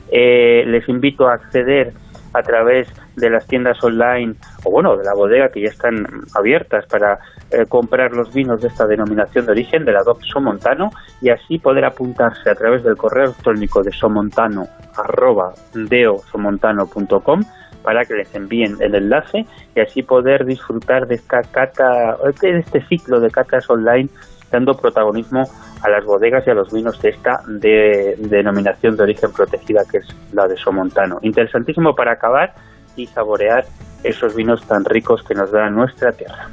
Eh, 0.09 0.63
les 0.67 0.87
invito 0.87 1.27
a 1.27 1.33
acceder 1.33 1.93
a 2.37 2.41
través 2.43 2.87
de 3.15 3.29
las 3.29 3.47
tiendas 3.47 3.83
online 3.83 4.35
o 4.63 4.71
bueno, 4.71 4.95
de 4.95 5.03
la 5.03 5.13
bodega 5.13 5.49
que 5.49 5.61
ya 5.61 5.69
están 5.69 6.05
abiertas 6.37 6.85
para 6.87 7.19
eh, 7.51 7.65
comprar 7.67 8.11
los 8.11 8.33
vinos 8.33 8.61
de 8.61 8.67
esta 8.67 8.85
denominación 8.85 9.45
de 9.45 9.51
origen, 9.51 9.85
de 9.85 9.93
la 9.93 10.03
DOC 10.03 10.21
Somontano, 10.23 10.89
y 11.21 11.29
así 11.29 11.57
poder 11.57 11.85
apuntarse 11.85 12.49
a 12.49 12.55
través 12.55 12.83
del 12.83 12.95
correo 12.95 13.25
electrónico 13.25 13.81
de 13.81 13.91
somontano 13.91 14.67
arroba 14.95 15.53
deosomontano.com 15.73 17.41
para 17.83 18.03
que 18.03 18.15
les 18.15 18.35
envíen 18.35 18.75
el 18.81 18.95
enlace 18.95 19.45
y 19.73 19.79
así 19.79 20.03
poder 20.03 20.45
disfrutar 20.45 21.07
de 21.07 21.15
esta 21.15 21.41
cata, 21.41 22.17
de 22.41 22.59
este 22.59 22.81
ciclo 22.87 23.19
de 23.19 23.29
catas 23.31 23.69
online 23.69 24.09
dando 24.51 24.73
protagonismo 24.73 25.43
a 25.81 25.89
las 25.89 26.05
bodegas 26.05 26.45
y 26.47 26.49
a 26.49 26.53
los 26.53 26.71
vinos 26.71 26.99
de 27.01 27.09
esta 27.09 27.41
denominación 27.47 28.95
de 28.95 29.03
origen 29.03 29.31
protegida 29.31 29.83
que 29.89 29.97
es 29.97 30.07
la 30.33 30.47
de 30.47 30.57
Somontano. 30.57 31.17
Interesantísimo 31.21 31.95
para 31.95 32.13
acabar 32.13 32.53
y 32.95 33.05
saborear 33.07 33.65
esos 34.03 34.35
vinos 34.35 34.65
tan 34.65 34.85
ricos 34.85 35.23
que 35.23 35.33
nos 35.33 35.51
da 35.51 35.69
nuestra 35.69 36.11
tierra. 36.11 36.49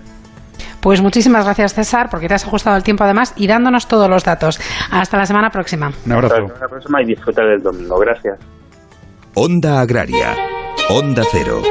Pues 0.81 1.01
muchísimas 1.01 1.47
gracias 1.47 1.73
César, 1.73 2.09
porque 2.11 2.29
te 2.29 2.35
has 2.35 2.45
ajustado 2.45 2.77
el 2.77 2.83
tiempo 2.83 3.05
además 3.05 3.33
y 3.37 3.47
dándonos 3.47 3.89
todos 3.89 4.09
los 4.09 4.23
datos. 4.23 4.61
Hasta 4.91 5.17
la 5.17 5.25
semana 5.25 5.49
próxima. 5.49 5.91
Un 6.05 6.13
abrazo. 6.13 6.35
Hasta 6.45 6.61
la 6.61 6.69
próxima 6.69 7.03
y 7.03 7.07
disfrutar 7.07 7.47
del 7.47 7.63
domingo. 7.63 7.99
Gracias. 7.99 8.39
Onda 9.35 9.81
Agraria. 9.81 10.37
Onda 10.91 11.23
Cero. 11.33 11.63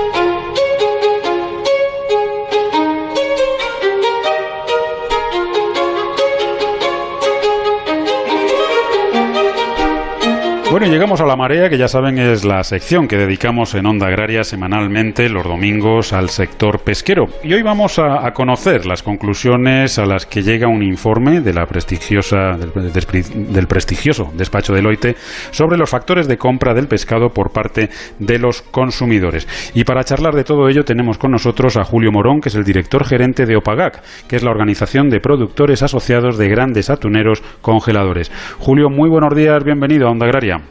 Bueno, 10.73 10.87
llegamos 10.87 11.21
a 11.21 11.27
la 11.27 11.35
marea, 11.35 11.69
que 11.69 11.77
ya 11.77 11.87
saben 11.87 12.17
es 12.17 12.43
la 12.43 12.63
sección 12.63 13.07
que 13.07 13.15
dedicamos 13.15 13.75
en 13.75 13.85
Onda 13.85 14.07
Agraria 14.07 14.43
semanalmente 14.43 15.29
los 15.29 15.43
domingos 15.43 16.13
al 16.13 16.29
sector 16.29 16.79
pesquero. 16.79 17.27
Y 17.43 17.53
hoy 17.53 17.61
vamos 17.61 17.99
a, 17.99 18.31
conocer 18.31 18.87
las 18.87 19.03
conclusiones 19.03 19.99
a 19.99 20.07
las 20.07 20.25
que 20.25 20.41
llega 20.41 20.67
un 20.67 20.81
informe 20.81 21.41
de 21.41 21.53
la 21.53 21.67
prestigiosa, 21.67 22.57
del, 22.57 23.67
prestigioso 23.67 24.31
despacho 24.33 24.73
Deloitte 24.73 25.15
sobre 25.51 25.77
los 25.77 25.91
factores 25.91 26.27
de 26.27 26.39
compra 26.39 26.73
del 26.73 26.87
pescado 26.87 27.29
por 27.29 27.51
parte 27.51 27.91
de 28.17 28.39
los 28.39 28.63
consumidores. 28.63 29.47
Y 29.75 29.83
para 29.83 30.03
charlar 30.03 30.33
de 30.33 30.43
todo 30.43 30.69
ello 30.69 30.83
tenemos 30.83 31.19
con 31.19 31.29
nosotros 31.29 31.77
a 31.77 31.83
Julio 31.83 32.11
Morón, 32.11 32.41
que 32.41 32.49
es 32.49 32.55
el 32.55 32.63
director 32.63 33.05
gerente 33.05 33.45
de 33.45 33.57
OPAGAC, 33.57 34.01
que 34.27 34.37
es 34.37 34.41
la 34.41 34.49
organización 34.49 35.11
de 35.11 35.19
productores 35.19 35.83
asociados 35.83 36.39
de 36.39 36.49
grandes 36.49 36.89
atuneros 36.89 37.43
congeladores. 37.61 38.31
Julio, 38.57 38.89
muy 38.89 39.11
buenos 39.11 39.35
días, 39.35 39.63
bienvenido 39.63 40.07
a 40.07 40.11
Onda 40.11 40.25
Agraria. 40.25 40.62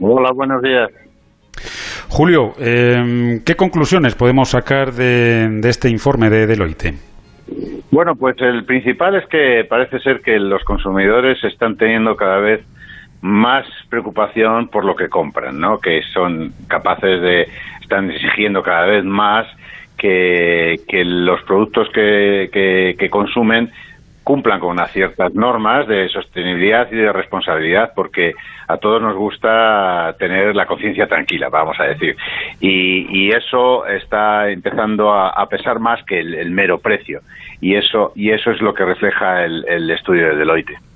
Hola, 0.00 0.30
buenos 0.32 0.62
días. 0.62 0.90
Julio, 2.08 2.54
em, 2.58 3.42
¿qué 3.44 3.56
conclusiones 3.56 4.14
podemos 4.14 4.50
sacar 4.50 4.92
de, 4.92 5.60
este 5.64 5.88
informe 5.88 6.30
de 6.30 6.46
Deloitte? 6.46 6.94
Bueno, 7.90 8.14
pues 8.14 8.36
el 8.40 8.64
principal 8.64 9.16
es 9.16 9.26
que 9.26 9.66
parece 9.68 9.98
ser 10.00 10.20
que 10.20 10.38
los 10.38 10.62
consumidores 10.64 11.42
están 11.42 11.76
teniendo 11.76 12.16
cada 12.16 12.38
vez 12.38 12.60
más 13.20 13.66
preocupación 13.88 14.68
por 14.68 14.84
lo 14.84 14.94
que 14.94 15.08
compran, 15.08 15.58
¿no? 15.58 15.78
Que 15.78 16.02
son 16.14 16.52
capaces 16.68 17.20
de, 17.20 17.48
están 17.80 18.10
exigiendo 18.10 18.62
cada 18.62 18.86
vez 18.86 19.04
más 19.04 19.46
que, 19.96 20.78
los 21.04 21.42
productos 21.42 21.88
que, 21.92 22.94
que 22.96 23.10
consumen 23.10 23.70
cumplan 24.28 24.60
con 24.60 24.72
unas 24.72 24.92
ciertas 24.92 25.32
normas 25.32 25.88
de 25.88 26.06
sostenibilidad 26.10 26.86
y 26.92 26.96
de 26.96 27.14
responsabilidad, 27.14 27.92
porque 27.96 28.34
a 28.66 28.76
todos 28.76 29.00
nos 29.00 29.16
gusta 29.16 30.14
tener 30.18 30.54
la 30.54 30.66
conciencia 30.66 31.06
tranquila, 31.06 31.48
vamos 31.48 31.80
a 31.80 31.84
decir. 31.84 32.14
Y, 32.60 33.30
eso 33.30 33.86
está 33.86 34.50
empezando 34.50 35.14
a, 35.14 35.48
pesar 35.48 35.78
más 35.78 36.04
que 36.04 36.20
el, 36.20 36.50
mero 36.50 36.78
precio. 36.78 37.22
Y 37.62 37.74
eso, 37.74 38.12
y 38.14 38.30
eso 38.30 38.50
es 38.50 38.60
lo 38.60 38.74
que 38.74 38.84
refleja 38.84 39.44
el, 39.44 39.64
el 39.66 39.90
estudio 39.90 40.28
de 40.28 40.36
Deloitte. 40.36 40.87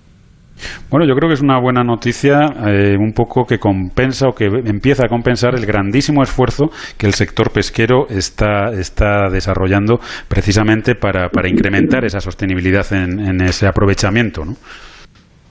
Bueno, 0.90 1.06
yo 1.06 1.14
creo 1.14 1.28
que 1.28 1.34
es 1.34 1.42
una 1.42 1.58
buena 1.60 1.82
noticia, 1.82 2.46
eh, 2.66 2.96
un 2.98 3.12
poco 3.12 3.44
que 3.44 3.58
compensa 3.58 4.28
o 4.28 4.34
que 4.34 4.46
empieza 4.46 5.06
a 5.06 5.08
compensar 5.08 5.54
el 5.54 5.66
grandísimo 5.66 6.22
esfuerzo 6.22 6.70
que 6.98 7.06
el 7.06 7.14
sector 7.14 7.52
pesquero 7.52 8.06
está, 8.08 8.70
está 8.72 9.28
desarrollando 9.30 9.98
precisamente 10.28 10.94
para, 10.94 11.28
para 11.28 11.48
incrementar 11.48 12.04
esa 12.04 12.20
sostenibilidad 12.20 12.84
en, 12.92 13.40
ese 13.42 13.66
aprovechamiento, 13.66 14.44
¿no? 14.44 14.52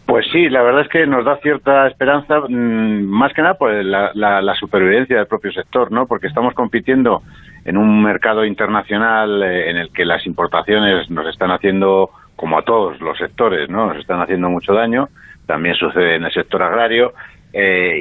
Pues 0.06 0.26
sí, 0.32 0.50
la 0.50 0.62
verdad 0.62 0.82
es 0.82 0.90
que 0.90 1.08
nos 1.08 1.24
da 1.24 1.38
cierta 1.38 1.88
esperanza, 1.88 2.42
mm, 2.48 3.04
más 3.04 3.34
que 3.34 3.42
nada 3.42 3.54
por 3.54 3.72
la, 3.72 4.12
la, 4.14 4.56
supervivencia 4.56 5.18
del 5.18 5.28
propio 5.28 5.52
sector, 5.52 5.92
¿no? 5.92 6.06
Porque 6.06 6.28
estamos 6.28 6.54
compitiendo 6.54 7.22
en 7.64 7.78
un 7.78 8.04
mercado 8.04 8.44
internacional 8.44 9.42
eh, 9.44 9.70
en 9.70 9.78
el 9.78 9.90
que 9.94 10.04
las 10.04 10.26
importaciones 10.26 11.10
nos 11.10 11.28
están 11.28 11.52
haciendo 11.52 12.10
como 12.42 12.58
a 12.58 12.64
todos 12.64 13.00
los 13.00 13.20
sectores, 13.20 13.70
¿no? 13.70 13.86
Nos 13.86 13.98
están 13.98 14.20
haciendo 14.20 14.50
mucho 14.50 14.74
daño. 14.74 15.10
También 15.46 15.76
sucede 15.76 16.16
en 16.16 16.24
el 16.24 16.32
sector 16.34 16.64
agrario. 16.64 17.14
Eh, 17.54 18.00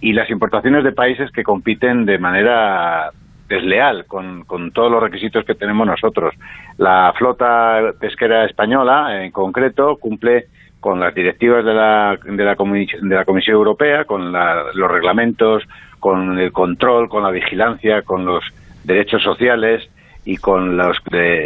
y, 0.00 0.12
las 0.12 0.30
importaciones 0.30 0.84
de 0.84 0.92
países 0.92 1.28
que 1.32 1.42
compiten 1.42 2.06
de 2.06 2.16
manera 2.18 3.10
desleal 3.48 4.04
con, 4.06 4.44
todos 4.72 4.92
los 4.92 5.02
requisitos 5.02 5.44
que 5.44 5.56
tenemos 5.56 5.88
nosotros. 5.88 6.32
La 6.78 7.12
flota 7.18 7.92
pesquera 7.98 8.44
española, 8.44 9.24
en 9.24 9.32
concreto, 9.32 9.96
cumple 9.96 10.46
con 10.78 11.00
las 11.00 11.12
directivas 11.12 11.64
de 11.64 11.74
la, 11.74 12.16
de 12.22 12.44
la, 12.44 12.54
de 12.54 13.14
la 13.16 13.24
Comisión 13.24 13.56
Europea, 13.56 14.04
con 14.04 14.30
los 14.32 14.90
reglamentos, 14.90 15.64
con 15.98 16.38
el 16.38 16.52
control, 16.52 17.08
con 17.08 17.24
la 17.24 17.32
vigilancia, 17.32 18.02
con 18.02 18.24
los 18.24 18.44
derechos 18.84 19.20
sociales 19.24 19.90
y 20.24 20.36
con 20.36 20.76
los, 20.76 20.96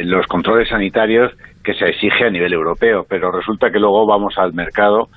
los 0.03 0.27
controles 0.27 0.69
sanitarios 0.69 1.33
que 1.65 1.75
se 1.75 1.89
exige 1.89 2.27
a 2.27 2.31
nivel 2.31 2.53
europeo, 2.53 3.07
pero 3.09 3.33
resulta 3.33 3.71
que 3.71 3.81
luego 3.81 4.07
vamos 4.07 4.37
al 4.37 4.53
mercado 4.53 5.09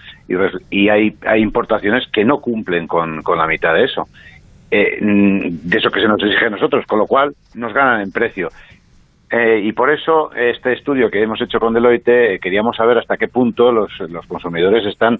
y, 0.71 0.89
hay, 0.89 1.13
hay 1.25 1.41
importaciones 1.41 2.07
que 2.07 2.23
no 2.23 2.39
cumplen 2.39 2.87
con, 2.87 3.21
la 3.21 3.47
mitad 3.47 3.73
de 3.73 3.83
eso. 3.83 4.05
eh, 4.71 4.97
mm, 5.01 5.69
de 5.69 5.77
eso 5.77 5.91
que 5.91 6.01
se 6.01 6.07
nos 6.07 6.23
exige 6.23 6.45
a 6.45 6.49
nosotros, 6.49 6.85
con 6.85 6.99
lo 6.99 7.05
cual 7.05 7.33
nos 7.53 7.73
ganan 7.73 8.01
en 8.01 8.11
precio. 8.11 8.49
Eh, 9.29 9.59
y 9.61 9.73
por 9.73 9.91
eso 9.91 10.31
este 10.33 10.71
estudio 10.71 11.09
que 11.11 11.21
hemos 11.21 11.41
hecho 11.41 11.59
con 11.59 11.73
Deloitte 11.73 12.35
eh, 12.35 12.39
queríamos 12.41 12.77
saber 12.77 12.97
hasta 12.97 13.17
qué 13.17 13.27
punto 13.27 13.73
los, 13.73 13.91
los 14.09 14.25
consumidores 14.25 14.85
están 14.85 15.19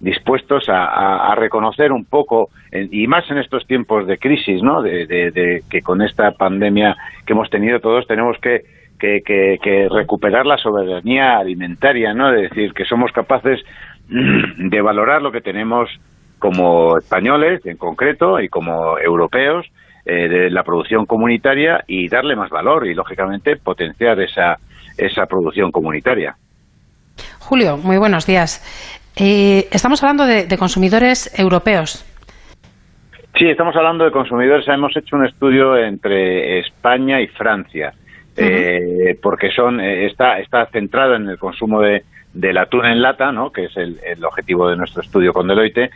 dispuestos 0.00 0.68
a, 0.68 1.34
reconocer 1.36 1.92
un 1.92 2.04
poco, 2.04 2.50
y 2.72 3.06
más 3.06 3.28
en 3.30 3.38
estos 3.38 3.66
tiempos 3.66 4.06
de 4.06 4.18
crisis, 4.18 4.62
¿no? 4.62 4.82
De, 4.82 5.62
que 5.70 5.80
con 5.80 6.02
esta 6.02 6.32
pandemia 6.32 6.94
que 7.24 7.32
hemos 7.32 7.48
tenido 7.48 7.80
todos 7.80 8.06
tenemos 8.06 8.36
que, 8.38 8.62
que, 8.98 9.88
recuperar 9.90 10.46
la 10.46 10.58
soberanía 10.58 11.38
alimentaria, 11.38 12.14
¿no? 12.14 12.30
De 12.30 12.42
decir 12.42 12.72
que 12.72 12.84
somos 12.84 13.12
capaces 13.12 13.60
de 14.08 14.80
valorar 14.80 15.22
lo 15.22 15.32
que 15.32 15.40
tenemos 15.40 15.90
como 16.38 16.98
españoles 16.98 17.64
en 17.64 17.76
concreto 17.76 18.40
y 18.40 18.48
como 18.48 18.98
europeos 18.98 19.66
eh, 20.04 20.28
de 20.28 20.50
la 20.50 20.62
producción 20.62 21.06
comunitaria 21.06 21.82
y 21.86 22.08
darle 22.08 22.36
más 22.36 22.50
valor 22.50 22.86
y 22.86 22.94
lógicamente 22.94 23.56
potenciar 23.56 24.20
esa, 24.20 24.58
esa 24.98 25.26
producción 25.26 25.72
comunitaria. 25.72 26.36
Julio, 27.38 27.76
muy 27.76 27.98
buenos 27.98 28.26
días. 28.26 28.60
Eh, 29.16 29.68
estamos 29.70 30.02
hablando 30.02 30.26
de, 30.26 30.58
consumidores 30.58 31.38
europeos. 31.38 32.04
Sí, 33.38 33.46
estamos 33.48 33.74
hablando 33.76 34.04
de 34.04 34.10
consumidores. 34.10 34.66
Hemos 34.68 34.96
hecho 34.96 35.16
un 35.16 35.26
estudio 35.26 35.76
entre 35.76 36.60
España 36.60 37.20
y 37.20 37.26
Francia, 37.28 37.92
eh, 38.36 39.18
porque 39.22 39.50
son 39.50 39.80
está 39.80 40.40
está 40.40 40.66
centrado 40.66 41.14
en 41.14 41.28
el 41.28 41.38
consumo 41.38 41.80
de, 41.80 42.02
del 42.34 42.58
atún 42.58 42.84
en 42.84 43.00
lata, 43.00 43.32
¿no? 43.32 43.50
que 43.50 43.66
es 43.66 43.76
el, 43.76 44.24
objetivo 44.24 44.68
de 44.68 44.76
nuestro 44.76 45.02
estudio 45.02 45.32
con 45.32 45.46
Deloitte, 45.46 45.90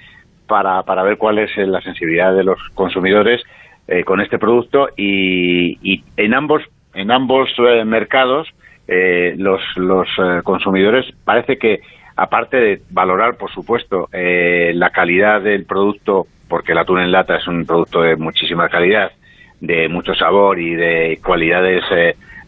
para, 0.46 0.82
para 0.84 1.02
ver 1.02 1.18
cuál 1.18 1.38
es 1.38 1.54
la 1.56 1.80
sensibilidad 1.80 2.34
de 2.34 2.44
los 2.44 2.58
consumidores 2.74 3.42
eh, 3.86 4.04
con 4.04 4.20
este 4.20 4.38
producto 4.38 4.88
y, 4.96 5.78
y, 5.82 6.04
en 6.16 6.34
ambos 6.34 6.62
en 6.94 7.10
ambos 7.10 7.48
eh, 7.58 7.84
mercados 7.84 8.48
eh, 8.86 9.34
los, 9.38 9.60
los 9.76 10.08
consumidores 10.44 11.06
parece 11.24 11.58
que 11.58 11.80
aparte 12.16 12.56
de 12.58 12.82
valorar 12.90 13.36
por 13.36 13.50
supuesto 13.50 14.08
la 14.12 14.90
calidad 14.90 15.40
del 15.40 15.64
producto 15.64 16.26
porque 16.48 16.72
el 16.72 16.78
atún 16.78 17.00
en 17.00 17.12
lata 17.12 17.36
es 17.36 17.46
un 17.46 17.64
producto 17.64 18.02
de 18.02 18.16
muchísima 18.16 18.68
calidad 18.68 19.12
de 19.60 19.88
mucho 19.88 20.14
sabor 20.14 20.58
y 20.58 20.74
de 20.74 21.18
cualidades 21.24 21.82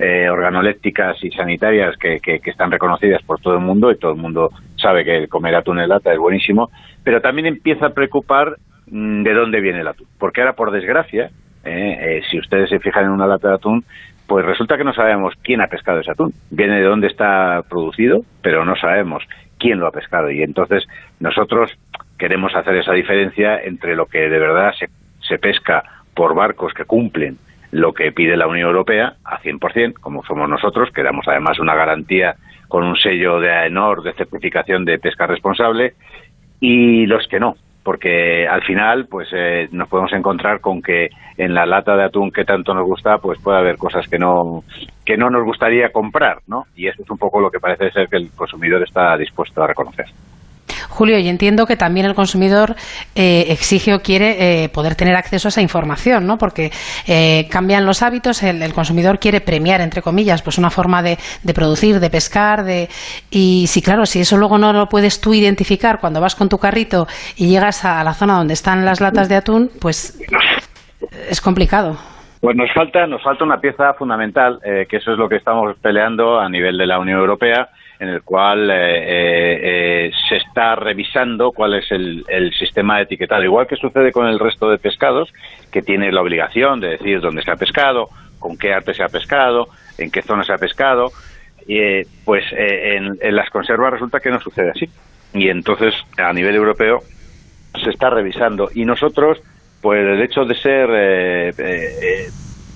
eh, 0.03 0.30
organolépticas 0.30 1.22
y 1.22 1.30
sanitarias 1.30 1.94
que, 1.98 2.20
que, 2.20 2.40
están 2.44 2.70
reconocidas 2.70 3.22
por 3.22 3.38
todo 3.38 3.53
el 3.53 3.61
mundo 3.61 3.92
y 3.92 3.98
todo 3.98 4.12
el 4.12 4.16
mundo 4.16 4.51
sabe 4.76 5.05
que 5.05 5.28
comer 5.28 5.55
atún 5.55 5.78
en 5.78 5.90
lata 5.90 6.11
es 6.11 6.18
buenísimo, 6.18 6.70
pero 7.05 7.20
también 7.20 7.46
empieza 7.46 7.86
a 7.86 7.90
preocupar 7.90 8.57
mm, 8.86 9.22
de 9.22 9.34
dónde 9.34 9.61
viene 9.61 9.80
el 9.80 9.88
atún, 9.88 10.07
porque 10.18 10.40
ahora 10.40 10.55
por 10.55 10.70
desgracia, 10.70 11.30
eh, 11.64 11.98
eh, 12.01 12.22
si 12.30 12.38
ustedes 12.38 12.70
se 12.70 12.78
fijan 12.78 13.05
en 13.05 13.11
una 13.11 13.26
lata 13.26 13.48
de 13.48 13.55
atún, 13.57 13.84
pues 14.26 14.46
resulta 14.46 14.78
que 14.78 14.84
no 14.84 14.94
sabemos 14.94 15.34
quién 15.42 15.61
ha 15.61 15.66
pescado 15.66 16.01
ese 16.01 16.12
atún, 16.12 16.32
viene 16.51 16.76
de 16.76 16.84
dónde 16.84 17.09
está 17.09 17.62
producido, 17.68 18.22
pero 18.40 18.64
no 18.64 18.76
sabemos 18.76 19.22
quién 19.59 19.80
lo 19.80 19.86
ha 19.86 19.92
pescado. 19.92 20.30
Y 20.30 20.42
entonces 20.42 20.86
nosotros 21.18 21.76
queremos 22.18 22.55
hacer 22.55 22.74
esa 22.76 22.94
diferencia 22.94 23.61
entre 23.61 23.96
lo 23.96 24.07
que 24.07 24.30
de 24.30 24.38
verdad 24.38 24.72
se, 24.78 24.88
se 25.20 25.38
pesca 25.38 25.82
por 26.14 26.34
barcos 26.34 26.72
que 26.72 26.86
cumplen 26.86 27.36
lo 27.70 27.92
que 27.92 28.12
pide 28.12 28.36
la 28.36 28.46
Unión 28.46 28.68
Europea 28.68 29.14
a 29.24 29.40
100%, 29.40 29.94
como 29.94 30.24
somos 30.24 30.48
nosotros, 30.48 30.90
que 30.92 31.02
damos 31.02 31.26
además 31.28 31.58
una 31.58 31.74
garantía 31.74 32.34
con 32.68 32.84
un 32.84 32.96
sello 32.96 33.40
de 33.40 33.50
AENOR 33.50 34.02
de 34.02 34.12
certificación 34.14 34.84
de 34.84 34.98
pesca 34.98 35.26
responsable, 35.26 35.94
y 36.60 37.06
los 37.06 37.26
que 37.26 37.40
no, 37.40 37.56
porque 37.82 38.46
al 38.46 38.62
final 38.62 39.06
pues 39.06 39.28
eh, 39.32 39.68
nos 39.72 39.88
podemos 39.88 40.12
encontrar 40.12 40.60
con 40.60 40.82
que 40.82 41.08
en 41.38 41.54
la 41.54 41.66
lata 41.66 41.96
de 41.96 42.04
atún 42.04 42.30
que 42.30 42.44
tanto 42.44 42.74
nos 42.74 42.84
gusta 42.84 43.18
pues 43.18 43.40
puede 43.40 43.58
haber 43.58 43.76
cosas 43.78 44.06
que 44.08 44.18
no 44.18 44.62
que 45.04 45.16
no 45.16 45.30
nos 45.30 45.44
gustaría 45.44 45.90
comprar, 45.90 46.38
¿no? 46.46 46.66
Y 46.76 46.86
eso 46.86 47.02
es 47.02 47.10
un 47.10 47.18
poco 47.18 47.40
lo 47.40 47.50
que 47.50 47.58
parece 47.58 47.90
ser 47.90 48.08
que 48.08 48.16
el 48.16 48.30
consumidor 48.36 48.82
está 48.82 49.16
dispuesto 49.16 49.62
a 49.62 49.66
reconocer. 49.66 50.06
Julio, 50.91 51.18
y 51.18 51.28
entiendo 51.28 51.66
que 51.66 51.76
también 51.76 52.05
el 52.05 52.14
consumidor 52.14 52.74
eh, 53.14 53.47
exige 53.49 53.95
o 53.95 54.01
quiere 54.01 54.64
eh, 54.64 54.68
poder 54.68 54.97
tener 54.97 55.14
acceso 55.14 55.49
a 55.49 55.51
esa 55.51 55.62
información, 55.62 56.26
¿no? 56.26 56.36
Porque 56.36 56.70
eh, 57.07 57.47
cambian 57.49 57.86
los 57.86 58.03
hábitos, 58.03 58.43
el, 58.43 58.72
consumidor 58.74 59.20
quiere 59.20 59.41
premiar, 59.41 59.80
entre 59.80 60.03
comillas, 60.03 60.43
pues 60.43 60.59
una 60.59 60.68
forma 60.68 61.03
de, 61.03 61.16
producir, 61.55 62.01
de 62.01 62.11
pescar, 62.11 62.64
de 62.64 62.88
y 63.30 63.66
si 63.68 63.80
claro, 63.82 64.05
si 64.05 64.20
eso 64.20 64.36
luego 64.36 64.59
no 64.59 64.72
lo 64.72 64.88
puedes 64.88 65.20
tú 65.20 65.32
identificar 65.32 66.01
cuando 66.01 66.20
vas 66.20 66.34
con 66.34 66.49
tu 66.49 66.59
carrito 66.59 67.07
y 67.36 67.49
llegas 67.49 67.84
a 67.84 68.03
la 68.03 68.12
zona 68.12 68.36
donde 68.36 68.55
están 68.55 68.84
las 68.84 69.01
latas 69.01 69.28
de 69.28 69.36
atún, 69.36 69.70
pues 69.80 70.20
es 71.30 71.41
complicado. 71.41 71.97
Pues 72.41 72.57
nos 72.57 72.72
falta, 72.72 73.07
nos 73.07 73.22
falta 73.22 73.45
una 73.45 73.61
pieza 73.61 73.95
fundamental, 73.95 74.59
que 74.62 74.97
eso 74.97 75.12
es 75.12 75.18
lo 75.18 75.28
que 75.28 75.36
estamos 75.36 75.76
peleando 75.80 76.41
a 76.41 76.49
nivel 76.49 76.76
de 76.78 76.86
la 76.86 76.99
Unión 76.99 77.18
Europea, 77.18 77.68
en 78.01 78.09
el 78.09 78.22
cual 78.22 78.70
eh, 78.70 78.74
eh, 78.74 79.61
eh, 79.62 80.11
se 80.28 80.36
está 80.36 80.74
revisando 80.74 81.53
cuál 81.53 81.74
es 81.74 81.92
el, 81.92 82.24
sistema 82.59 82.96
de 82.96 83.03
etiquetado, 83.03 83.44
igual 83.44 83.66
que 83.66 83.76
sucede 83.76 84.11
con 84.11 84.26
el 84.26 84.38
resto 84.38 84.70
de 84.70 84.78
pescados, 84.78 85.30
que 85.70 85.82
tiene 85.82 86.11
la 86.11 86.22
obligación 86.22 86.80
de 86.80 86.88
decir 86.88 87.20
dónde 87.20 87.42
se 87.42 87.51
ha 87.51 87.57
pescado, 87.57 88.09
con 88.38 88.57
qué 88.57 88.72
arte 88.72 88.94
se 88.94 89.03
ha 89.03 89.09
pescado, 89.09 89.68
en 89.98 90.11
qué 90.11 90.22
zona 90.22 90.44
se 90.44 90.55
ha 90.55 90.57
pescado, 90.57 91.12
pues 92.24 92.44
en, 92.53 93.18
las 93.20 93.51
conservas 93.51 93.92
resulta 93.92 94.18
que 94.18 94.30
no 94.30 94.40
sucede 94.40 94.70
así. 94.70 94.88
Y 95.34 95.51
entonces, 95.51 95.94
a 96.16 96.32
nivel 96.32 96.57
europeo, 96.57 97.01
se 97.84 97.90
está 97.90 98.09
revisando. 98.09 98.70
Y 98.74 98.86
nosotros, 98.86 99.42
pues 99.82 100.01
el 100.01 100.22
hecho 100.22 100.46
de 100.46 100.55
ser 100.55 101.55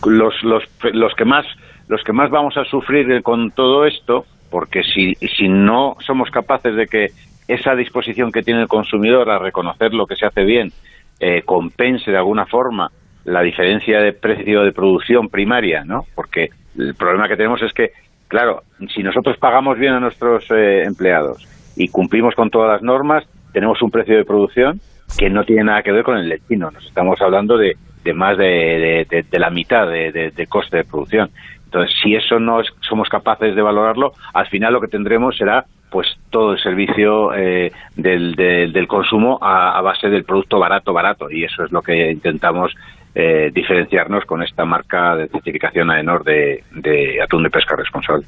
los, 0.05 0.43
los, 0.45 0.65
los 0.93 1.15
que 1.15 1.25
más 1.25 1.47
los 1.87 2.03
que 2.03 2.13
más 2.13 2.31
vamos 2.31 2.57
a 2.57 2.65
sufrir 2.65 3.23
con 3.23 3.51
todo 3.51 3.85
esto 3.85 4.25
porque 4.55 4.85
si, 4.85 5.15
si 5.37 5.49
no 5.49 5.97
somos 6.07 6.31
capaces 6.31 6.77
de 6.77 6.87
que 6.87 7.09
esa 7.49 7.75
disposición 7.75 8.31
que 8.31 8.45
tiene 8.45 8.61
el 8.61 8.69
consumidor 8.69 9.29
a 9.29 9.41
reconocer 9.41 9.93
lo 9.93 10.07
que 10.07 10.15
se 10.15 10.27
hace 10.27 10.45
bien 10.45 10.71
eh, 11.19 11.43
compense 11.43 12.13
de 12.13 12.19
alguna 12.19 12.47
forma 12.47 12.89
la 13.25 13.43
diferencia 13.43 13.99
de 13.99 14.13
precio 14.13 14.63
de 14.63 14.71
producción 14.71 15.29
primaria, 15.29 15.83
¿no? 15.85 16.05
Porque 16.15 16.51
el 16.79 16.95
problema 16.95 17.27
que 17.27 17.37
tenemos 17.37 17.63
es 17.63 17.73
que, 17.73 17.91
claro, 18.29 18.63
si 18.95 19.03
nosotros 19.03 19.37
pagamos 19.39 19.77
bien 19.77 19.95
a 19.95 19.99
nuestros 19.99 20.49
eh, 20.53 20.85
empleados 20.85 21.45
y 21.75 21.89
cumplimos 21.89 22.37
con 22.37 22.49
todas 22.49 22.75
las 22.75 22.83
normas, 22.83 23.25
tenemos 23.53 23.83
un 23.83 23.91
precio 23.91 24.17
de 24.17 24.25
producción 24.25 24.81
que 25.19 25.31
no 25.31 25.43
tiene 25.43 25.65
nada 25.65 25.83
que 25.83 25.91
ver 25.91 26.05
con 26.05 26.17
el 26.17 26.29
lechino. 26.29 26.71
Nos 26.71 26.87
estamos 26.87 27.21
hablando 27.21 27.59
de, 27.59 27.77
de 28.05 28.13
más 28.13 28.39
de, 28.39 29.05
de, 29.11 29.39
la 29.41 29.51
mitad 29.51 29.89
de, 29.89 30.47
coste 30.49 30.77
de 30.77 30.85
producción. 30.85 31.31
Entonces, 31.75 31.97
si 32.01 32.15
eso 32.15 32.39
no 32.39 32.61
somos 32.89 33.09
capaces 33.09 33.57
de 33.57 33.61
valorarlo, 33.61 34.13
al 34.33 34.47
final 34.47 34.75
lo 34.75 34.81
que 34.81 34.87
tendremos 34.87 35.37
será 35.37 35.65
pues 35.91 36.07
todo 36.31 36.53
el 36.53 36.61
servicio 36.61 37.35
eh, 37.35 37.73
del, 37.97 38.37
del, 38.37 38.87
consumo 38.87 39.41
a, 39.43 39.81
base 39.81 40.09
del 40.09 40.23
producto 40.23 40.61
barato, 40.61 40.93
barato. 40.93 41.29
Y 41.33 41.43
eso 41.43 41.65
es 41.65 41.73
lo 41.73 41.83
que 41.83 42.13
intentamos 42.13 42.73
eh, 43.13 43.51
diferenciarnos 43.53 44.25
con 44.25 44.45
esta 44.45 44.65
marca 44.65 45.17
de 45.17 45.27
certificación 45.27 45.91
AENOR 45.91 46.23
de, 46.23 46.63
de 46.77 47.21
atún 47.21 47.43
de 47.43 47.51
pesca 47.51 47.75
responsable. 47.75 48.25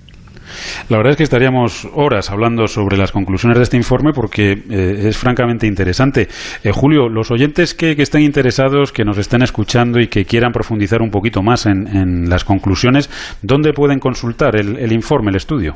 La 0.89 0.97
verdad 0.99 1.13
es 1.13 1.17
que 1.17 1.23
estaríamos 1.23 1.89
horas 1.95 2.31
hablando 2.31 2.67
sobre 2.69 2.97
las 2.97 3.13
conclusiones 3.13 3.59
de 3.59 3.65
este 3.65 3.77
informe 3.77 4.13
porque 4.13 4.53
eh, 4.53 5.09
es 5.09 5.19
francamente 5.19 5.67
interesante. 5.67 6.29
Eh, 6.63 6.71
Julio, 6.73 7.09
los 7.09 7.31
oyentes 7.31 7.75
que, 7.75 7.93
estén 7.93 8.23
interesados, 8.23 8.93
que 8.93 9.05
nos 9.05 9.19
estén 9.19 9.43
escuchando 9.43 10.01
y 10.01 10.09
que 10.09 10.25
quieran 10.25 10.53
profundizar 10.53 11.03
un 11.03 11.11
poquito 11.11 11.43
más 11.43 11.67
en, 11.67 12.29
las 12.29 12.45
conclusiones, 12.45 13.09
¿dónde 13.43 13.73
pueden 13.73 13.99
consultar 13.99 14.57
el, 14.57 14.93
informe, 14.93 15.31
el 15.31 15.37
estudio? 15.37 15.75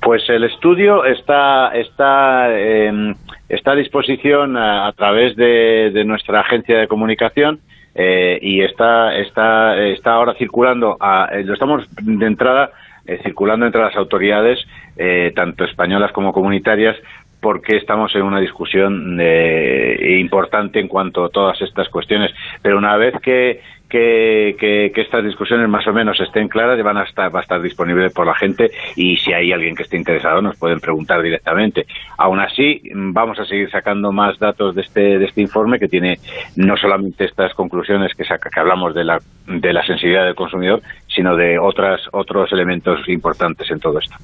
Pues 0.00 0.22
el 0.28 0.44
estudio 0.44 1.04
está, 1.04 1.68
está, 1.74 2.56
em, 2.58 3.14
está 3.48 3.72
a 3.72 3.76
disposición 3.76 4.56
a, 4.56 4.92
través 4.92 5.36
de, 5.36 6.04
nuestra 6.04 6.40
agencia 6.40 6.78
de 6.78 6.86
comunicación 6.86 7.60
eh, 7.94 8.38
y 8.40 8.62
está, 8.62 9.16
está, 9.16 9.76
está 9.84 10.12
ahora 10.12 10.34
circulando, 10.34 10.96
lo 10.98 11.54
estamos 11.54 11.84
de 12.00 12.26
entrada 12.26 12.70
eh, 13.08 13.18
circulando 13.22 13.64
entre 13.64 13.80
las 13.80 13.96
autoridades, 13.96 14.60
eh, 14.98 15.32
tanto 15.34 15.64
españolas 15.64 16.12
como 16.12 16.32
comunitarias, 16.32 16.94
porque 17.40 17.76
estamos 17.76 18.14
en 18.14 18.22
una 18.22 18.38
discusión 18.38 19.16
eh, 19.18 20.18
importante 20.20 20.78
en 20.78 20.88
cuanto 20.88 21.24
a 21.24 21.30
todas 21.30 21.60
estas 21.62 21.88
cuestiones. 21.88 22.32
Pero 22.60 22.76
una 22.76 22.96
vez 22.98 23.14
que, 23.22 23.62
que, 23.88 24.92
estas 24.94 25.24
discusiones 25.24 25.68
más 25.68 25.86
o 25.86 25.92
menos 25.92 26.20
estén 26.20 26.48
claras, 26.48 26.82
van 26.82 26.98
a 26.98 27.04
estar, 27.04 27.34
va 27.34 27.40
a 27.40 27.42
estar 27.42 27.62
disponible 27.62 28.10
por 28.10 28.26
la 28.26 28.34
gente 28.34 28.70
y 28.96 29.16
si 29.16 29.32
hay 29.32 29.52
alguien 29.52 29.74
que 29.74 29.84
esté 29.84 29.96
interesado 29.96 30.42
nos 30.42 30.58
pueden 30.58 30.80
preguntar 30.80 31.22
directamente. 31.22 31.86
Aún 32.18 32.40
así, 32.40 32.82
vamos 32.92 33.38
a 33.38 33.46
seguir 33.46 33.70
sacando 33.70 34.12
más 34.12 34.38
datos 34.38 34.74
de 34.74 34.82
este, 34.82 35.18
de 35.18 35.24
este 35.24 35.40
informe 35.40 35.78
que 35.78 35.88
tiene 35.88 36.18
no 36.56 36.76
solamente 36.76 37.24
estas 37.24 37.54
conclusiones 37.54 38.14
que, 38.14 38.24
saca, 38.24 38.50
que 38.50 38.60
hablamos 38.60 38.94
de 38.94 39.04
la, 39.04 39.18
de 39.46 39.72
la 39.72 39.84
sensibilidad 39.86 40.26
del 40.26 40.34
consumidor, 40.34 40.82
sino 41.18 41.34
de 41.34 41.58
otras, 41.58 42.00
otros 42.12 42.52
elementos 42.52 43.00
importantes 43.08 43.68
en 43.72 43.80
todo 43.80 43.98
esto. 43.98 44.14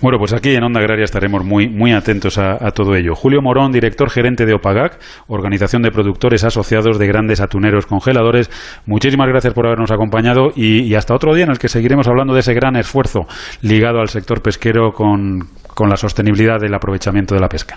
Bueno, 0.00 0.18
pues 0.18 0.32
aquí 0.32 0.54
en 0.54 0.64
Onda 0.64 0.80
Agraria 0.80 1.04
estaremos 1.04 1.44
muy, 1.44 1.68
muy 1.68 1.92
atentos 1.92 2.38
a, 2.38 2.70
todo 2.70 2.94
ello. 2.94 3.14
Julio 3.14 3.42
Morón, 3.42 3.70
director 3.70 4.08
gerente 4.08 4.46
de 4.46 4.54
OPAGAC, 4.54 4.98
Organización 5.28 5.82
de 5.82 5.90
Productores 5.90 6.42
Asociados 6.44 6.98
de 6.98 7.06
Grandes 7.06 7.42
Atuneros 7.42 7.84
Congeladores. 7.84 8.48
Muchísimas 8.86 9.28
gracias 9.28 9.52
por 9.52 9.66
habernos 9.66 9.90
acompañado 9.90 10.52
y, 10.56 10.94
hasta 10.94 11.14
otro 11.14 11.34
día 11.34 11.44
en 11.44 11.50
el 11.50 11.58
que 11.58 11.68
seguiremos 11.68 12.08
hablando 12.08 12.32
de 12.32 12.40
ese 12.40 12.54
gran 12.54 12.76
esfuerzo 12.76 13.26
ligado 13.60 14.00
al 14.00 14.08
sector 14.08 14.40
pesquero 14.42 14.92
con, 14.92 15.40
con 15.74 15.90
la 15.90 15.96
sostenibilidad 15.96 16.58
del 16.58 16.72
aprovechamiento 16.74 17.34
de 17.34 17.42
la 17.42 17.48
pesca. 17.48 17.76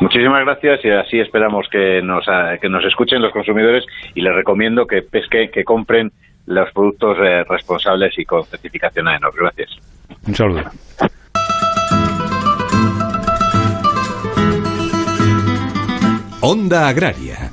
Muchísimas 0.00 0.44
gracias 0.44 0.84
y 0.84 0.90
así 0.90 1.18
esperamos 1.18 1.66
que 1.70 2.02
nos, 2.02 2.24
que 2.60 2.68
nos 2.68 2.84
escuchen 2.84 3.20
los 3.20 3.32
consumidores 3.32 3.84
y 4.14 4.20
les 4.20 4.34
recomiendo 4.34 4.86
que 4.86 5.02
pesquen, 5.02 5.50
que 5.50 5.64
compren 5.64 6.12
los 6.46 6.72
productos 6.72 7.16
eh, 7.20 7.44
responsables 7.44 8.18
y 8.18 8.24
con 8.24 8.44
certificación 8.44 9.08
AENOR. 9.08 9.34
Gracias. 9.36 9.70
Un 10.26 10.34
saludo. 10.34 10.62
Onda 16.40 16.88
Agraria 16.88 17.50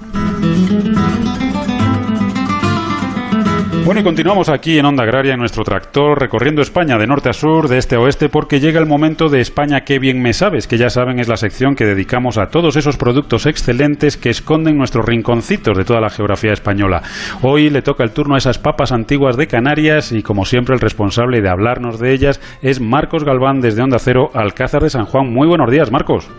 Bueno, 3.84 4.02
y 4.02 4.04
continuamos 4.04 4.48
aquí 4.50 4.78
en 4.78 4.86
Onda 4.86 5.04
Agraria, 5.04 5.34
en 5.34 5.40
nuestro 5.40 5.64
tractor, 5.64 6.20
recorriendo 6.20 6.62
España 6.62 7.00
de 7.00 7.08
norte 7.08 7.30
a 7.30 7.34
sur, 7.34 7.68
de 7.68 7.80
este 7.80 7.96
a 7.96 8.00
oeste, 8.00 8.30
porque 8.30 8.60
llega 8.60 8.80
el 8.80 8.86
momento 8.86 9.28
de 9.28 9.42
España 9.42 9.82
que 9.82 9.98
bien 9.98 10.22
me 10.22 10.34
sabes, 10.34 10.68
que 10.68 10.78
ya 10.78 10.92
saben 10.92 11.20
es 11.20 11.28
la 11.28 11.36
sección 11.36 11.76
que 11.76 11.86
dedicamos 11.86 12.38
a 12.38 12.50
todos 12.50 12.76
esos 12.76 12.98
productos 12.98 13.48
excelentes 13.48 14.18
que 14.18 14.30
esconden 14.30 14.78
nuestros 14.78 15.06
rinconcitos 15.06 15.76
de 15.76 15.84
toda 15.84 16.00
la 16.00 16.12
geografía 16.12 16.54
española. 16.54 17.02
Hoy 17.42 17.72
le 17.72 17.82
toca 17.82 18.04
el 18.04 18.12
turno 18.12 18.36
a 18.36 18.38
esas 18.38 18.60
papas 18.60 18.92
antiguas 18.92 19.36
de 19.36 19.48
Canarias 19.48 20.12
y, 20.12 20.22
como 20.22 20.46
siempre, 20.46 20.76
el 20.76 20.82
responsable 20.82 21.42
de 21.42 21.50
hablarnos 21.50 22.00
de 22.00 22.14
ellas 22.14 22.40
es 22.62 22.80
Marcos 22.80 23.24
Galván 23.24 23.62
desde 23.62 23.82
Onda 23.82 23.98
Cero, 24.00 24.30
Alcázar 24.36 24.84
de 24.84 24.92
San 24.92 25.06
Juan. 25.06 25.34
Muy 25.34 25.48
buenos 25.48 25.72
días, 25.72 25.92
Marcos. 25.92 26.30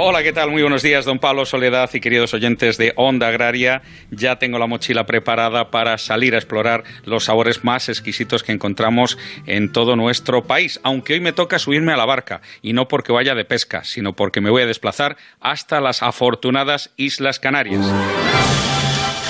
Hola, 0.00 0.22
¿qué 0.22 0.32
tal? 0.32 0.52
Muy 0.52 0.62
buenos 0.62 0.84
días, 0.84 1.04
don 1.04 1.18
Pablo 1.18 1.44
Soledad 1.44 1.90
y 1.92 1.98
queridos 1.98 2.32
oyentes 2.32 2.78
de 2.78 2.92
Onda 2.94 3.26
Agraria. 3.26 3.82
Ya 4.12 4.38
tengo 4.38 4.60
la 4.60 4.68
mochila 4.68 5.06
preparada 5.06 5.72
para 5.72 5.98
salir 5.98 6.36
a 6.36 6.38
explorar 6.38 6.84
los 7.04 7.24
sabores 7.24 7.64
más 7.64 7.88
exquisitos 7.88 8.44
que 8.44 8.52
encontramos 8.52 9.18
en 9.46 9.72
todo 9.72 9.96
nuestro 9.96 10.44
país. 10.44 10.78
Aunque 10.84 11.14
hoy 11.14 11.20
me 11.20 11.32
toca 11.32 11.58
subirme 11.58 11.92
a 11.92 11.96
la 11.96 12.04
barca, 12.04 12.42
y 12.62 12.74
no 12.74 12.86
porque 12.86 13.10
vaya 13.10 13.34
de 13.34 13.44
pesca, 13.44 13.82
sino 13.82 14.12
porque 14.12 14.40
me 14.40 14.50
voy 14.50 14.62
a 14.62 14.66
desplazar 14.66 15.16
hasta 15.40 15.80
las 15.80 16.04
afortunadas 16.04 16.92
Islas 16.96 17.40
Canarias 17.40 17.84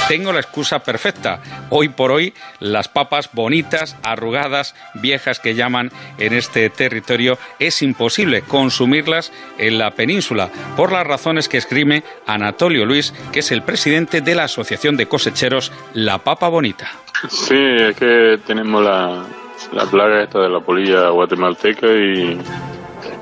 tengo 0.09 0.33
la 0.33 0.41
excusa 0.41 0.81
perfecta. 0.81 1.41
Hoy 1.69 1.91
por 1.91 2.11
hoy, 2.11 2.33
las 2.61 2.89
papas 2.89 3.31
bonitas, 3.33 3.97
arrugadas, 4.03 4.75
viejas 4.95 5.39
que 5.39 5.55
llaman 5.55 5.93
en 6.19 6.33
este 6.33 6.71
territorio, 6.71 7.39
es 7.59 7.83
imposible 7.83 8.43
consumirlas 8.43 9.33
en 9.59 9.79
la 9.79 9.91
península, 9.93 10.51
por 10.77 10.93
las 10.93 11.07
razones 11.07 11.49
que 11.49 11.59
escribe 11.59 12.03
Anatolio 12.27 12.87
Luis, 12.87 13.13
que 13.33 13.41
es 13.41 13.53
el 13.53 13.63
presidente 13.63 14.23
de 14.23 14.35
la 14.35 14.45
Asociación 14.45 14.97
de 14.97 15.07
Cosecheros 15.07 15.73
La 15.93 16.19
Papa 16.19 16.49
Bonita. 16.49 16.91
Sí, 17.29 17.59
es 17.59 17.97
que 17.97 18.39
tenemos 18.47 18.83
la, 18.83 19.25
la 19.73 19.87
plaga 19.87 20.23
esta 20.23 20.41
de 20.41 20.49
la 20.49 20.61
polilla 20.61 21.11
guatemalteca 21.11 21.87
y 21.87 22.39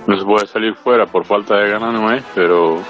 no 0.06 0.18
se 0.18 0.24
puede 0.24 0.46
salir 0.46 0.74
fuera 0.74 1.06
por 1.06 1.24
falta 1.24 1.56
de 1.56 1.70
ganas, 1.70 1.92
no 1.92 2.12
es, 2.12 2.22
pero 2.34 2.80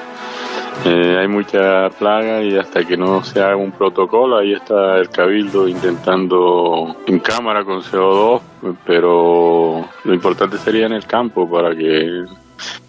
eh, 0.85 1.19
hay 1.19 1.29
mucha 1.29 1.91
plaga 1.91 2.43
y 2.43 2.57
hasta 2.57 2.85
que 2.85 2.97
no 2.97 3.23
se 3.25 3.41
haga 3.41 3.57
un 3.57 3.73
protocolo, 3.73 4.39
ahí 4.39 4.53
está 4.53 4.99
el 4.99 5.09
cabildo 5.09 5.67
intentando 5.69 6.97
en 7.07 7.19
cámara 7.21 7.65
con 7.65 7.81
CO2, 7.81 8.41
pero 8.85 9.85
lo 10.05 10.15
importante 10.15 10.59
sería 10.59 10.87
en 10.87 10.93
el 10.93 11.07
campo 11.07 11.51
para 11.51 11.75
que 11.75 12.25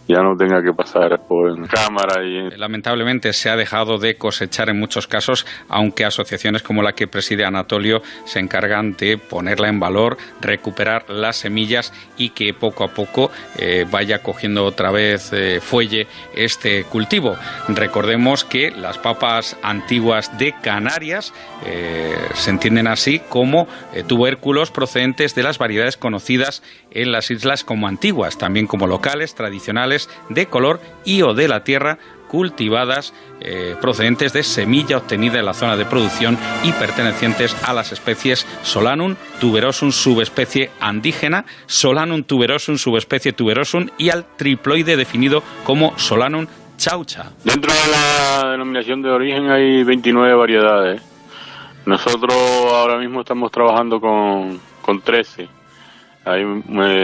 ya 0.08 0.22
no 0.22 0.36
tenga 0.38 0.62
que 0.62 0.74
pasar 0.74 1.20
por 1.28 1.68
cámara 1.68 2.24
y 2.24 2.58
lamentablemente 2.58 3.34
se 3.34 3.50
ha 3.50 3.56
dejado 3.56 3.98
de 3.98 4.16
cosechar 4.16 4.70
en 4.70 4.80
muchos 4.80 5.08
casos 5.08 5.46
aunque 5.68 6.06
asociaciones 6.06 6.64
como 6.64 6.82
la 6.82 6.94
que 6.94 7.08
preside 7.08 7.46
Anatolio 7.46 8.02
se 8.26 8.40
encargan 8.40 8.96
de 8.96 9.18
ponerla 9.18 9.68
en 9.68 9.80
valor 9.80 10.18
recuperar 10.42 11.10
las 11.10 11.38
semillas 11.38 11.94
y 12.18 12.30
que 12.30 12.54
poco 12.54 12.84
a 12.84 12.90
poco 12.90 13.32
eh, 13.58 13.86
vaya 13.90 14.20
cogiendo 14.20 14.66
otra 14.66 14.92
vez 14.92 15.32
eh, 15.34 15.60
fuelle 15.62 16.08
este 16.36 16.84
cultivo. 16.86 17.36
Recordemos 17.68 18.44
que 18.44 18.72
las 18.72 18.98
papas 18.98 19.58
antiguas 19.62 20.38
de 20.38 20.54
Canarias 20.62 21.34
eh, 21.66 22.16
se 22.34 22.50
entienden 22.52 22.88
así 22.88 23.20
como 23.20 23.68
tubérculos 24.08 24.72
procedentes 24.72 25.36
de 25.36 25.44
las 25.44 25.58
variedades 25.58 25.98
conocidas 25.98 26.64
en 26.92 27.12
las 27.12 27.30
islas 27.32 27.64
como 27.64 27.88
antiguas 27.88 28.38
también 28.38 28.68
como 28.68 28.88
locales 28.88 29.36
tradicionales 29.36 29.97
de 30.30 30.46
color 30.48 30.80
y 31.04 31.22
o 31.22 31.34
de 31.34 31.48
la 31.48 31.64
tierra 31.64 31.98
cultivadas 32.28 33.14
eh, 33.40 33.76
procedentes 33.82 34.34
de 34.34 34.44
semilla 34.44 34.98
obtenida 34.98 35.40
en 35.40 35.46
la 35.46 35.54
zona 35.54 35.78
de 35.78 35.86
producción 35.86 36.38
y 36.64 36.72
pertenecientes 36.74 37.56
a 37.64 37.74
las 37.74 37.92
especies 37.92 38.46
Solanum 38.64 39.16
tuberosum 39.40 39.92
subespecie 39.92 40.72
andígena, 40.80 41.46
Solanum 41.66 42.24
tuberosum 42.24 42.78
subespecie 42.78 43.34
tuberosum 43.34 43.88
y 43.98 44.10
al 44.10 44.26
triploide 44.36 44.98
definido 44.98 45.42
como 45.64 45.98
Solanum 45.98 46.48
chaucha. 46.78 47.32
Dentro 47.44 47.74
de 47.74 47.92
la 47.92 48.52
denominación 48.52 49.02
de 49.02 49.10
origen 49.10 49.50
hay 49.50 49.84
29 49.84 50.34
variedades. 50.36 51.02
Nosotros 51.86 52.36
ahora 52.36 52.98
mismo 52.98 53.22
estamos 53.22 53.52
trabajando 53.52 54.00
con, 54.00 54.60
con 54.82 55.02
13 55.02 55.57
ahí 56.28 56.44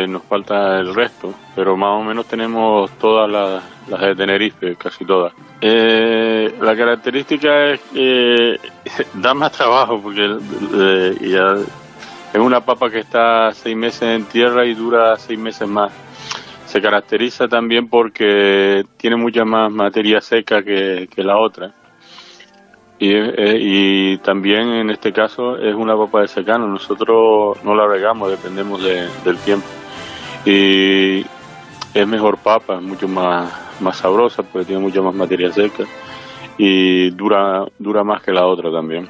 nos 0.07 0.23
falta 0.23 0.79
el 0.79 0.93
resto, 0.93 1.33
pero 1.55 1.77
más 1.77 2.01
o 2.01 2.03
menos 2.03 2.25
tenemos 2.27 2.91
todas 2.97 3.29
las, 3.29 4.01
de 4.01 4.15
Tenerife, 4.15 4.75
casi 4.75 5.05
todas. 5.05 5.33
Eh, 5.61 6.53
la 6.61 6.75
característica 6.75 7.71
es 7.71 7.81
que 7.93 8.59
da 9.15 9.33
más 9.33 9.51
trabajo 9.51 10.01
porque 10.01 10.37
eh, 10.75 11.65
es 12.33 12.39
una 12.39 12.61
papa 12.61 12.89
que 12.89 12.99
está 12.99 13.51
seis 13.53 13.75
meses 13.75 14.03
en 14.03 14.25
tierra 14.25 14.65
y 14.65 14.73
dura 14.73 15.15
seis 15.17 15.39
meses 15.39 15.67
más. 15.67 15.91
Se 16.65 16.81
caracteriza 16.81 17.47
también 17.47 17.87
porque 17.87 18.83
tiene 18.97 19.15
mucha 19.15 19.45
más 19.45 19.71
materia 19.71 20.19
seca 20.21 20.63
que 20.63 21.07
la 21.17 21.37
otra 21.37 21.71
eh, 23.11 23.57
y, 23.59 24.17
también 24.19 24.69
en 24.69 24.89
este 24.89 25.11
caso 25.11 25.57
es 25.57 25.75
una 25.75 25.97
papa 25.97 26.21
de 26.21 26.27
secano, 26.27 26.67
nosotros 26.67 27.57
no 27.63 27.75
la 27.75 27.87
regamos, 27.87 28.29
dependemos 28.29 28.83
del 28.83 29.37
tiempo. 29.39 29.67
Y 30.45 31.25
es 31.93 32.07
mejor 32.07 32.37
papa, 32.37 32.79
mucho 32.79 33.07
más, 33.07 33.81
más 33.81 33.97
sabrosa 33.97 34.43
porque 34.43 34.65
tiene 34.65 34.81
mucha 34.81 35.01
más 35.01 35.15
materia 35.15 35.51
seca. 35.51 35.83
Y 36.57 37.09
dura, 37.11 37.65
dura 37.79 38.03
más 38.03 38.21
que 38.21 38.31
la 38.31 38.45
otra 38.45 38.71
también 38.71 39.09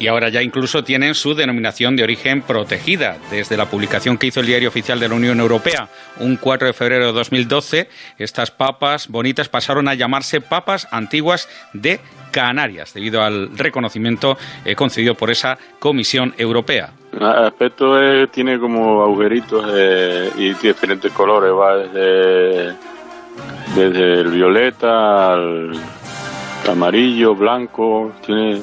y 0.00 0.08
ahora 0.08 0.30
ya 0.30 0.42
incluso 0.42 0.82
tienen 0.82 1.14
su 1.14 1.34
denominación 1.34 1.94
de 1.94 2.02
origen 2.02 2.40
protegida. 2.40 3.18
Desde 3.30 3.56
la 3.56 3.66
publicación 3.66 4.16
que 4.16 4.28
hizo 4.28 4.40
el 4.40 4.46
Diario 4.46 4.70
Oficial 4.70 4.98
de 4.98 5.08
la 5.08 5.14
Unión 5.14 5.38
Europea, 5.38 5.88
un 6.18 6.36
4 6.36 6.68
de 6.68 6.72
febrero 6.72 7.06
de 7.06 7.12
2012, 7.12 7.88
estas 8.18 8.50
papas 8.50 9.08
bonitas 9.08 9.50
pasaron 9.50 9.86
a 9.88 9.94
llamarse 9.94 10.40
papas 10.40 10.88
antiguas 10.90 11.48
de 11.74 12.00
Canarias, 12.30 12.94
debido 12.94 13.22
al 13.22 13.56
reconocimiento 13.56 14.38
eh, 14.64 14.74
concedido 14.74 15.14
por 15.14 15.30
esa 15.30 15.58
Comisión 15.78 16.34
Europea. 16.38 16.92
El 17.12 17.24
aspecto 17.24 17.94
tiene 18.28 18.58
como 18.58 19.02
agujeritos 19.02 19.66
eh, 19.74 20.30
y 20.38 20.54
diferentes 20.54 21.12
colores, 21.12 21.52
va 21.52 21.76
desde, 21.76 22.74
desde 23.74 24.20
el 24.20 24.28
violeta 24.28 25.34
al 25.34 25.72
amarillo, 26.70 27.34
blanco, 27.34 28.12
tiene 28.24 28.62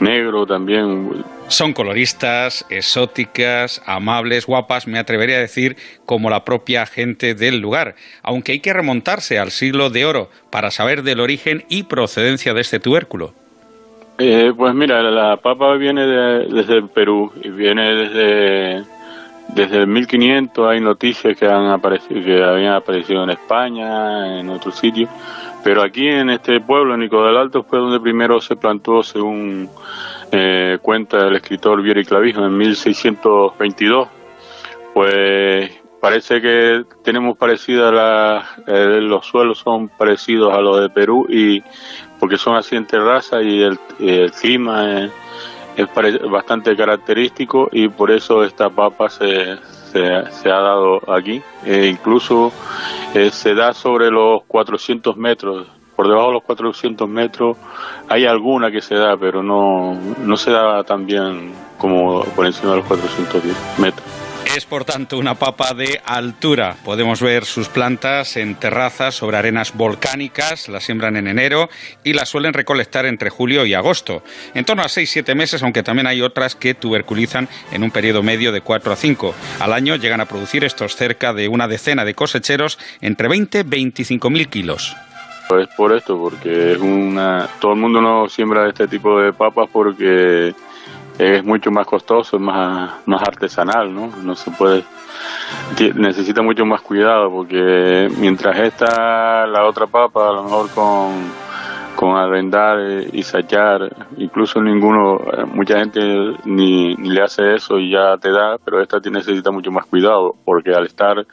negro 0.00 0.46
también. 0.46 1.24
Son 1.48 1.72
coloristas, 1.72 2.66
exóticas, 2.70 3.82
amables, 3.86 4.46
guapas, 4.46 4.86
me 4.86 4.98
atrevería 4.98 5.36
a 5.36 5.40
decir, 5.40 5.76
como 6.06 6.30
la 6.30 6.44
propia 6.44 6.86
gente 6.86 7.34
del 7.34 7.58
lugar, 7.58 7.96
aunque 8.22 8.52
hay 8.52 8.60
que 8.60 8.72
remontarse 8.72 9.38
al 9.38 9.50
siglo 9.50 9.90
de 9.90 10.06
oro 10.06 10.30
para 10.50 10.70
saber 10.70 11.02
del 11.02 11.20
origen 11.20 11.64
y 11.68 11.84
procedencia 11.84 12.54
de 12.54 12.60
este 12.60 12.80
tubérculo. 12.80 13.34
Eh, 14.18 14.52
pues 14.56 14.74
mira, 14.74 15.02
la 15.02 15.36
papa 15.38 15.74
viene 15.74 16.06
desde 16.06 16.74
el 16.74 16.88
Perú 16.88 17.32
y 17.42 17.50
viene 17.50 17.94
desde 17.94 18.84
desde 19.48 19.78
el 19.78 19.86
1500 19.86 20.68
hay 20.68 20.80
noticias 20.80 21.36
que 21.36 21.46
han 21.46 21.66
aparecido 21.66 22.22
que 22.24 22.42
habían 22.42 22.74
aparecido 22.74 23.24
en 23.24 23.30
España, 23.30 24.40
en 24.40 24.48
otros 24.48 24.76
sitios, 24.78 25.10
pero 25.64 25.82
aquí 25.82 26.06
en 26.06 26.28
este 26.28 26.60
pueblo, 26.60 26.94
Nico 26.94 27.24
del 27.24 27.38
Alto, 27.38 27.62
fue 27.62 27.78
donde 27.78 27.98
primero 27.98 28.38
se 28.38 28.54
plantó, 28.54 29.02
según 29.02 29.70
eh, 30.30 30.76
cuenta 30.82 31.26
el 31.26 31.36
escritor 31.36 31.80
Vieri 31.80 32.04
Clavijo, 32.04 32.44
en 32.44 32.54
1622. 32.54 34.08
Pues 34.92 35.70
parece 36.02 36.42
que 36.42 36.84
tenemos 37.02 37.38
parecida 37.38 37.90
la, 37.90 38.46
eh, 38.66 39.00
los 39.00 39.24
suelos 39.24 39.58
son 39.58 39.88
parecidos 39.88 40.52
a 40.52 40.60
los 40.60 40.82
de 40.82 40.90
Perú 40.90 41.26
y 41.30 41.62
porque 42.20 42.36
son 42.36 42.56
así 42.56 42.76
en 42.76 42.86
terraza 42.86 43.40
y 43.40 43.62
el, 43.62 43.78
clima 44.32 45.04
es, 45.04 45.10
bastante 46.30 46.76
característico 46.76 47.70
y 47.72 47.88
por 47.88 48.10
eso 48.10 48.44
esta 48.44 48.68
papa 48.68 49.08
se, 49.08 49.56
se, 49.94 50.32
se 50.32 50.50
ha 50.50 50.58
dado 50.58 51.00
aquí. 51.10 51.40
E 51.64 51.86
incluso 51.86 52.52
eh, 53.14 53.30
se 53.30 53.54
da 53.54 53.72
sobre 53.72 54.10
los 54.10 54.42
400 54.48 55.16
metros. 55.16 55.68
Por 55.94 56.08
debajo 56.08 56.26
de 56.26 56.32
los 56.34 56.42
400 56.42 57.08
metros 57.08 57.56
hay 58.08 58.26
alguna 58.26 58.70
que 58.72 58.80
se 58.80 58.96
da, 58.96 59.16
pero 59.16 59.42
no, 59.44 59.94
no 59.94 60.36
se 60.36 60.50
da 60.50 60.82
tan 60.82 61.06
bien 61.06 61.52
como 61.78 62.24
por 62.24 62.44
encima 62.46 62.72
de 62.72 62.78
los 62.78 62.86
410 62.86 63.78
metros. 63.78 64.23
Es 64.46 64.66
por 64.66 64.84
tanto 64.84 65.18
una 65.18 65.34
papa 65.34 65.74
de 65.74 66.00
altura. 66.04 66.76
Podemos 66.84 67.20
ver 67.20 67.44
sus 67.44 67.68
plantas 67.68 68.36
en 68.36 68.54
terrazas 68.54 69.14
sobre 69.14 69.36
arenas 69.36 69.74
volcánicas, 69.74 70.68
las 70.68 70.84
siembran 70.84 71.16
en 71.16 71.26
enero 71.26 71.68
y 72.04 72.12
las 72.12 72.28
suelen 72.28 72.52
recolectar 72.52 73.06
entre 73.06 73.30
julio 73.30 73.66
y 73.66 73.74
agosto. 73.74 74.22
En 74.54 74.64
torno 74.64 74.82
a 74.82 74.86
6-7 74.86 75.34
meses, 75.34 75.62
aunque 75.62 75.82
también 75.82 76.06
hay 76.06 76.22
otras 76.22 76.54
que 76.54 76.74
tuberculizan 76.74 77.48
en 77.72 77.82
un 77.82 77.90
periodo 77.90 78.22
medio 78.22 78.52
de 78.52 78.60
4 78.60 78.92
a 78.92 78.96
5. 78.96 79.34
Al 79.60 79.72
año 79.72 79.96
llegan 79.96 80.20
a 80.20 80.26
producir 80.26 80.62
estos 80.64 80.94
cerca 80.94 81.32
de 81.32 81.48
una 81.48 81.66
decena 81.66 82.04
de 82.04 82.14
cosecheros 82.14 82.78
entre 83.00 83.28
20 83.28 83.60
y 83.60 83.62
25 83.64 84.30
mil 84.30 84.48
kilos. 84.48 84.94
Es 85.50 85.68
por 85.76 85.92
esto, 85.94 86.18
porque 86.18 86.72
es 86.72 86.78
una... 86.78 87.48
todo 87.60 87.72
el 87.72 87.78
mundo 87.78 88.00
no 88.00 88.28
siembra 88.28 88.68
este 88.68 88.88
tipo 88.88 89.20
de 89.20 89.32
papas 89.32 89.68
porque 89.72 90.54
es 91.18 91.44
mucho 91.44 91.70
más 91.70 91.86
costoso, 91.86 92.38
más, 92.38 93.06
más 93.06 93.22
artesanal, 93.22 93.94
¿no? 93.94 94.10
No 94.22 94.34
se 94.34 94.50
puede, 94.50 94.84
necesita 95.94 96.42
mucho 96.42 96.64
más 96.64 96.80
cuidado 96.80 97.30
porque 97.30 98.08
mientras 98.18 98.58
esta, 98.58 99.46
la 99.46 99.66
otra 99.66 99.86
papa, 99.86 100.28
a 100.28 100.32
lo 100.32 100.44
mejor 100.44 100.70
con, 100.70 101.12
con 101.94 102.16
arrendar 102.16 102.78
y 103.12 103.22
sachar, 103.22 103.94
incluso 104.16 104.60
ninguno, 104.60 105.20
mucha 105.52 105.78
gente 105.78 106.00
ni, 106.44 106.94
ni 106.96 107.10
le 107.10 107.22
hace 107.22 107.54
eso 107.54 107.78
y 107.78 107.92
ya 107.92 108.16
te 108.18 108.30
da, 108.30 108.58
pero 108.64 108.82
esta 108.82 108.98
necesita 109.10 109.50
mucho 109.50 109.70
más 109.70 109.86
cuidado 109.86 110.34
porque 110.44 110.74
al 110.74 110.86
estar 110.86 111.24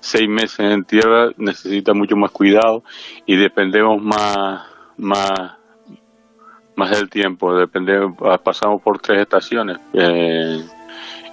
seis 0.00 0.28
meses 0.28 0.60
en 0.60 0.84
tierra 0.84 1.30
necesita 1.36 1.92
mucho 1.92 2.16
más 2.16 2.30
cuidado 2.30 2.84
y 3.26 3.36
dependemos 3.36 4.00
más, 4.00 4.62
más 4.96 5.63
más 6.76 6.90
del 6.90 7.08
tiempo, 7.08 7.54
depende, 7.56 7.98
pasamos 8.42 8.82
por 8.82 8.98
tres 8.98 9.20
estaciones. 9.20 9.78
Eh, 9.92 10.62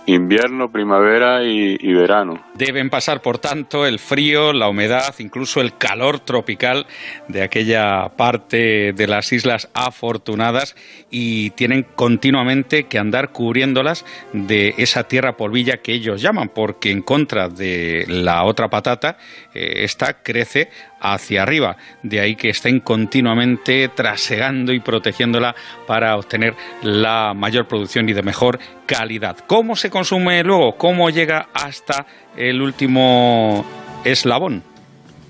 invierno, 0.05 0.71
primavera 0.71 1.43
y, 1.43 1.93
verano. 1.93 2.43
Deben 2.55 2.89
pasar, 2.89 3.21
por 3.21 3.37
tanto, 3.37 3.85
el 3.85 3.99
frío, 3.99 4.51
la 4.51 4.67
humedad, 4.67 5.13
incluso 5.19 5.61
el 5.61 5.77
calor 5.77 6.19
tropical 6.19 6.87
de 7.27 7.43
aquella 7.43 8.09
parte 8.09 8.93
de 8.93 9.07
las 9.07 9.31
islas 9.31 9.69
afortunadas 9.73 10.75
y 11.09 11.51
tienen 11.51 11.83
continuamente 11.95 12.85
que 12.85 12.97
andar 12.97 13.31
cubriéndolas 13.31 14.05
de 14.33 14.73
esa 14.77 15.07
tierra 15.07 15.37
polvilla 15.37 15.77
que 15.77 15.93
ellos 15.93 16.21
llaman, 16.21 16.49
porque 16.49 16.91
en 16.91 17.01
contra 17.01 17.47
de 17.47 18.05
la 18.07 18.43
otra 18.43 18.69
patata, 18.69 19.17
eh, 19.53 19.83
esta 19.83 20.23
crece 20.23 20.69
hacia 21.01 21.43
arriba. 21.43 21.75
De 22.03 22.19
ahí 22.19 22.35
que 22.35 22.49
estén 22.49 22.79
continuamente 22.79 23.89
trasegando 23.89 24.71
y 24.71 24.79
protegiéndola 24.79 25.55
para 25.87 26.15
obtener 26.15 26.55
la 26.83 27.33
mayor 27.33 27.67
producción 27.67 28.07
y 28.07 28.13
de 28.13 28.23
mejor 28.23 28.59
calidad. 28.85 29.37
¿Cómo 29.47 29.75
se 29.75 29.89
consume 29.89 30.43
luego? 30.43 30.77
¿Cómo 30.77 31.09
llega 31.09 31.47
hasta 31.53 32.05
el 32.37 32.61
último 32.61 33.65
eslabón? 34.03 34.63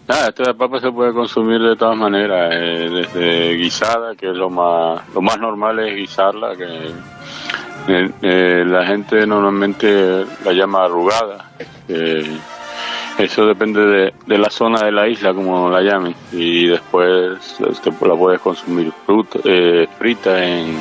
Nada, 0.07 0.27
esta 0.29 0.53
papa 0.53 0.79
se 0.79 0.91
puede 0.91 1.13
consumir 1.13 1.61
de 1.61 1.75
todas 1.75 1.95
maneras, 1.95 2.51
eh, 2.53 2.89
desde 2.89 3.53
guisada, 3.55 4.15
que 4.15 4.29
es 4.29 4.35
lo 4.35 4.49
más, 4.49 5.07
lo 5.13 5.21
más 5.21 5.39
normal 5.39 5.79
es 5.79 5.95
guisarla, 5.95 6.55
que 6.55 6.87
eh, 7.87 8.09
eh, 8.21 8.63
la 8.67 8.85
gente 8.85 9.25
normalmente 9.25 10.25
la 10.43 10.51
llama 10.51 10.83
arrugada. 10.83 11.51
Eso 13.21 13.45
depende 13.45 14.11
de, 14.25 14.37
la 14.37 14.49
zona 14.49 14.83
de 14.83 14.91
la 14.91 15.07
isla, 15.07 15.31
como 15.31 15.69
la 15.69 15.81
llamen. 15.81 16.15
Y 16.31 16.65
después 16.67 17.55
este, 17.69 17.91
la 18.07 18.15
puedes 18.15 18.39
consumir 18.39 18.91
fruta, 19.05 19.39
eh, 19.43 19.87
frita 19.99 20.43
en 20.43 20.75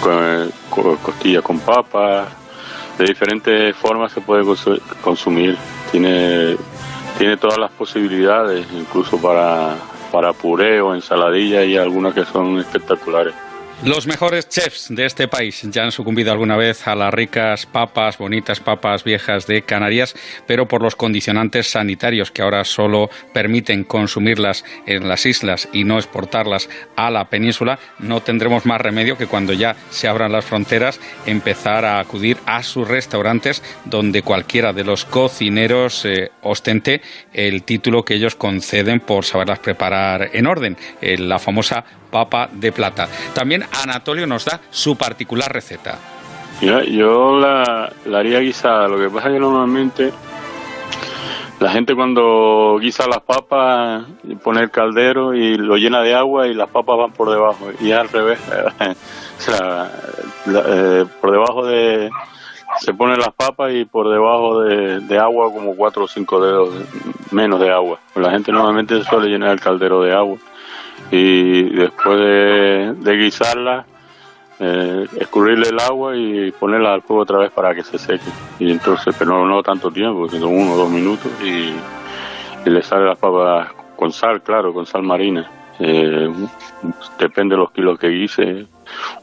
con, 0.00 0.96
costilla 0.98 1.42
con 1.42 1.58
papa. 1.58 2.28
De 2.96 3.04
diferentes 3.04 3.74
formas 3.74 4.12
se 4.12 4.20
puede 4.20 4.44
consumir. 5.02 5.56
Tiene, 5.90 6.56
tiene 7.18 7.36
todas 7.36 7.58
las 7.58 7.72
posibilidades, 7.72 8.64
incluso 8.72 9.20
para, 9.20 9.74
para 10.12 10.32
puré 10.32 10.80
o 10.80 10.94
ensaladilla 10.94 11.64
y 11.64 11.76
algunas 11.76 12.14
que 12.14 12.24
son 12.24 12.60
espectaculares. 12.60 13.34
Los 13.84 14.06
mejores 14.06 14.48
chefs 14.48 14.86
de 14.88 15.04
este 15.04 15.28
país. 15.28 15.60
Ya 15.70 15.84
han 15.84 15.92
sucumbido 15.92 16.32
alguna 16.32 16.56
vez 16.56 16.88
a 16.88 16.94
las 16.94 17.12
ricas 17.12 17.66
papas, 17.66 18.16
bonitas 18.16 18.58
papas 18.58 19.04
viejas 19.04 19.46
de 19.46 19.62
Canarias, 19.62 20.16
pero 20.46 20.66
por 20.66 20.80
los 20.80 20.96
condicionantes 20.96 21.70
sanitarios 21.70 22.30
que 22.30 22.40
ahora 22.40 22.64
solo 22.64 23.10
permiten 23.34 23.84
consumirlas 23.84 24.64
en 24.86 25.06
las 25.06 25.26
islas 25.26 25.68
y 25.74 25.84
no 25.84 25.98
exportarlas 25.98 26.70
a 26.96 27.10
la 27.10 27.28
península, 27.28 27.78
no 27.98 28.22
tendremos 28.22 28.64
más 28.64 28.80
remedio 28.80 29.18
que 29.18 29.26
cuando 29.26 29.52
ya 29.52 29.76
se 29.90 30.08
abran 30.08 30.32
las 30.32 30.46
fronteras 30.46 30.98
empezar 31.26 31.84
a 31.84 32.00
acudir 32.00 32.38
a 32.46 32.62
sus 32.62 32.88
restaurantes 32.88 33.62
donde 33.84 34.22
cualquiera 34.22 34.72
de 34.72 34.84
los 34.84 35.04
cocineros 35.04 36.06
eh, 36.06 36.30
ostente 36.42 37.02
el 37.34 37.62
título 37.62 38.04
que 38.04 38.14
ellos 38.14 38.36
conceden 38.36 39.00
por 39.00 39.26
saberlas 39.26 39.58
preparar 39.58 40.30
en 40.32 40.46
orden, 40.46 40.78
eh, 41.02 41.18
la 41.18 41.38
famosa 41.38 41.84
papa 42.16 42.48
de 42.50 42.72
plata. 42.72 43.08
También 43.34 43.64
Anatolio 43.82 44.26
nos 44.26 44.46
da 44.46 44.58
su 44.70 44.96
particular 44.96 45.52
receta. 45.52 45.98
yo 46.62 47.38
la, 47.38 47.92
haría 48.10 48.40
guisada, 48.40 48.88
lo 48.88 48.96
que 48.96 49.10
pasa 49.10 49.28
es 49.28 49.34
que 49.34 49.40
normalmente 49.40 50.12
la 51.60 51.70
gente 51.72 51.94
cuando 51.94 52.78
guisa 52.80 53.04
las 53.06 53.20
papas 53.20 54.06
pone 54.42 54.62
el 54.62 54.70
caldero 54.70 55.34
y 55.34 55.58
lo 55.58 55.76
llena 55.76 56.00
de 56.00 56.14
agua 56.14 56.46
y 56.46 56.54
las 56.54 56.70
papas 56.70 56.96
van 56.96 57.12
por 57.12 57.28
debajo 57.28 57.68
y 57.80 57.92
al 57.92 58.08
revés, 58.08 58.38
o 59.38 59.40
sea, 59.42 59.92
eh, 60.46 61.04
por 61.20 61.32
debajo 61.32 61.66
de 61.66 62.08
se 62.80 62.94
ponen 62.94 63.18
las 63.18 63.34
papas 63.34 63.72
y 63.74 63.84
por 63.84 64.08
debajo 64.08 64.62
de, 64.62 65.00
de, 65.00 65.18
agua 65.18 65.52
como 65.52 65.76
cuatro 65.76 66.04
o 66.04 66.08
cinco 66.08 66.40
dedos 66.40 66.74
menos 67.30 67.60
de 67.60 67.70
agua. 67.70 68.00
La 68.14 68.30
gente 68.30 68.52
normalmente 68.52 69.02
suele 69.04 69.28
llenar 69.28 69.50
el 69.50 69.60
caldero 69.60 70.02
de 70.02 70.14
agua 70.14 70.38
y 71.10 71.62
después 71.70 72.18
de, 72.18 73.16
guisarla, 73.16 73.86
eh, 74.58 75.06
escurrirle 75.20 75.68
el 75.68 75.80
agua 75.80 76.16
y 76.16 76.50
ponerla 76.52 76.94
al 76.94 77.02
fuego 77.02 77.22
otra 77.22 77.38
vez 77.38 77.50
para 77.52 77.74
que 77.74 77.82
se 77.82 77.98
seque. 77.98 78.30
Y 78.58 78.70
entonces, 78.70 79.14
pero 79.18 79.46
no, 79.46 79.62
tanto 79.62 79.90
tiempo, 79.90 80.28
sino 80.28 80.48
uno 80.48 80.72
o 80.72 80.76
dos 80.76 80.90
minutos 80.90 81.30
y, 81.42 81.74
le 82.68 82.82
sale 82.82 83.04
las 83.04 83.18
papas 83.18 83.70
con 83.94 84.12
sal, 84.12 84.42
claro, 84.42 84.74
con 84.74 84.86
sal 84.86 85.04
marina. 85.04 85.48
Eh, 85.78 86.28
depende 87.18 87.54
de 87.54 87.60
los 87.60 87.70
kilos 87.70 87.98
que 87.98 88.08
guise, 88.08 88.66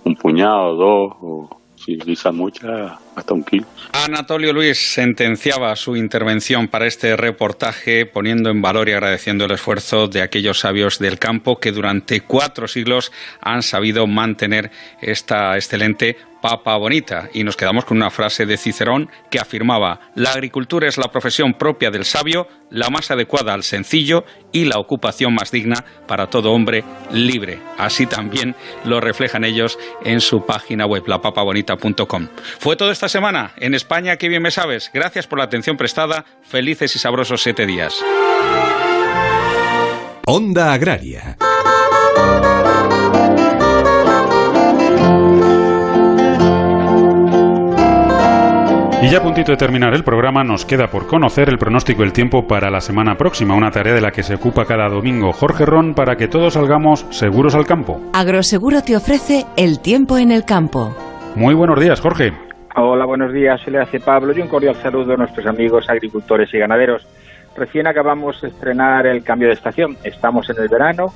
un 0.05 0.15
puñado, 0.15 0.75
dos, 0.75 1.13
o 1.19 1.49
si 1.75 1.97
guisa 1.97 2.31
mucha, 2.31 2.97
hasta 3.15 3.33
un. 3.33 3.43
Anatolio 3.91 4.53
Luis 4.53 4.93
sentenciaba 4.93 5.75
su 5.75 5.95
intervención 5.95 6.67
para 6.67 6.87
este 6.87 7.15
reportaje 7.15 8.05
poniendo 8.05 8.49
en 8.49 8.61
valor 8.61 8.89
y 8.89 8.93
agradeciendo 8.93 9.45
el 9.45 9.51
esfuerzo 9.51 10.07
de 10.07 10.21
aquellos 10.21 10.59
sabios 10.59 10.99
del 10.99 11.19
campo 11.19 11.59
que 11.59 11.71
durante 11.71 12.21
cuatro 12.21 12.67
siglos 12.67 13.11
han 13.41 13.61
sabido 13.61 14.07
mantener 14.07 14.71
esta 15.01 15.55
excelente 15.55 16.17
papa 16.43 16.75
bonita. 16.75 17.29
Y 17.33 17.45
nos 17.45 17.55
quedamos 17.55 17.85
con 17.85 17.95
una 17.95 18.09
frase 18.09 18.45
de 18.45 18.57
Cicerón 18.57 19.09
que 19.31 19.39
afirmaba, 19.39 20.11
la 20.15 20.31
agricultura 20.31 20.89
es 20.89 20.97
la 20.97 21.09
profesión 21.09 21.53
propia 21.53 21.89
del 21.89 22.03
sabio, 22.03 22.49
la 22.69 22.89
más 22.89 23.09
adecuada 23.11 23.53
al 23.53 23.63
sencillo 23.63 24.25
y 24.51 24.65
la 24.65 24.77
ocupación 24.77 25.33
más 25.33 25.51
digna 25.51 25.85
para 26.05 26.29
todo 26.29 26.51
hombre 26.51 26.83
libre. 27.13 27.59
Así 27.77 28.07
también 28.07 28.55
lo 28.83 28.99
reflejan 28.99 29.45
ellos 29.45 29.79
en 30.03 30.19
su 30.19 30.45
página 30.45 30.85
web, 30.85 31.07
lapapabonita.com. 31.07 32.27
Fue 32.59 32.75
todo 32.75 32.91
esta 33.05 33.19
semana 33.19 33.51
en 33.57 33.73
España, 33.73 34.15
qué 34.15 34.29
bien 34.29 34.41
me 34.41 34.49
sabes. 34.49 34.89
Gracias 34.93 35.27
por 35.27 35.37
la 35.37 35.43
atención 35.43 35.75
prestada. 35.75 36.23
Felices 36.41 36.95
y 36.95 36.99
sabrosos 36.99 37.43
siete 37.43 37.65
días. 37.65 38.01
Onda 40.25 40.71
Agraria. 40.71 41.35
Y 49.01 49.09
ya 49.09 49.17
a 49.17 49.21
puntito 49.21 49.51
de 49.51 49.57
terminar 49.57 49.93
el 49.93 50.05
programa, 50.05 50.45
nos 50.45 50.63
queda 50.63 50.87
por 50.87 51.05
conocer 51.05 51.49
el 51.49 51.57
pronóstico 51.57 52.03
del 52.03 52.13
tiempo 52.13 52.47
para 52.47 52.71
la 52.71 52.79
semana 52.79 53.17
próxima, 53.17 53.53
una 53.53 53.69
tarea 53.69 53.95
de 53.95 53.99
la 53.99 54.11
que 54.11 54.23
se 54.23 54.35
ocupa 54.35 54.63
cada 54.63 54.87
domingo 54.87 55.33
Jorge 55.33 55.65
Ron 55.65 55.93
para 55.93 56.15
que 56.15 56.29
todos 56.29 56.53
salgamos 56.53 57.05
seguros 57.09 57.53
al 57.53 57.65
campo. 57.65 57.99
Agroseguro 58.13 58.81
te 58.81 58.95
ofrece 58.95 59.45
el 59.57 59.81
tiempo 59.81 60.17
en 60.17 60.31
el 60.31 60.45
campo. 60.45 60.95
Muy 61.35 61.53
buenos 61.53 61.81
días, 61.81 61.99
Jorge. 61.99 62.52
Hola, 62.75 63.05
buenos 63.05 63.31
días. 63.31 63.61
Se 63.61 63.69
le 63.69 63.79
hace 63.79 63.99
Pablo 63.99 64.33
y 64.35 64.41
un 64.41 64.47
cordial 64.47 64.73
saludo 64.73 65.13
a 65.13 65.17
nuestros 65.17 65.45
amigos 65.45 65.87
agricultores 65.91 66.51
y 66.55 66.57
ganaderos. 66.57 67.07
Recién 67.55 67.85
acabamos 67.85 68.41
de 68.41 68.47
estrenar 68.47 69.05
el 69.05 69.23
cambio 69.23 69.49
de 69.49 69.53
estación. 69.53 69.95
Estamos 70.03 70.49
en 70.49 70.57
el 70.59 70.69
verano 70.69 71.13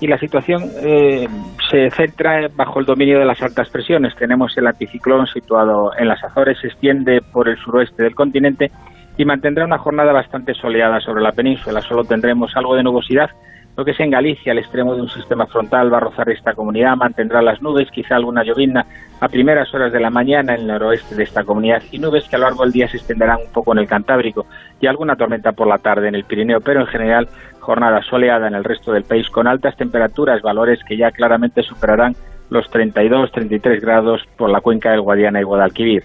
y 0.00 0.06
la 0.06 0.18
situación 0.18 0.64
eh, 0.82 1.26
se 1.70 1.90
centra 1.92 2.48
bajo 2.54 2.80
el 2.80 2.84
dominio 2.84 3.18
de 3.18 3.24
las 3.24 3.40
altas 3.40 3.70
presiones. 3.70 4.14
Tenemos 4.16 4.52
el 4.58 4.66
anticiclón 4.66 5.26
situado 5.26 5.92
en 5.98 6.08
las 6.08 6.22
Azores, 6.22 6.58
se 6.60 6.66
extiende 6.66 7.22
por 7.22 7.48
el 7.48 7.56
suroeste 7.56 8.02
del 8.02 8.14
continente 8.14 8.70
y 9.16 9.24
mantendrá 9.24 9.64
una 9.64 9.78
jornada 9.78 10.12
bastante 10.12 10.52
soleada 10.52 11.00
sobre 11.00 11.22
la 11.22 11.32
península. 11.32 11.80
Solo 11.80 12.04
tendremos 12.04 12.54
algo 12.54 12.76
de 12.76 12.82
nubosidad 12.82 13.30
lo 13.78 13.84
que 13.84 13.92
es 13.92 14.00
en 14.00 14.10
Galicia, 14.10 14.50
al 14.50 14.58
extremo 14.58 14.96
de 14.96 15.02
un 15.02 15.08
sistema 15.08 15.46
frontal 15.46 15.92
va 15.92 15.98
a 15.98 16.00
rozar 16.00 16.28
esta 16.30 16.52
comunidad, 16.52 16.96
mantendrá 16.96 17.40
las 17.40 17.62
nubes, 17.62 17.88
quizá 17.92 18.16
alguna 18.16 18.42
llovizna 18.42 18.84
a 19.20 19.28
primeras 19.28 19.72
horas 19.72 19.92
de 19.92 20.00
la 20.00 20.10
mañana 20.10 20.54
en 20.54 20.62
el 20.62 20.66
noroeste 20.66 21.14
de 21.14 21.22
esta 21.22 21.44
comunidad 21.44 21.80
y 21.92 22.00
nubes 22.00 22.28
que 22.28 22.34
a 22.34 22.40
lo 22.40 22.46
largo 22.46 22.64
del 22.64 22.72
día 22.72 22.88
se 22.88 22.96
extenderán 22.96 23.38
un 23.46 23.52
poco 23.52 23.70
en 23.70 23.78
el 23.78 23.86
Cantábrico 23.86 24.46
y 24.80 24.88
alguna 24.88 25.14
tormenta 25.14 25.52
por 25.52 25.68
la 25.68 25.78
tarde 25.78 26.08
en 26.08 26.16
el 26.16 26.24
Pirineo, 26.24 26.60
pero 26.60 26.80
en 26.80 26.88
general 26.88 27.28
jornada 27.60 28.02
soleada 28.02 28.48
en 28.48 28.56
el 28.56 28.64
resto 28.64 28.90
del 28.90 29.04
país 29.04 29.30
con 29.30 29.46
altas 29.46 29.76
temperaturas, 29.76 30.42
valores 30.42 30.80
que 30.82 30.96
ya 30.96 31.12
claramente 31.12 31.62
superarán 31.62 32.16
los 32.50 32.68
32-33 32.72 33.80
grados 33.80 34.22
por 34.36 34.50
la 34.50 34.60
cuenca 34.60 34.90
del 34.90 35.02
Guadiana 35.02 35.40
y 35.40 35.44
Guadalquivir. 35.44 36.02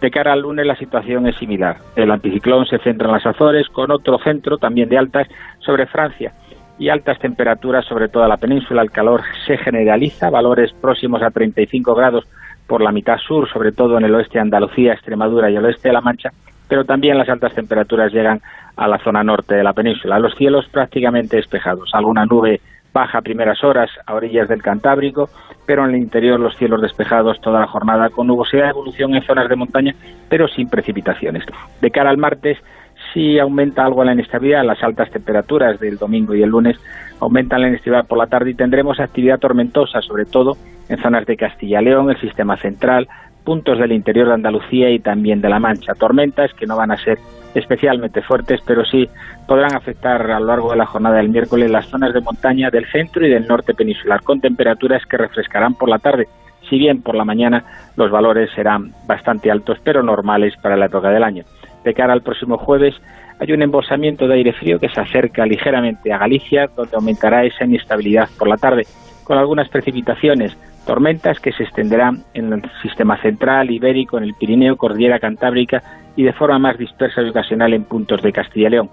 De 0.00 0.12
cara 0.12 0.32
al 0.32 0.42
lunes 0.42 0.64
la 0.64 0.76
situación 0.76 1.26
es 1.26 1.34
similar. 1.38 1.78
El 1.96 2.12
anticiclón 2.12 2.66
se 2.66 2.78
centra 2.78 3.08
en 3.08 3.14
las 3.14 3.26
Azores 3.26 3.66
con 3.68 3.90
otro 3.90 4.18
centro 4.18 4.58
también 4.58 4.88
de 4.88 4.98
altas 4.98 5.26
sobre 5.58 5.86
Francia 5.86 6.32
y 6.78 6.88
altas 6.88 7.18
temperaturas 7.18 7.84
sobre 7.86 8.08
toda 8.08 8.28
la 8.28 8.36
península. 8.36 8.82
El 8.82 8.90
calor 8.90 9.22
se 9.46 9.56
generaliza, 9.56 10.30
valores 10.30 10.72
próximos 10.72 11.22
a 11.22 11.30
35 11.30 11.94
grados 11.94 12.24
por 12.66 12.82
la 12.82 12.92
mitad 12.92 13.18
sur, 13.18 13.48
sobre 13.48 13.72
todo 13.72 13.96
en 13.96 14.04
el 14.04 14.14
oeste 14.14 14.34
de 14.34 14.42
Andalucía, 14.42 14.92
Extremadura 14.92 15.50
y 15.50 15.56
el 15.56 15.64
oeste 15.64 15.88
de 15.88 15.94
La 15.94 16.00
Mancha, 16.00 16.30
pero 16.68 16.84
también 16.84 17.16
las 17.16 17.28
altas 17.28 17.54
temperaturas 17.54 18.12
llegan 18.12 18.40
a 18.76 18.88
la 18.88 18.98
zona 18.98 19.22
norte 19.22 19.54
de 19.54 19.62
la 19.62 19.72
península. 19.72 20.18
Los 20.18 20.34
cielos 20.34 20.66
prácticamente 20.70 21.36
despejados, 21.36 21.90
alguna 21.92 22.26
nube 22.26 22.60
baja 22.92 23.18
a 23.18 23.22
primeras 23.22 23.62
horas 23.62 23.90
a 24.06 24.14
orillas 24.14 24.48
del 24.48 24.62
Cantábrico, 24.62 25.28
pero 25.66 25.84
en 25.84 25.90
el 25.94 26.00
interior 26.00 26.40
los 26.40 26.56
cielos 26.56 26.80
despejados 26.80 27.38
toda 27.42 27.60
la 27.60 27.66
jornada 27.66 28.08
con 28.08 28.26
nubosidad 28.26 28.64
de 28.64 28.70
evolución 28.70 29.14
en 29.14 29.22
zonas 29.22 29.48
de 29.48 29.56
montaña, 29.56 29.94
pero 30.30 30.48
sin 30.48 30.68
precipitaciones. 30.68 31.44
De 31.80 31.90
cara 31.90 32.08
al 32.08 32.16
martes, 32.16 32.58
sí 33.16 33.38
aumenta 33.38 33.82
algo 33.82 34.04
la 34.04 34.12
inestabilidad, 34.12 34.62
las 34.62 34.82
altas 34.82 35.10
temperaturas 35.10 35.80
del 35.80 35.96
domingo 35.96 36.34
y 36.34 36.42
el 36.42 36.50
lunes 36.50 36.76
aumentan 37.18 37.62
la 37.62 37.68
inestabilidad 37.68 38.06
por 38.06 38.18
la 38.18 38.26
tarde 38.26 38.50
y 38.50 38.54
tendremos 38.54 39.00
actividad 39.00 39.38
tormentosa, 39.38 40.02
sobre 40.02 40.26
todo 40.26 40.52
en 40.90 40.98
zonas 40.98 41.24
de 41.24 41.34
Castilla 41.38 41.80
León, 41.80 42.10
el 42.10 42.20
sistema 42.20 42.58
central, 42.58 43.08
puntos 43.42 43.78
del 43.78 43.92
interior 43.92 44.28
de 44.28 44.34
Andalucía 44.34 44.90
y 44.90 44.98
también 44.98 45.40
de 45.40 45.48
La 45.48 45.58
Mancha. 45.58 45.94
Tormentas 45.94 46.52
que 46.52 46.66
no 46.66 46.76
van 46.76 46.90
a 46.90 46.98
ser 46.98 47.16
especialmente 47.54 48.20
fuertes, 48.20 48.60
pero 48.66 48.84
sí 48.84 49.08
podrán 49.48 49.74
afectar 49.74 50.30
a 50.30 50.38
lo 50.38 50.46
largo 50.46 50.72
de 50.72 50.76
la 50.76 50.84
jornada 50.84 51.16
del 51.16 51.30
miércoles 51.30 51.70
las 51.70 51.86
zonas 51.86 52.12
de 52.12 52.20
montaña 52.20 52.68
del 52.68 52.84
centro 52.92 53.26
y 53.26 53.30
del 53.30 53.46
norte 53.46 53.72
peninsular, 53.72 54.20
con 54.24 54.42
temperaturas 54.42 55.06
que 55.06 55.16
refrescarán 55.16 55.72
por 55.72 55.88
la 55.88 56.00
tarde, 56.00 56.28
si 56.68 56.76
bien 56.78 57.00
por 57.00 57.14
la 57.14 57.24
mañana 57.24 57.64
los 57.96 58.10
valores 58.10 58.50
serán 58.54 58.92
bastante 59.06 59.50
altos, 59.50 59.78
pero 59.82 60.02
normales 60.02 60.52
para 60.60 60.76
la 60.76 60.84
época 60.84 61.08
del 61.08 61.24
año 61.24 61.44
de 61.86 61.94
cara 61.94 62.12
al 62.12 62.22
próximo 62.22 62.58
jueves 62.58 62.94
hay 63.38 63.52
un 63.52 63.62
embolsamiento 63.62 64.26
de 64.26 64.34
aire 64.34 64.52
frío 64.52 64.78
que 64.78 64.88
se 64.88 65.00
acerca 65.00 65.46
ligeramente 65.46 66.12
a 66.12 66.18
Galicia, 66.18 66.68
donde 66.74 66.96
aumentará 66.96 67.44
esa 67.44 67.64
inestabilidad 67.64 68.28
por 68.38 68.48
la 68.48 68.56
tarde, 68.56 68.86
con 69.24 69.38
algunas 69.38 69.68
precipitaciones, 69.68 70.56
tormentas 70.86 71.38
que 71.38 71.52
se 71.52 71.64
extenderán 71.64 72.24
en 72.34 72.52
el 72.52 72.62
sistema 72.82 73.20
central, 73.20 73.70
ibérico, 73.70 74.18
en 74.18 74.24
el 74.24 74.34
Pirineo, 74.34 74.76
Cordillera 74.76 75.20
Cantábrica 75.20 75.82
y 76.16 76.22
de 76.22 76.32
forma 76.32 76.58
más 76.58 76.78
dispersa 76.78 77.22
y 77.22 77.28
ocasional 77.28 77.74
en 77.74 77.84
puntos 77.84 78.22
de 78.22 78.32
Castilla 78.32 78.68
y 78.68 78.70
León. 78.70 78.90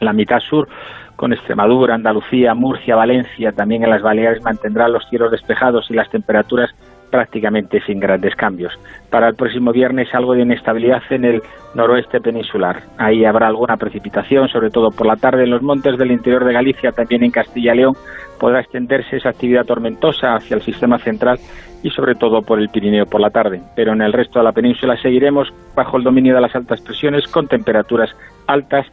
La 0.00 0.12
mitad 0.12 0.40
sur, 0.40 0.68
con 1.14 1.32
Extremadura, 1.32 1.94
Andalucía, 1.94 2.54
Murcia, 2.54 2.96
Valencia, 2.96 3.52
también 3.52 3.84
en 3.84 3.90
las 3.90 4.02
Baleares 4.02 4.42
mantendrán 4.42 4.92
los 4.92 5.06
cielos 5.08 5.30
despejados 5.30 5.90
y 5.90 5.94
las 5.94 6.10
temperaturas 6.10 6.70
prácticamente 7.10 7.80
sin 7.86 8.00
grandes 8.00 8.34
cambios. 8.34 8.72
Para 9.10 9.28
el 9.28 9.34
próximo 9.34 9.72
viernes 9.72 10.14
algo 10.14 10.34
de 10.34 10.42
inestabilidad 10.42 11.02
en 11.10 11.24
el 11.24 11.42
noroeste 11.74 12.20
peninsular. 12.20 12.82
Ahí 12.98 13.24
habrá 13.24 13.48
alguna 13.48 13.76
precipitación, 13.76 14.48
sobre 14.48 14.70
todo 14.70 14.90
por 14.90 15.06
la 15.06 15.16
tarde 15.16 15.44
en 15.44 15.50
los 15.50 15.62
montes 15.62 15.98
del 15.98 16.12
interior 16.12 16.44
de 16.44 16.52
Galicia, 16.52 16.92
también 16.92 17.24
en 17.24 17.30
Castilla 17.30 17.74
y 17.74 17.78
León 17.78 17.94
podrá 18.38 18.60
extenderse 18.60 19.18
esa 19.18 19.28
actividad 19.28 19.66
tormentosa 19.66 20.34
hacia 20.34 20.56
el 20.56 20.62
sistema 20.62 20.98
central 20.98 21.38
y 21.82 21.90
sobre 21.90 22.14
todo 22.14 22.42
por 22.42 22.58
el 22.58 22.70
Pirineo 22.70 23.06
por 23.06 23.20
la 23.20 23.30
tarde. 23.30 23.60
Pero 23.76 23.92
en 23.92 24.00
el 24.00 24.12
resto 24.12 24.38
de 24.38 24.44
la 24.44 24.52
península 24.52 24.96
seguiremos 24.96 25.52
bajo 25.76 25.98
el 25.98 26.04
dominio 26.04 26.34
de 26.34 26.40
las 26.40 26.54
altas 26.56 26.80
presiones 26.80 27.26
con 27.28 27.46
temperaturas 27.46 28.10
altas 28.46 28.86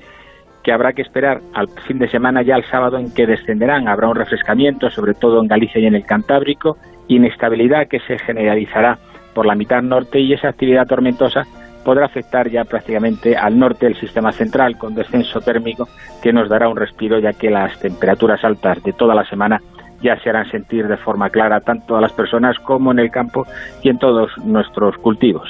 que 0.63 0.73
habrá 0.73 0.91
que 0.91 1.01
esperar 1.01 1.39
al 1.53 1.69
fin 1.87 1.97
de 1.97 2.09
semana 2.09 2.41
ya 2.41 2.55
el 2.55 2.65
sábado 2.65 2.97
en 2.97 3.13
que 3.13 3.25
descenderán. 3.25 3.87
Habrá 3.87 4.09
un 4.09 4.15
refrescamiento, 4.15 4.89
sobre 4.89 5.13
todo 5.13 5.41
en 5.41 5.47
Galicia 5.47 5.79
y 5.79 5.85
en 5.85 5.95
el 5.95 6.05
Cantábrico, 6.05 6.77
inestabilidad 7.07 7.87
que 7.87 7.99
se 7.99 8.17
generalizará 8.19 8.97
por 9.33 9.45
la 9.45 9.55
mitad 9.55 9.81
norte 9.81 10.19
y 10.19 10.33
esa 10.33 10.49
actividad 10.49 10.87
tormentosa 10.87 11.43
podrá 11.85 12.05
afectar 12.05 12.49
ya 12.49 12.65
prácticamente 12.65 13.37
al 13.37 13.57
norte 13.57 13.85
del 13.85 13.95
sistema 13.95 14.31
central 14.31 14.77
con 14.77 14.95
descenso 14.95 15.39
térmico 15.39 15.87
que 16.21 16.33
nos 16.33 16.49
dará 16.49 16.67
un 16.67 16.75
respiro 16.75 17.19
ya 17.19 17.33
que 17.33 17.49
las 17.49 17.79
temperaturas 17.79 18.43
altas 18.43 18.83
de 18.83 18.93
toda 18.93 19.15
la 19.15 19.23
semana 19.23 19.61
ya 20.01 20.19
se 20.19 20.29
harán 20.29 20.49
sentir 20.51 20.87
de 20.87 20.97
forma 20.97 21.29
clara 21.29 21.61
tanto 21.61 21.95
a 21.95 22.01
las 22.01 22.13
personas 22.13 22.57
como 22.59 22.91
en 22.91 22.99
el 22.99 23.09
campo 23.09 23.45
y 23.83 23.89
en 23.89 23.99
todos 23.99 24.31
nuestros 24.43 24.97
cultivos. 24.97 25.47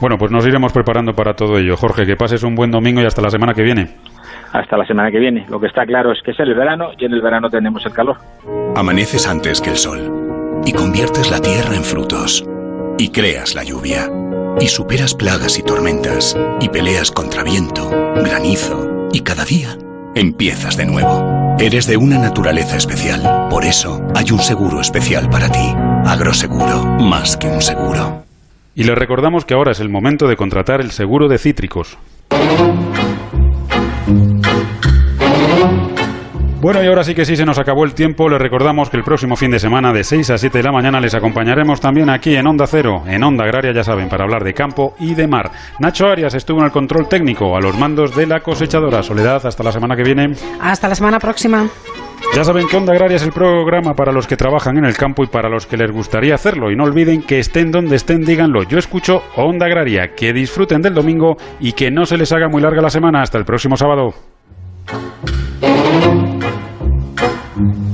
Bueno, 0.00 0.16
pues 0.16 0.32
nos 0.32 0.46
iremos 0.46 0.72
preparando 0.72 1.12
para 1.12 1.34
todo 1.34 1.58
ello. 1.58 1.76
Jorge, 1.76 2.06
que 2.06 2.16
pases 2.16 2.42
un 2.42 2.54
buen 2.54 2.70
domingo 2.70 3.00
y 3.00 3.04
hasta 3.04 3.20
la 3.20 3.30
semana 3.30 3.52
que 3.52 3.62
viene. 3.62 3.88
Hasta 4.52 4.76
la 4.76 4.86
semana 4.86 5.10
que 5.10 5.18
viene. 5.18 5.44
Lo 5.48 5.60
que 5.60 5.66
está 5.66 5.84
claro 5.84 6.12
es 6.12 6.22
que 6.24 6.30
es 6.32 6.40
el 6.40 6.54
verano 6.54 6.90
y 6.98 7.04
en 7.04 7.12
el 7.12 7.20
verano 7.20 7.48
tenemos 7.48 7.84
el 7.84 7.92
calor. 7.92 8.16
Amaneces 8.74 9.28
antes 9.28 9.60
que 9.60 9.70
el 9.70 9.76
sol 9.76 10.29
y 10.64 10.72
conviertes 10.72 11.30
la 11.30 11.40
tierra 11.40 11.74
en 11.74 11.84
frutos 11.84 12.44
y 12.98 13.08
creas 13.08 13.54
la 13.54 13.64
lluvia 13.64 14.10
y 14.60 14.68
superas 14.68 15.14
plagas 15.14 15.58
y 15.58 15.62
tormentas 15.62 16.36
y 16.60 16.68
peleas 16.68 17.10
contra 17.10 17.42
viento, 17.42 17.88
granizo 18.16 19.08
y 19.12 19.20
cada 19.20 19.44
día 19.44 19.76
empiezas 20.14 20.76
de 20.76 20.86
nuevo. 20.86 21.56
Eres 21.58 21.86
de 21.86 21.96
una 21.96 22.18
naturaleza 22.18 22.76
especial. 22.76 23.48
Por 23.50 23.64
eso 23.64 24.00
hay 24.14 24.30
un 24.32 24.38
seguro 24.38 24.80
especial 24.80 25.28
para 25.28 25.50
ti. 25.50 25.74
Agroseguro, 26.06 26.84
más 27.00 27.36
que 27.36 27.48
un 27.48 27.60
seguro. 27.60 28.24
Y 28.74 28.84
le 28.84 28.94
recordamos 28.94 29.44
que 29.44 29.54
ahora 29.54 29.72
es 29.72 29.80
el 29.80 29.88
momento 29.88 30.26
de 30.26 30.36
contratar 30.36 30.80
el 30.80 30.90
seguro 30.90 31.28
de 31.28 31.38
cítricos. 31.38 31.98
Bueno, 36.60 36.84
y 36.84 36.86
ahora 36.88 37.04
sí 37.04 37.14
que 37.14 37.24
sí 37.24 37.36
se 37.36 37.46
nos 37.46 37.58
acabó 37.58 37.84
el 37.84 37.94
tiempo. 37.94 38.28
Les 38.28 38.38
recordamos 38.38 38.90
que 38.90 38.98
el 38.98 39.02
próximo 39.02 39.34
fin 39.34 39.50
de 39.50 39.58
semana 39.58 39.94
de 39.94 40.04
6 40.04 40.28
a 40.28 40.36
7 40.36 40.58
de 40.58 40.64
la 40.64 40.72
mañana 40.72 41.00
les 41.00 41.14
acompañaremos 41.14 41.80
también 41.80 42.10
aquí 42.10 42.36
en 42.36 42.46
Onda 42.46 42.66
Cero, 42.66 43.02
en 43.06 43.24
Onda 43.24 43.44
Agraria, 43.44 43.72
ya 43.72 43.82
saben, 43.82 44.10
para 44.10 44.24
hablar 44.24 44.44
de 44.44 44.52
campo 44.52 44.94
y 45.00 45.14
de 45.14 45.26
mar. 45.26 45.50
Nacho 45.78 46.06
Arias 46.08 46.34
estuvo 46.34 46.58
en 46.58 46.66
el 46.66 46.70
control 46.70 47.08
técnico 47.08 47.56
a 47.56 47.60
los 47.60 47.78
mandos 47.78 48.14
de 48.14 48.26
la 48.26 48.40
cosechadora. 48.40 49.02
Soledad, 49.02 49.46
hasta 49.46 49.62
la 49.62 49.72
semana 49.72 49.96
que 49.96 50.02
viene. 50.02 50.34
Hasta 50.60 50.86
la 50.86 50.94
semana 50.94 51.18
próxima. 51.18 51.66
Ya 52.34 52.44
saben 52.44 52.68
que 52.68 52.76
Onda 52.76 52.92
Agraria 52.92 53.16
es 53.16 53.22
el 53.22 53.32
programa 53.32 53.94
para 53.94 54.12
los 54.12 54.26
que 54.26 54.36
trabajan 54.36 54.76
en 54.76 54.84
el 54.84 54.98
campo 54.98 55.24
y 55.24 55.28
para 55.28 55.48
los 55.48 55.66
que 55.66 55.78
les 55.78 55.90
gustaría 55.90 56.34
hacerlo. 56.34 56.70
Y 56.70 56.76
no 56.76 56.84
olviden 56.84 57.22
que 57.22 57.38
estén 57.38 57.70
donde 57.70 57.96
estén, 57.96 58.20
díganlo. 58.20 58.64
Yo 58.64 58.78
escucho 58.78 59.22
Onda 59.34 59.64
Agraria. 59.64 60.14
Que 60.14 60.34
disfruten 60.34 60.82
del 60.82 60.92
domingo 60.92 61.38
y 61.58 61.72
que 61.72 61.90
no 61.90 62.04
se 62.04 62.18
les 62.18 62.30
haga 62.32 62.48
muy 62.48 62.60
larga 62.60 62.82
la 62.82 62.90
semana. 62.90 63.22
Hasta 63.22 63.38
el 63.38 63.46
próximo 63.46 63.78
sábado. 63.78 64.12
Thank 67.60 67.76
you. 67.76 67.89